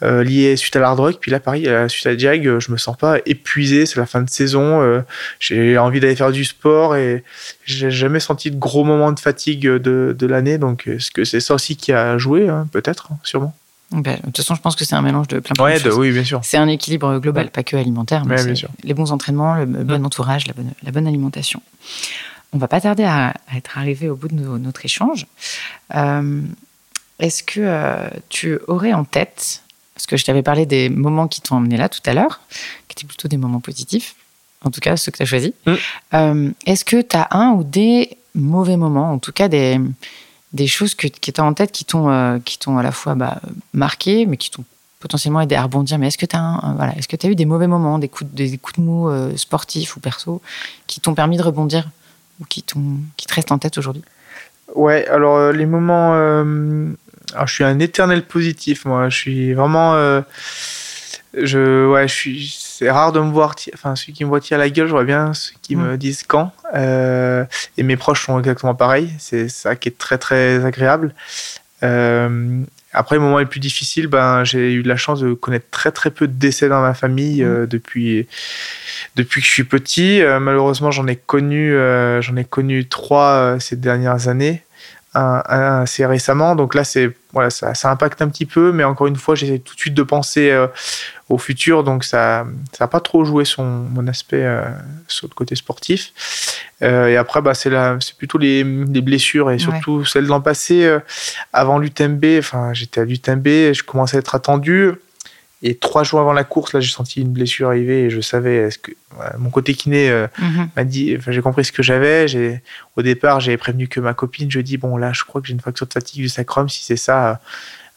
[0.00, 1.16] liés suite à l'hard rock.
[1.20, 3.86] Puis là, pareil, suite à Jag, je me sens pas épuisé.
[3.86, 5.02] C'est la fin de saison.
[5.40, 7.24] j'ai envie d'aller faire du sport et
[7.64, 10.58] j'ai jamais senti de gros moments de fatigue de, de l'année.
[10.58, 13.52] Donc, est-ce que c'est ça aussi qui a joué hein, Peut-être, hein, sûrement.
[13.94, 15.98] Ben, de toute façon, je pense que c'est un mélange de plein, de choses.
[15.98, 16.40] Oui, bien sûr.
[16.42, 18.36] C'est un équilibre global, pas que alimentaire, mais
[18.82, 20.06] les bons entraînements, le bon mm.
[20.06, 21.62] entourage, la bonne, la bonne alimentation.
[22.52, 25.26] On va pas tarder à, être arrivé au bout de notre échange.
[25.94, 26.40] Euh,
[27.20, 29.62] est-ce que euh, tu aurais en tête,
[29.94, 32.40] parce que je t'avais parlé des moments qui t'ont emmené là tout à l'heure,
[32.88, 34.16] qui étaient plutôt des moments positifs,
[34.64, 35.74] en tout cas ceux que tu as choisis, mm.
[36.14, 39.80] euh, est-ce que tu as un ou des mauvais moments, en tout cas des
[40.54, 43.14] des choses que, qui étaient en tête qui t'ont euh, qui t'ont à la fois
[43.14, 43.40] bah,
[43.74, 44.64] marqué, mais qui t'ont
[45.00, 45.98] potentiellement aidé à rebondir.
[45.98, 48.56] Mais est-ce que tu as, voilà, que as eu des mauvais moments, des coups, des
[48.56, 50.40] coups de mou euh, sportifs ou perso,
[50.86, 51.90] qui t'ont permis de rebondir
[52.40, 52.64] ou qui,
[53.16, 54.02] qui te restent en tête aujourd'hui?
[54.74, 56.14] Ouais, alors euh, les moments.
[56.14, 59.08] alors, je suis un éternel positif, moi.
[59.08, 59.94] Je suis vraiment.
[61.34, 64.58] je, ouais, je suis c'est rare de me voir, enfin, celui qui me voit tirer
[64.58, 65.96] la gueule, j'aurais bien ceux qui me mm.
[65.96, 66.52] disent quand.
[66.74, 67.44] Euh,
[67.78, 69.12] et mes proches sont exactement pareils.
[69.18, 71.14] C'est ça qui est très, très agréable.
[71.84, 72.62] Euh,
[72.92, 76.10] après, les moments les plus difficiles, ben, j'ai eu la chance de connaître très, très
[76.10, 77.46] peu de décès dans ma famille mm.
[77.46, 78.26] euh, depuis,
[79.14, 80.20] depuis que je suis petit.
[80.40, 81.76] malheureusement, j'en ai connu,
[82.20, 84.64] j'en ai connu trois ces dernières années
[85.14, 86.56] assez récemment.
[86.56, 89.58] Donc là, c'est voilà, ça, ça, impacte un petit peu, mais encore une fois, j'essaie
[89.58, 90.66] tout de suite de penser euh,
[91.28, 92.46] au futur, donc ça
[92.78, 94.62] n'a pas trop joué son mon aspect euh,
[95.08, 96.12] sur le côté sportif.
[96.82, 100.40] Euh, et après, bah, c'est c'est plutôt les, les, blessures et surtout celles de l'an
[100.40, 100.98] passé.
[101.52, 104.92] avant l'UTMB, enfin, j'étais à l'UTMB, je commençais à être attendu.
[105.66, 108.56] Et trois jours avant la course, là, j'ai senti une blessure arriver et je savais
[108.56, 108.92] est-ce que
[109.38, 110.68] mon côté kiné euh, Mhm.
[110.76, 112.28] m'a dit, enfin, j'ai compris ce que j'avais.
[112.28, 112.60] J'ai,
[112.96, 114.50] au départ, j'avais prévenu que ma copine.
[114.50, 116.68] Je dis bon là, je crois que j'ai une fracture de fatigue du sacrum.
[116.68, 117.40] Si c'est ça,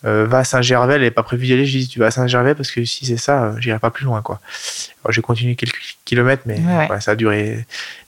[0.05, 0.93] euh, va à Saint-Gervais.
[0.93, 1.65] Elle n'avait pas prévu d'y aller.
[1.65, 4.05] Je dis tu vas à Saint-Gervais parce que si c'est ça, euh, j'irai pas plus
[4.05, 4.39] loin quoi.
[5.03, 6.86] Alors, j'ai continué quelques kilomètres, mais Ouais, ouais.
[6.88, 7.65] voilà, ça a duré.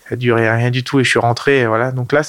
[0.10, 1.66] Ça a duré rien du tout et je suis rentré.
[1.68, 1.91] Voilà.
[1.91, 2.22] Donc là,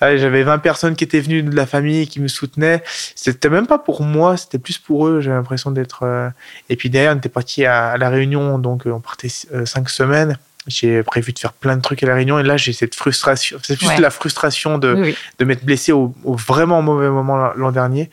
[0.00, 2.82] là, j'avais 20 personnes qui étaient venues de la famille qui me soutenaient.
[3.14, 5.20] C'était même pas pour moi, c'était plus pour eux.
[5.20, 6.00] J'ai l'impression d'être.
[6.02, 6.28] euh,
[6.68, 9.64] Et puis derrière, on était parti à, à la Réunion, donc euh, on partait euh,
[9.64, 10.36] cinq semaines.
[10.68, 13.58] J'ai prévu de faire plein de trucs à la Réunion et là, j'ai cette frustration.
[13.64, 14.00] C'est plus Ouais.
[14.00, 15.16] la frustration de, oui.
[15.40, 18.10] de m'être blessé au, au vraiment mauvais moment l'an dernier.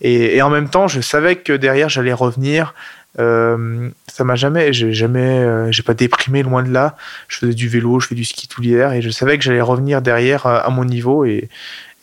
[0.00, 2.74] Et, et en même temps, je savais que derrière, j'allais revenir.
[3.18, 6.96] Euh, ça m'a jamais, j'ai jamais, euh, j'ai pas déprimé loin de là.
[7.28, 9.60] Je faisais du vélo, je fais du ski tout l'hiver et je savais que j'allais
[9.60, 11.24] revenir derrière euh, à mon niveau.
[11.24, 11.48] Et,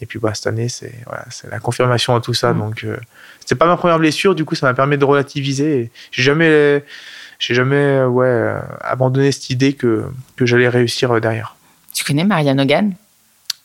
[0.02, 2.54] et puis bah, cette année, c'est voilà, c'est la confirmation à tout ça.
[2.54, 2.60] Mm.
[2.60, 2.98] Donc, euh,
[3.40, 4.36] c'était pas ma première blessure.
[4.36, 5.92] Du coup, ça m'a permis de relativiser.
[6.12, 6.84] J'ai jamais,
[7.40, 10.06] j'ai jamais, ouais, euh, abandonné cette idée que
[10.36, 11.56] que j'allais réussir derrière.
[11.94, 12.94] Tu connais Marianne Hogan?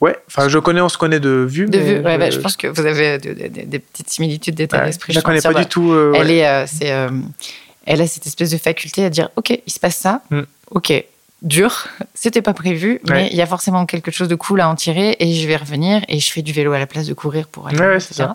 [0.05, 1.67] Ouais, enfin, je connais, on se connaît de vue.
[1.67, 4.11] de mais vue Ouais, bah, Je pense que vous avez de- de- de- des petites
[4.11, 5.13] similitudes d'état Ouais, d'esprit.
[5.13, 5.93] je la connais pas du tout.
[5.93, 6.37] euh, Elle ouais.
[6.37, 7.09] est, euh, c'est, euh,
[7.87, 10.41] elle a cette espèce de faculté à dire, ok, il se passe ça, Mm.
[10.73, 11.05] ok,
[11.43, 14.75] dur, c'était pas prévu, mais il y a forcément quelque chose de cool à en
[14.75, 17.49] tirer et je vais revenir et je fais du vélo à la place de courir
[17.49, 18.35] pour aller, Ouais, c'est ça.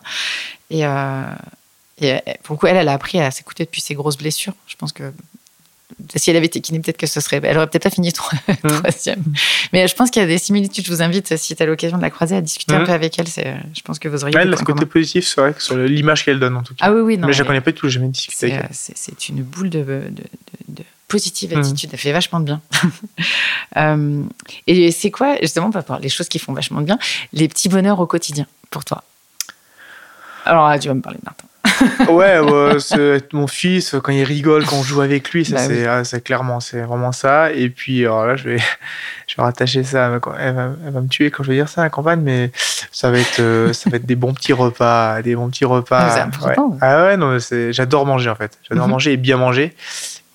[0.71, 1.23] Et, euh,
[2.01, 4.53] et euh, pour le coup, elle, elle a appris à s'écouter depuis ses grosses blessures.
[4.67, 5.11] Je pense que
[6.15, 8.35] si elle avait été kiné, peut-être que ce serait, elle aurait peut-être pas fini tro-
[8.67, 9.23] troisième.
[9.73, 10.85] Mais je pense qu'il y a des similitudes.
[10.85, 13.17] Je vous invite, si tu as l'occasion de la croiser, à discuter un peu avec
[13.19, 13.27] elle.
[13.27, 15.77] C'est, je pense que vous auriez Ouais, des le points côté positif, c'est vrai, sur
[15.77, 16.85] l'image qu'elle donne en tout cas.
[16.85, 17.27] Ah oui, oui, non.
[17.27, 18.75] mais je la elle- connais pas du tout, jamais discuté avec euh, elle.
[18.95, 20.23] c'est- une boule de, de, de-
[20.69, 21.59] de positive Mhm.
[21.61, 21.89] attitude.
[21.93, 22.61] Elle fait vachement de bien.
[23.77, 24.23] Euh,
[24.65, 26.97] et c'est quoi, justement, par rapport les choses qui font vachement de bien,
[27.33, 29.03] les petits bonheurs au quotidien pour toi?
[30.45, 31.45] Alors, tu vas me parler de Martin.
[32.09, 35.61] Ouais, ouais, c'est mon fils, quand il rigole, quand on joue avec lui, ça, Bah
[35.67, 35.85] c'est, oui.
[35.87, 37.51] ah, c'est clairement, c'est vraiment ça.
[37.51, 38.57] Et puis, alors là, je vais,
[39.27, 40.07] je vais rattacher ça.
[40.07, 41.89] à ma- Elle va, elle va me tuer quand je vais dire ça à la
[41.89, 42.51] campagne, mais
[42.91, 45.99] ça va être, euh, ça va être des bons petits repas, des bons petits repas.
[46.07, 46.69] Ah, c'est important.
[46.71, 46.77] Ouais.
[46.81, 48.57] Ah ouais, non, c'est, j'adore manger en fait.
[48.69, 48.91] J'adore Mhm.
[48.91, 49.75] manger et bien manger.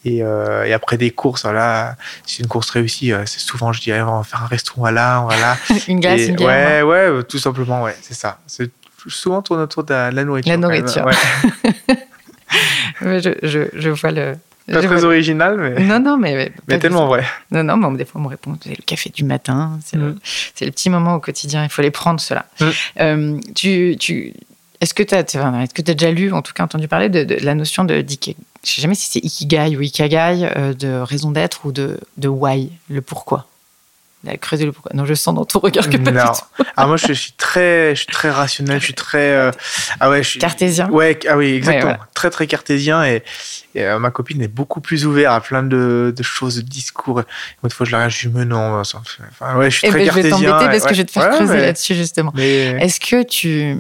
[0.07, 3.81] Et, euh, et après des courses, voilà, si une course réussie, euh, c'est souvent je
[3.81, 5.57] dis, on va faire un restaurant là, on va là.
[5.89, 6.47] Une glace, Et une bière.
[6.49, 8.39] ouais, ouais, euh, tout simplement, ouais, c'est ça.
[8.47, 8.71] C'est
[9.11, 10.51] souvent tourne autour de la, nourriture.
[10.53, 11.05] La nourriture.
[11.07, 11.95] ouais.
[13.01, 14.35] Je, je, je vois le.
[14.67, 16.53] Pas je très vois- original, mais, Non, non, mais.
[16.69, 17.25] mais tellement vrai.
[17.51, 20.11] Non, non, mais des fois, on me répond c'est le café du matin, c'est le,
[20.13, 20.19] Mm.
[20.63, 22.47] le petit moment au quotidien, il faut les prendre, ceux-là.
[22.61, 22.65] Mm.
[23.01, 24.33] Euh, tu, tu,
[24.81, 27.25] est-ce que tu as, est-ce que as déjà lu, en tout cas entendu parler de,
[27.25, 28.01] de la notion de.
[28.01, 31.99] d'ike- Je sais jamais si c'est ikigai ou ikagai, euh, de raison d'être ou de,
[32.17, 33.47] de why, le pourquoi?
[34.41, 34.93] Creuser le pourquoi.
[34.95, 36.22] Non, je sens dans ton regard que pas Non.
[36.25, 36.64] du tout.
[36.77, 39.33] Ah, moi, je, suis très, je suis très rationnel, je suis très.
[39.33, 39.51] euh,
[40.01, 40.39] ah ouais, je suis.
[40.41, 40.89] Cartésien.
[40.91, 41.91] Ouais, ah oui, exactement.
[41.91, 42.09] Ouais, voilà.
[42.14, 43.05] Très, très cartésien.
[43.05, 43.22] Et,
[43.75, 47.22] et, euh, ma copine est beaucoup plus ouverte à plein de, de choses, de discours.
[47.62, 50.14] Une fois, je la regarde, je non, enfin, ouais, je suis Eh très ben, je
[50.14, 50.51] vais cartésien.
[50.51, 50.89] t'embêter parce ouais.
[50.91, 52.33] que je vais te faire Ouais, creuser mais- là-dessus, justement.
[52.35, 53.77] Mais, Est-ce que tu.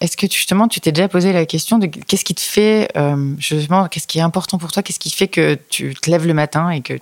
[0.00, 3.34] Est-ce que justement, tu t'es déjà posé la question de qu'est-ce qui te fait, euh,
[3.36, 6.32] justement, qu'est-ce qui est important pour toi, qu'est-ce qui fait que tu te lèves le
[6.32, 6.94] matin et que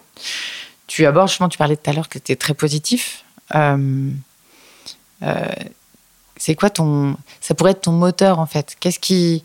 [0.88, 3.22] tu abordes, justement, tu parlais tout à l'heure que tu es très positif.
[3.54, 4.10] Euh,
[5.22, 5.44] euh,
[6.36, 7.16] c'est quoi ton.
[7.40, 8.76] Ça pourrait être ton moteur, en fait?
[8.80, 9.44] Qu'est-ce qui.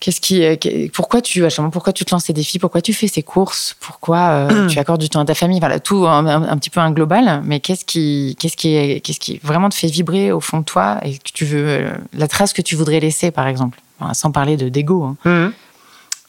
[0.00, 0.56] Qu'est-ce qui, euh,
[0.92, 1.42] pourquoi tu,
[1.72, 4.18] pourquoi tu te lances ces défis, pourquoi tu fais ces courses, pourquoi
[4.50, 6.80] euh, tu accordes du temps à ta famille, voilà tout un, un- un petit peu
[6.80, 7.40] un global.
[7.46, 10.64] Mais qu'est-ce qui, qu'est-ce qui, est- qu'est-ce qui vraiment te fait vibrer au fond de
[10.64, 14.12] toi et que tu veux euh, la trace que tu voudrais laisser, par exemple, Enfin,
[14.12, 15.04] sans parler de d'ego.
[15.04, 15.16] hein.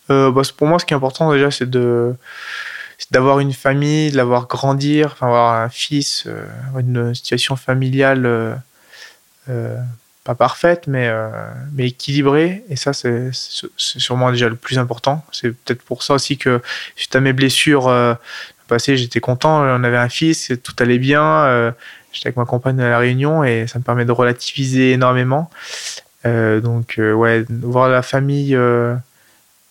[0.09, 2.15] Euh, bah, pour moi, ce qui est important déjà, c'est de
[3.11, 6.45] d'avoir une famille, de l'avoir grandir, avoir un fils, euh,
[6.79, 8.55] une situation familiale euh,
[9.49, 9.77] euh,
[10.23, 11.29] pas parfaite, mais, euh,
[11.73, 12.63] mais équilibrée.
[12.69, 13.29] Et ça, c'est
[13.77, 15.23] sûrement déjà le plus important.
[15.31, 16.61] C'est peut-être pour ça aussi que
[16.95, 17.93] suite à mes blessures
[18.67, 19.61] passées, j'étais content.
[19.61, 21.73] On avait un fils, tout allait bien.
[22.11, 25.51] J'étais avec ma compagne à la Réunion et ça me permet de relativiser énormément.
[26.23, 28.57] Donc, ouais, voir la famille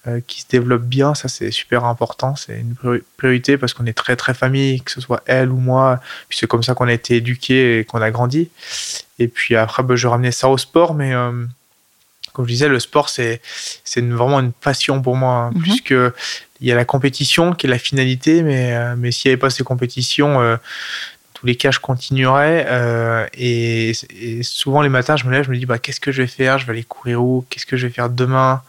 [0.06, 2.36] euh, qui se développe bien, ça c'est super important.
[2.36, 5.56] C'est une priori- priorité parce qu'on est très très famille, que ce soit elle ou
[5.56, 6.00] moi.
[6.28, 8.50] Puis c'est comme ça qu'on a été éduqué et qu'on a grandi.
[9.18, 11.44] Et puis après, bah, je ramenais ça au sport, mais euh,
[12.32, 13.40] comme je disais, le sport c'est
[13.96, 15.62] vraiment une passion pour moi, hein, Mhm.
[15.62, 15.94] puisque
[16.60, 19.40] il y a la compétition qui est la finalité, mais euh, mais s'il n'y avait
[19.40, 20.56] pas ces compétitions euh,
[21.34, 22.66] tous les cas, je continuerais.
[22.68, 26.12] euh, et, et souvent, les matins, je me lève, je me dis, bah, qu'est-ce que
[26.12, 26.58] je vais faire?
[26.58, 27.44] Je vais aller courir où?
[27.50, 28.62] Qu'est-ce que je vais faire demain?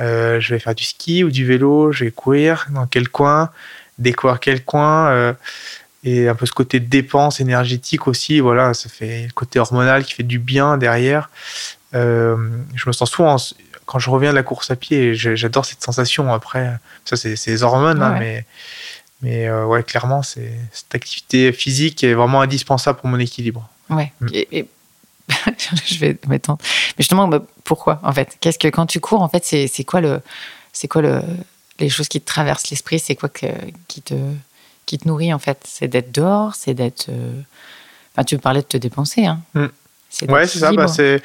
[0.00, 3.50] Euh, Je vais faire du ski ou du vélo Je vais courir Dans quel coin
[3.98, 5.32] Découvrir quel coin euh,
[6.04, 8.40] Et un peu ce côté dépense énergétique aussi.
[8.40, 11.30] Voilà, ça fait le côté hormonal qui fait du bien derrière.
[11.94, 12.36] Euh,
[12.74, 13.36] je me sens souvent
[13.86, 16.32] quand je reviens de la course à pied, j'adore cette sensation.
[16.32, 18.44] Après, ça, c'est les hormones, hein, mais,
[19.22, 23.66] mais ouais, clairement, cette activité physique est vraiment indispensable pour mon équilibre.
[23.88, 24.12] Ouais.
[24.20, 24.26] Mm.
[24.32, 24.68] Et,
[25.86, 26.58] je vais m'étendre.
[26.62, 28.36] Mais justement, bah, pourquoi en fait?
[28.40, 30.20] Qu'est-ce que quand tu cours, en fait, c'est quoi le,
[30.72, 31.20] c'est quoi le,
[31.78, 32.98] les choses qui te traversent l'esprit?
[32.98, 33.46] C'est quoi que,
[33.88, 34.14] qui te,
[34.86, 35.58] qui te nourrit en fait?
[35.64, 37.06] C'est d'être dehors, c'est d'être.
[37.08, 37.40] Euh,
[38.14, 39.26] enfin, tu parlais de te dépenser.
[39.26, 39.40] Hein.
[39.54, 39.66] Mm.
[40.28, 40.72] Ouais, c'est ça.
[40.72, 41.22] Bah, c'est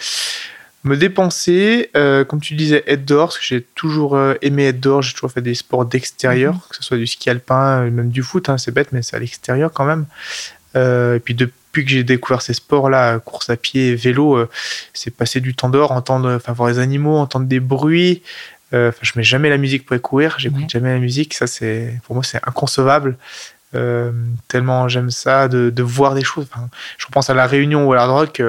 [0.83, 4.81] me dépenser, euh, comme tu disais, être dehors, parce que j'ai toujours euh, aimé être
[4.81, 6.69] dehors, j'ai toujours fait des sports d'extérieur, mm-hmm.
[6.69, 9.19] que ce soit du ski alpin, même du foot, hein, c'est bête, mais c'est à
[9.19, 10.05] l'extérieur quand même.
[10.75, 14.49] et puis depuis depuis que j'ai découvert ces sports-là, course à pied, vélo, euh,
[14.93, 18.21] c'est passer du temps dehors, entendre, enfin, voir les animaux, entendre des bruits.
[18.75, 21.33] Euh, enfin, je mets jamais la musique pour courir, j'écoute jamais la musique.
[21.33, 23.17] Ça, c'est pour moi, c'est inconcevable.
[23.75, 24.11] Euh,
[24.49, 26.45] tellement j'aime ça de, voir des choses.
[26.99, 28.39] je repense à la Réunion ou à la Rock.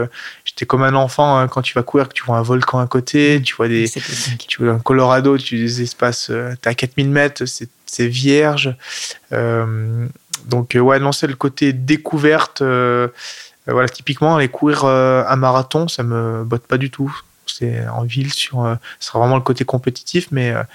[0.45, 2.87] J'étais comme un enfant hein, quand tu vas courir, que tu vois un volcan à
[2.87, 3.91] côté, tu vois des,
[4.49, 8.77] tu vois un Colorado, tu des espaces, à 4000 mètres, c'est vierge.
[10.47, 12.63] Donc, euh, ouais, non, c'est le côté découverte.
[12.63, 13.09] Euh,
[13.69, 17.15] euh, voilà, typiquement, aller courir un marathon, ça me botte pas du tout.
[17.47, 20.67] C'est en ville, sur, ce sera vraiment le côté compétitif, mais il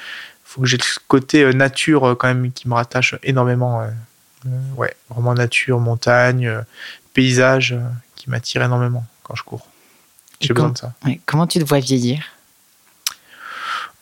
[0.44, 3.86] faut que j'ai le côté nature quand même qui me rattache énormément.
[4.76, 6.52] ouais, vraiment nature, montagne,
[7.14, 7.76] paysage
[8.16, 9.68] qui m'attire énormément quand je cours.
[10.40, 10.94] J'ai besoin de ça.
[11.26, 12.24] comment tu te vois vieillir?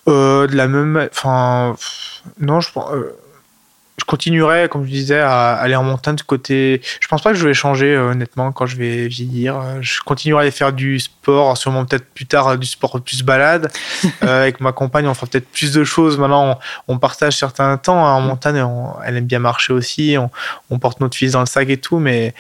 [0.06, 1.10] De la même.
[1.12, 1.76] Enfin,
[2.40, 2.90] non, je pense
[4.00, 6.82] je continuerai, comme je disais, à aller en montagne de côté.
[7.00, 9.58] Je pense pas que je vais changer, euh, honnêtement, quand je vais vieillir.
[9.58, 13.02] Euh, je continuerai à aller faire du sport, sûrement peut-être plus tard euh, du sport
[13.02, 13.72] plus balade.
[14.22, 16.20] avec ma compagne, on fera peut-être plus de choses.
[16.20, 18.06] Maintenant, on, partage certains temps.
[18.06, 18.14] Hein.
[18.14, 18.64] En montagne,
[19.04, 20.16] elle aime bien marcher aussi.
[20.70, 22.36] On, porte notre fils dans le sac et tout, mais,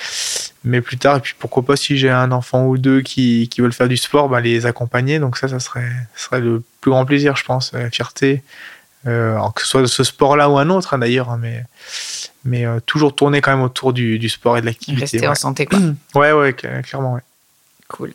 [0.64, 1.18] mais plus tard.
[1.18, 3.98] Et puis pourquoi pas, si j'ai un enfant ou deux qui, qui veulent faire du
[3.98, 5.18] sport, bah, les accompagner.
[5.18, 8.44] Donc ça, ça serait, ça serait le plus grand plaisir, je pense, la fierté.
[9.08, 11.64] Euh, que ce soit de ce sport-là ou un autre hein, d'ailleurs, hein, mais,
[12.44, 15.02] mais euh, toujours tourner quand même autour du, sport et de l'activité.
[15.02, 15.80] Rester en santé, quoi.
[16.16, 17.22] ouais, ouais, clairement, ouais.
[17.88, 18.14] Cool.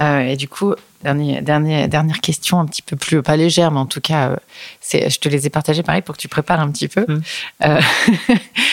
[0.00, 3.80] Euh, et du coup, dernier, dernier, dernière question, un petit peu plus, pas légère, mais
[3.80, 4.38] en tout cas,
[4.80, 7.04] c'est, je te les ai partagées pareil pour que tu prépares un petit peu.
[7.08, 7.22] Hmm.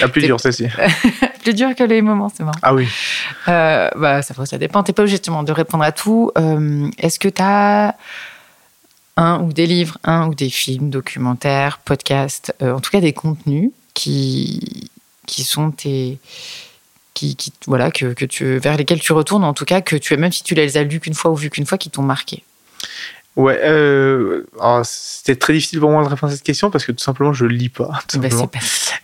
[0.02, 0.68] La plus dure, celle-ci.
[1.44, 2.60] plus dure que les moments, c'est marrant.
[2.62, 2.88] Ah oui.
[3.48, 4.84] bah, ça, ça dépend.
[4.84, 6.32] Tu n'es pas obligé de répondre à tout.
[7.00, 7.96] est-ce que tu as
[9.18, 13.14] un ou des livres, un ou des films, documentaires, podcasts, euh, en tout cas des
[13.14, 14.90] contenus qui,
[15.26, 16.20] qui sont tes.
[17.14, 20.18] Qui, qui voilà, que, que, tu, vers lesquels tu retournes, en tout cas, que tu,
[20.18, 22.44] même si tu les as lus qu'une fois ou vus qu'une fois, qui t'ont marqué.
[23.36, 24.44] Ouais, euh,
[24.84, 27.46] c'était très difficile pour moi de répondre à cette question parce que tout simplement je
[27.46, 27.90] lis pas.
[28.16, 28.60] Bah, pas...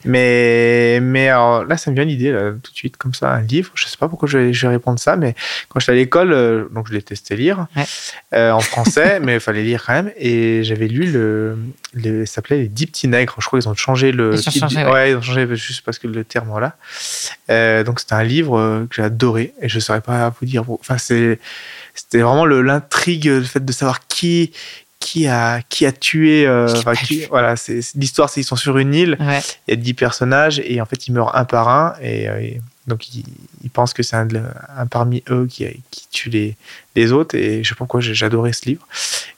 [0.06, 2.32] Mais mais alors là ça me vient l'idée
[2.62, 3.72] tout de suite comme ça un livre.
[3.74, 5.34] Je sais pas pourquoi je vais, je vais répondre ça, mais
[5.70, 7.66] quand j'étais à l'école, euh, donc je l'ai testé lire
[8.34, 10.12] euh, en français, mais il fallait lire quand même.
[10.16, 11.58] Et j'avais lu le,
[11.94, 13.36] le ça s'appelait les dix petits nègres.
[13.40, 14.36] Je crois qu'ils ont changé le.
[14.36, 15.12] Ils ont changé, ouais.
[15.12, 16.76] ils ont changé juste parce que le terme voilà.
[17.84, 20.64] Donc c'était un livre que j'ai adoré et je saurais pas vous dire.
[20.70, 21.40] Enfin c'est
[22.00, 24.52] c'était vraiment l'intrigue, le, fait de savoir qui
[25.00, 26.68] qui a qui a tué euh,
[27.30, 30.82] voilà c'est l'histoire c'est ils sont sur une île il y a dix personnages et
[30.82, 32.50] en fait ils meurent un par un et, euh,
[32.86, 33.24] donc ils,
[33.72, 34.28] pensent que c'est un,
[34.90, 36.58] parmi eux qui, qui tue les,
[36.96, 38.86] les autres et je sais pas pourquoi adoré ce livre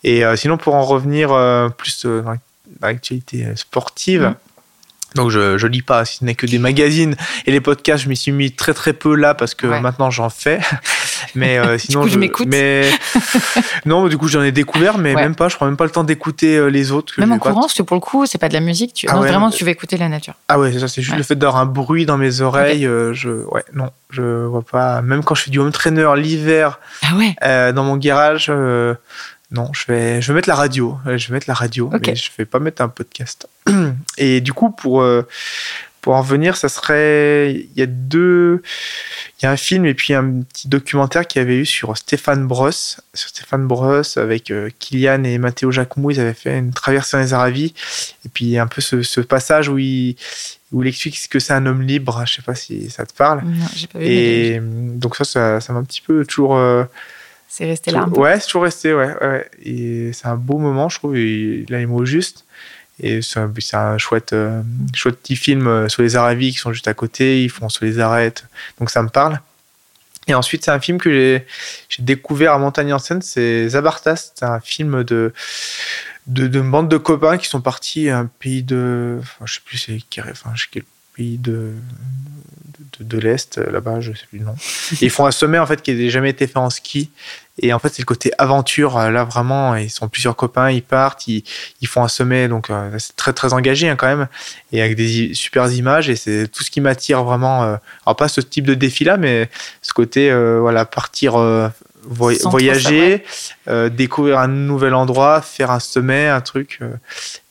[0.03, 1.29] et euh, sinon pour en revenir
[1.77, 2.35] plus dans
[2.81, 4.35] l'actualité sportive mm.
[5.15, 7.15] Donc je, je lis pas, si ce n'est que des magazines
[7.45, 10.29] et les podcasts, je m'y suis mis très très peu là parce que maintenant j'en
[10.29, 10.59] fais.
[11.35, 12.47] Mais euh, sinon, du coup, je, m'écoute.
[12.49, 12.89] Mais
[13.85, 15.49] non, du coup j'en ai découvert, mais même pas.
[15.49, 17.13] Je prends même pas le temps d'écouter euh, les autres.
[17.17, 18.93] même en courant, parce que pour le coup, c'est pas de la musique.
[18.93, 19.07] Tu...
[19.09, 20.33] Ah non, vraiment, tu veux écouter la nature.
[20.47, 20.87] Ah ouais, c'est ça.
[20.87, 22.85] C'est juste le fait d'avoir un bruit dans mes oreilles.
[22.85, 25.01] Euh, je, ouais, non, je vois pas.
[25.01, 27.73] Même quand je fais du home trainer l'hiver, ah ouais.
[27.73, 28.51] dans mon garage.
[29.53, 30.97] Non, je vais, je vais mettre la radio.
[31.05, 33.49] Je vais mettre la radio, mais je vais pas mettre un podcast.
[34.17, 35.03] Et du coup, pour,
[36.01, 37.53] pour en venir, ça serait.
[37.53, 38.63] Il y a deux.
[39.39, 41.95] Il y a un film et puis un petit documentaire qu'il y avait eu sur
[41.95, 42.99] Stéphane Brosse.
[43.13, 47.23] Sur Stéphane Brosse, avec euh, Kylian et Matteo Jacomou, ils avaient fait une traversée dans
[47.23, 47.73] les Aravis.
[48.25, 50.15] Et puis un peu ce, ce passage où il,
[50.71, 52.23] où il explique que c'est un homme libre.
[52.25, 53.43] Je sais pas si ça te parle.
[53.45, 54.05] Non, j'ai pas vu.
[54.05, 56.57] Et donc, ça, ça m'a un petit peu toujours.
[56.57, 56.83] Euh,
[57.47, 58.07] c'est resté là.
[58.07, 59.13] Ouais, c'est toujours resté, ouais.
[59.21, 59.49] ouais.
[59.63, 61.17] Et c'est un beau moment, je trouve.
[61.17, 62.45] Il a les mots justes.
[62.99, 63.39] Et c'est
[63.75, 64.61] un, chouette, euh,
[64.93, 67.43] chouette petit film euh, sur les Aravis qui sont juste à côté.
[67.43, 68.45] Ils font sur les arêtes.
[68.79, 69.39] Donc ça me parle.
[70.27, 71.41] Et ensuite, c'est un film que
[71.89, 73.21] j'ai découvert à Montagne en Seine.
[73.21, 74.33] C'est Zabartas.
[74.35, 75.33] C'est un film de,
[76.27, 79.17] de, de, bande de copains qui sont partis à un pays de.
[79.19, 80.83] Enfin, je sais plus c'est enfin, quel
[81.15, 81.73] pays de,
[82.99, 84.55] de, de l'Est, là-bas, je sais plus le nom.
[85.01, 87.09] ils font un sommet en fait qui n'a jamais été fait en ski
[87.61, 88.97] Et en fait, c'est le côté aventure.
[88.97, 91.43] Là, vraiment, ils sont plusieurs copains, ils partent, ils,
[91.81, 94.27] ils font un sommet, donc c'est très très engagé hein, quand même,
[94.71, 96.09] et avec des super images.
[96.09, 97.61] Et c'est tout ce qui m'attire vraiment.
[98.05, 99.49] alors pas ce type de défi-là, mais
[99.81, 101.35] ce côté, voilà, partir
[102.03, 103.23] voyager,
[103.67, 106.93] euh, découvrir un nouvel endroit, faire un sommet, un truc, euh,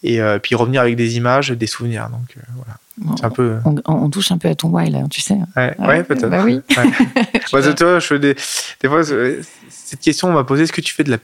[0.03, 2.09] et euh, puis revenir avec des images, des souvenirs.
[2.11, 2.79] Donc voilà.
[3.17, 3.59] C'est un peu...
[3.87, 5.39] on, touche un peu à ton why là, tu sais.
[5.57, 6.29] Ouais, ouais peut-être.
[6.29, 6.61] Bah oui.
[6.77, 7.75] Ouais.
[7.75, 8.35] toi, je des,
[8.81, 9.03] des fois,
[9.71, 11.19] cette question, on m'a posé est-ce que tu fais de la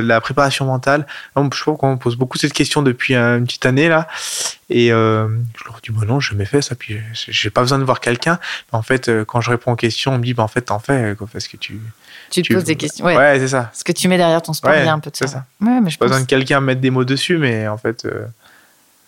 [0.00, 1.06] la préparation mentale?
[1.36, 4.06] Je crois qu'on me pose beaucoup cette question depuis une petite année là,
[4.70, 7.84] et je leur dis bon non, je me fais ça, puis j'ai pas besoin de
[7.84, 8.38] voir quelqu'un.
[8.72, 11.16] En fait, quand je réponds aux questions, on me dit bah, en fait, t'en fais
[11.32, 11.80] parce que tu
[12.30, 13.04] tu te poses des questions.
[13.04, 13.70] Ouais, c'est ça.
[13.74, 15.26] Ce que tu mets derrière ton sport, il y a un peu de ça.
[15.26, 15.44] ça.
[15.60, 18.26] Ouais, mais je pas besoin de quelqu'un mettre des mots dessus, mais en fait, euh,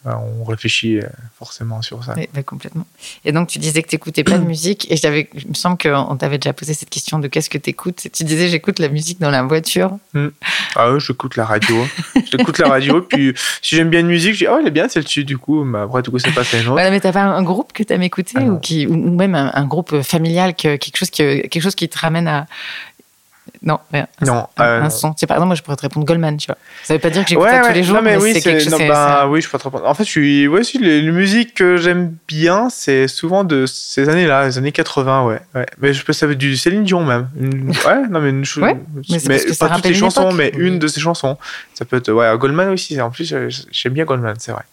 [0.07, 1.07] on réfléchit euh,
[1.37, 2.15] forcément sur ça.
[2.17, 2.87] Oui, bah, complètement.
[3.25, 5.79] Et donc, tu disais que tu n'écoutais pas de musique, et j'avais, il me semble
[5.79, 8.07] qu'on t'avait déjà posé cette question de qu'est-ce que tu écoutes.
[8.13, 9.99] Tu disais, j'écoute la musique dans la voiture.
[10.15, 10.29] Hmm.
[10.77, 11.87] Ah oui, j'écoute la radio.
[12.31, 14.89] j'écoute la radio, puis si j'aime bien une musique, je dis, oh, elle est bien
[14.89, 15.65] celle-ci, du coup.
[15.65, 16.75] Mais après, du coup, c'est pas autre.
[16.75, 19.35] Ouais, mais t'as pas un groupe que tu aimes écouter, ah ou, qui, ou même
[19.35, 22.47] un, groupe familial, que, quelque, chose que, quelque chose qui te ramène à
[23.63, 24.07] non, rien.
[24.25, 25.15] Non, un, euh, son.
[25.17, 26.57] C'est par exemple, moi, je pourrais te répondre Goldman, tu vois.
[26.85, 28.63] Ça veut pas dire que j'écoute ouais, tous les jours, non, mais, oui, c'est quelque
[28.63, 28.79] chose.
[28.89, 29.87] bah, oui, je peux te répondre.
[29.87, 34.09] En fait, je suis, ouais, si, les, musiques que j'aime bien, c'est souvent de ces
[34.09, 35.41] années-là, les années 80, ouais.
[35.55, 35.67] ouais.
[35.81, 37.29] Mais je peux ça veut du Céline Dion même.
[37.39, 38.63] ouais, non, mais une chose.
[38.63, 38.77] ouais,
[39.11, 41.37] mais, mais pas toutes les chansons, mais une de ses chansons.
[41.75, 43.01] Ça peut être, ouais, Goldman aussi.
[43.01, 43.35] En plus,
[43.71, 44.65] j'aime bien Goldman, c'est vrai.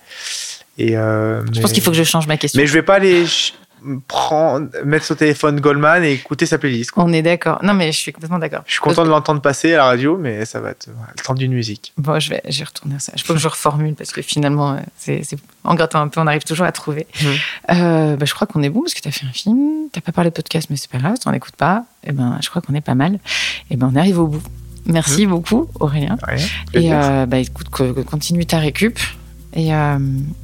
[0.78, 2.60] Et euh, je pense qu'il faut que je change ma question.
[2.60, 3.26] Mais je vais pas aller
[4.08, 6.92] prendre, mettre son téléphone Goldman et écouter sa playlist.
[6.96, 7.60] On est d'accord.
[7.64, 8.64] Non, mais je suis complètement d'accord.
[8.66, 11.34] Je suis content de l'entendre passer à la radio, mais ça va être le temps
[11.34, 11.94] d'une musique.
[11.98, 13.14] Bon, je vais, j'ai retourner ça.
[13.16, 15.24] Je peux que je reformule parce que finalement, c'est,
[15.64, 17.08] en grattant un peu, on arrive toujours à trouver.
[17.22, 17.28] Mmh.
[17.72, 19.90] Euh, bah, je crois qu'on est bon parce que tu as fait un film.
[19.92, 21.86] Tu pas parlé de podcast, mais c'est pas grave, tu n'en écoutes pas.
[22.04, 23.16] Et eh ben, je crois qu'on est pas mal.
[23.16, 23.20] Et
[23.72, 24.44] eh ben, on arrive au bout.
[24.86, 25.30] Merci mmh.
[25.30, 26.18] beaucoup, Aurélien.
[26.74, 29.00] et euh, bah, écoute, continue ta récup.
[29.56, 30.00] Et, euh,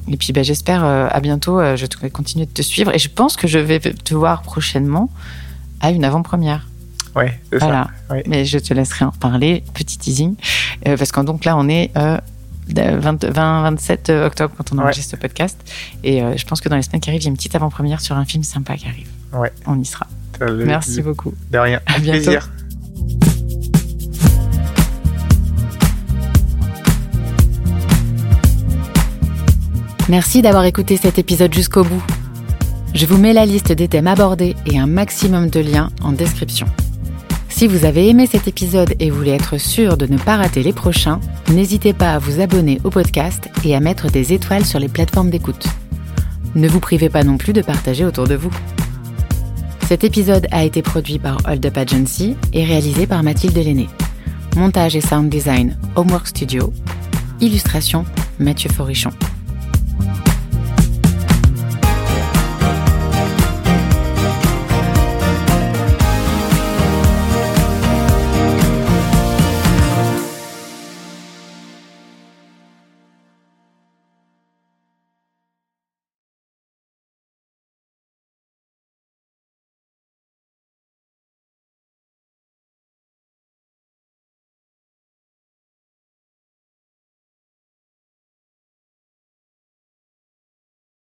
[0.08, 2.94] et puis bah, j'espère euh, à bientôt, euh, je vais continuer de te suivre.
[2.94, 5.10] Et je pense que je vais te voir prochainement
[5.80, 6.68] à une avant-première.
[7.16, 7.88] Oui, c'est ça.
[8.26, 10.36] Mais je te laisserai en parler, petit teasing.
[10.84, 11.90] parce que donc là, on est
[12.68, 15.58] 20-27 octobre quand on enregistre ce podcast.
[16.04, 18.00] Et je pense que dans les semaines qui arrivent, il y a une petite avant-première
[18.00, 19.08] sur un film sympa qui arrive.
[19.32, 19.52] Ouais.
[19.66, 20.06] On y sera.
[20.40, 21.34] Merci beaucoup.
[21.50, 21.80] De rien.
[21.86, 22.22] À bientôt.
[22.22, 22.48] Plaisir.
[30.10, 32.02] Merci d'avoir écouté cet épisode jusqu'au bout.
[32.94, 36.66] Je vous mets la liste des thèmes abordés et un maximum de liens en description.
[37.48, 40.72] Si vous avez aimé cet épisode et voulez être sûr de ne pas rater les
[40.72, 41.20] prochains,
[41.52, 45.30] n'hésitez pas à vous abonner au podcast et à mettre des étoiles sur les plateformes
[45.30, 45.68] d'écoute.
[46.56, 48.50] Ne vous privez pas non plus de partager autour de vous.
[49.86, 53.86] Cet épisode a été produit par Hold Up Agency et réalisé par Mathilde Lenné.
[54.56, 56.72] Montage et sound design Homework Studio.
[57.40, 58.04] Illustration
[58.40, 59.12] Mathieu Forichon.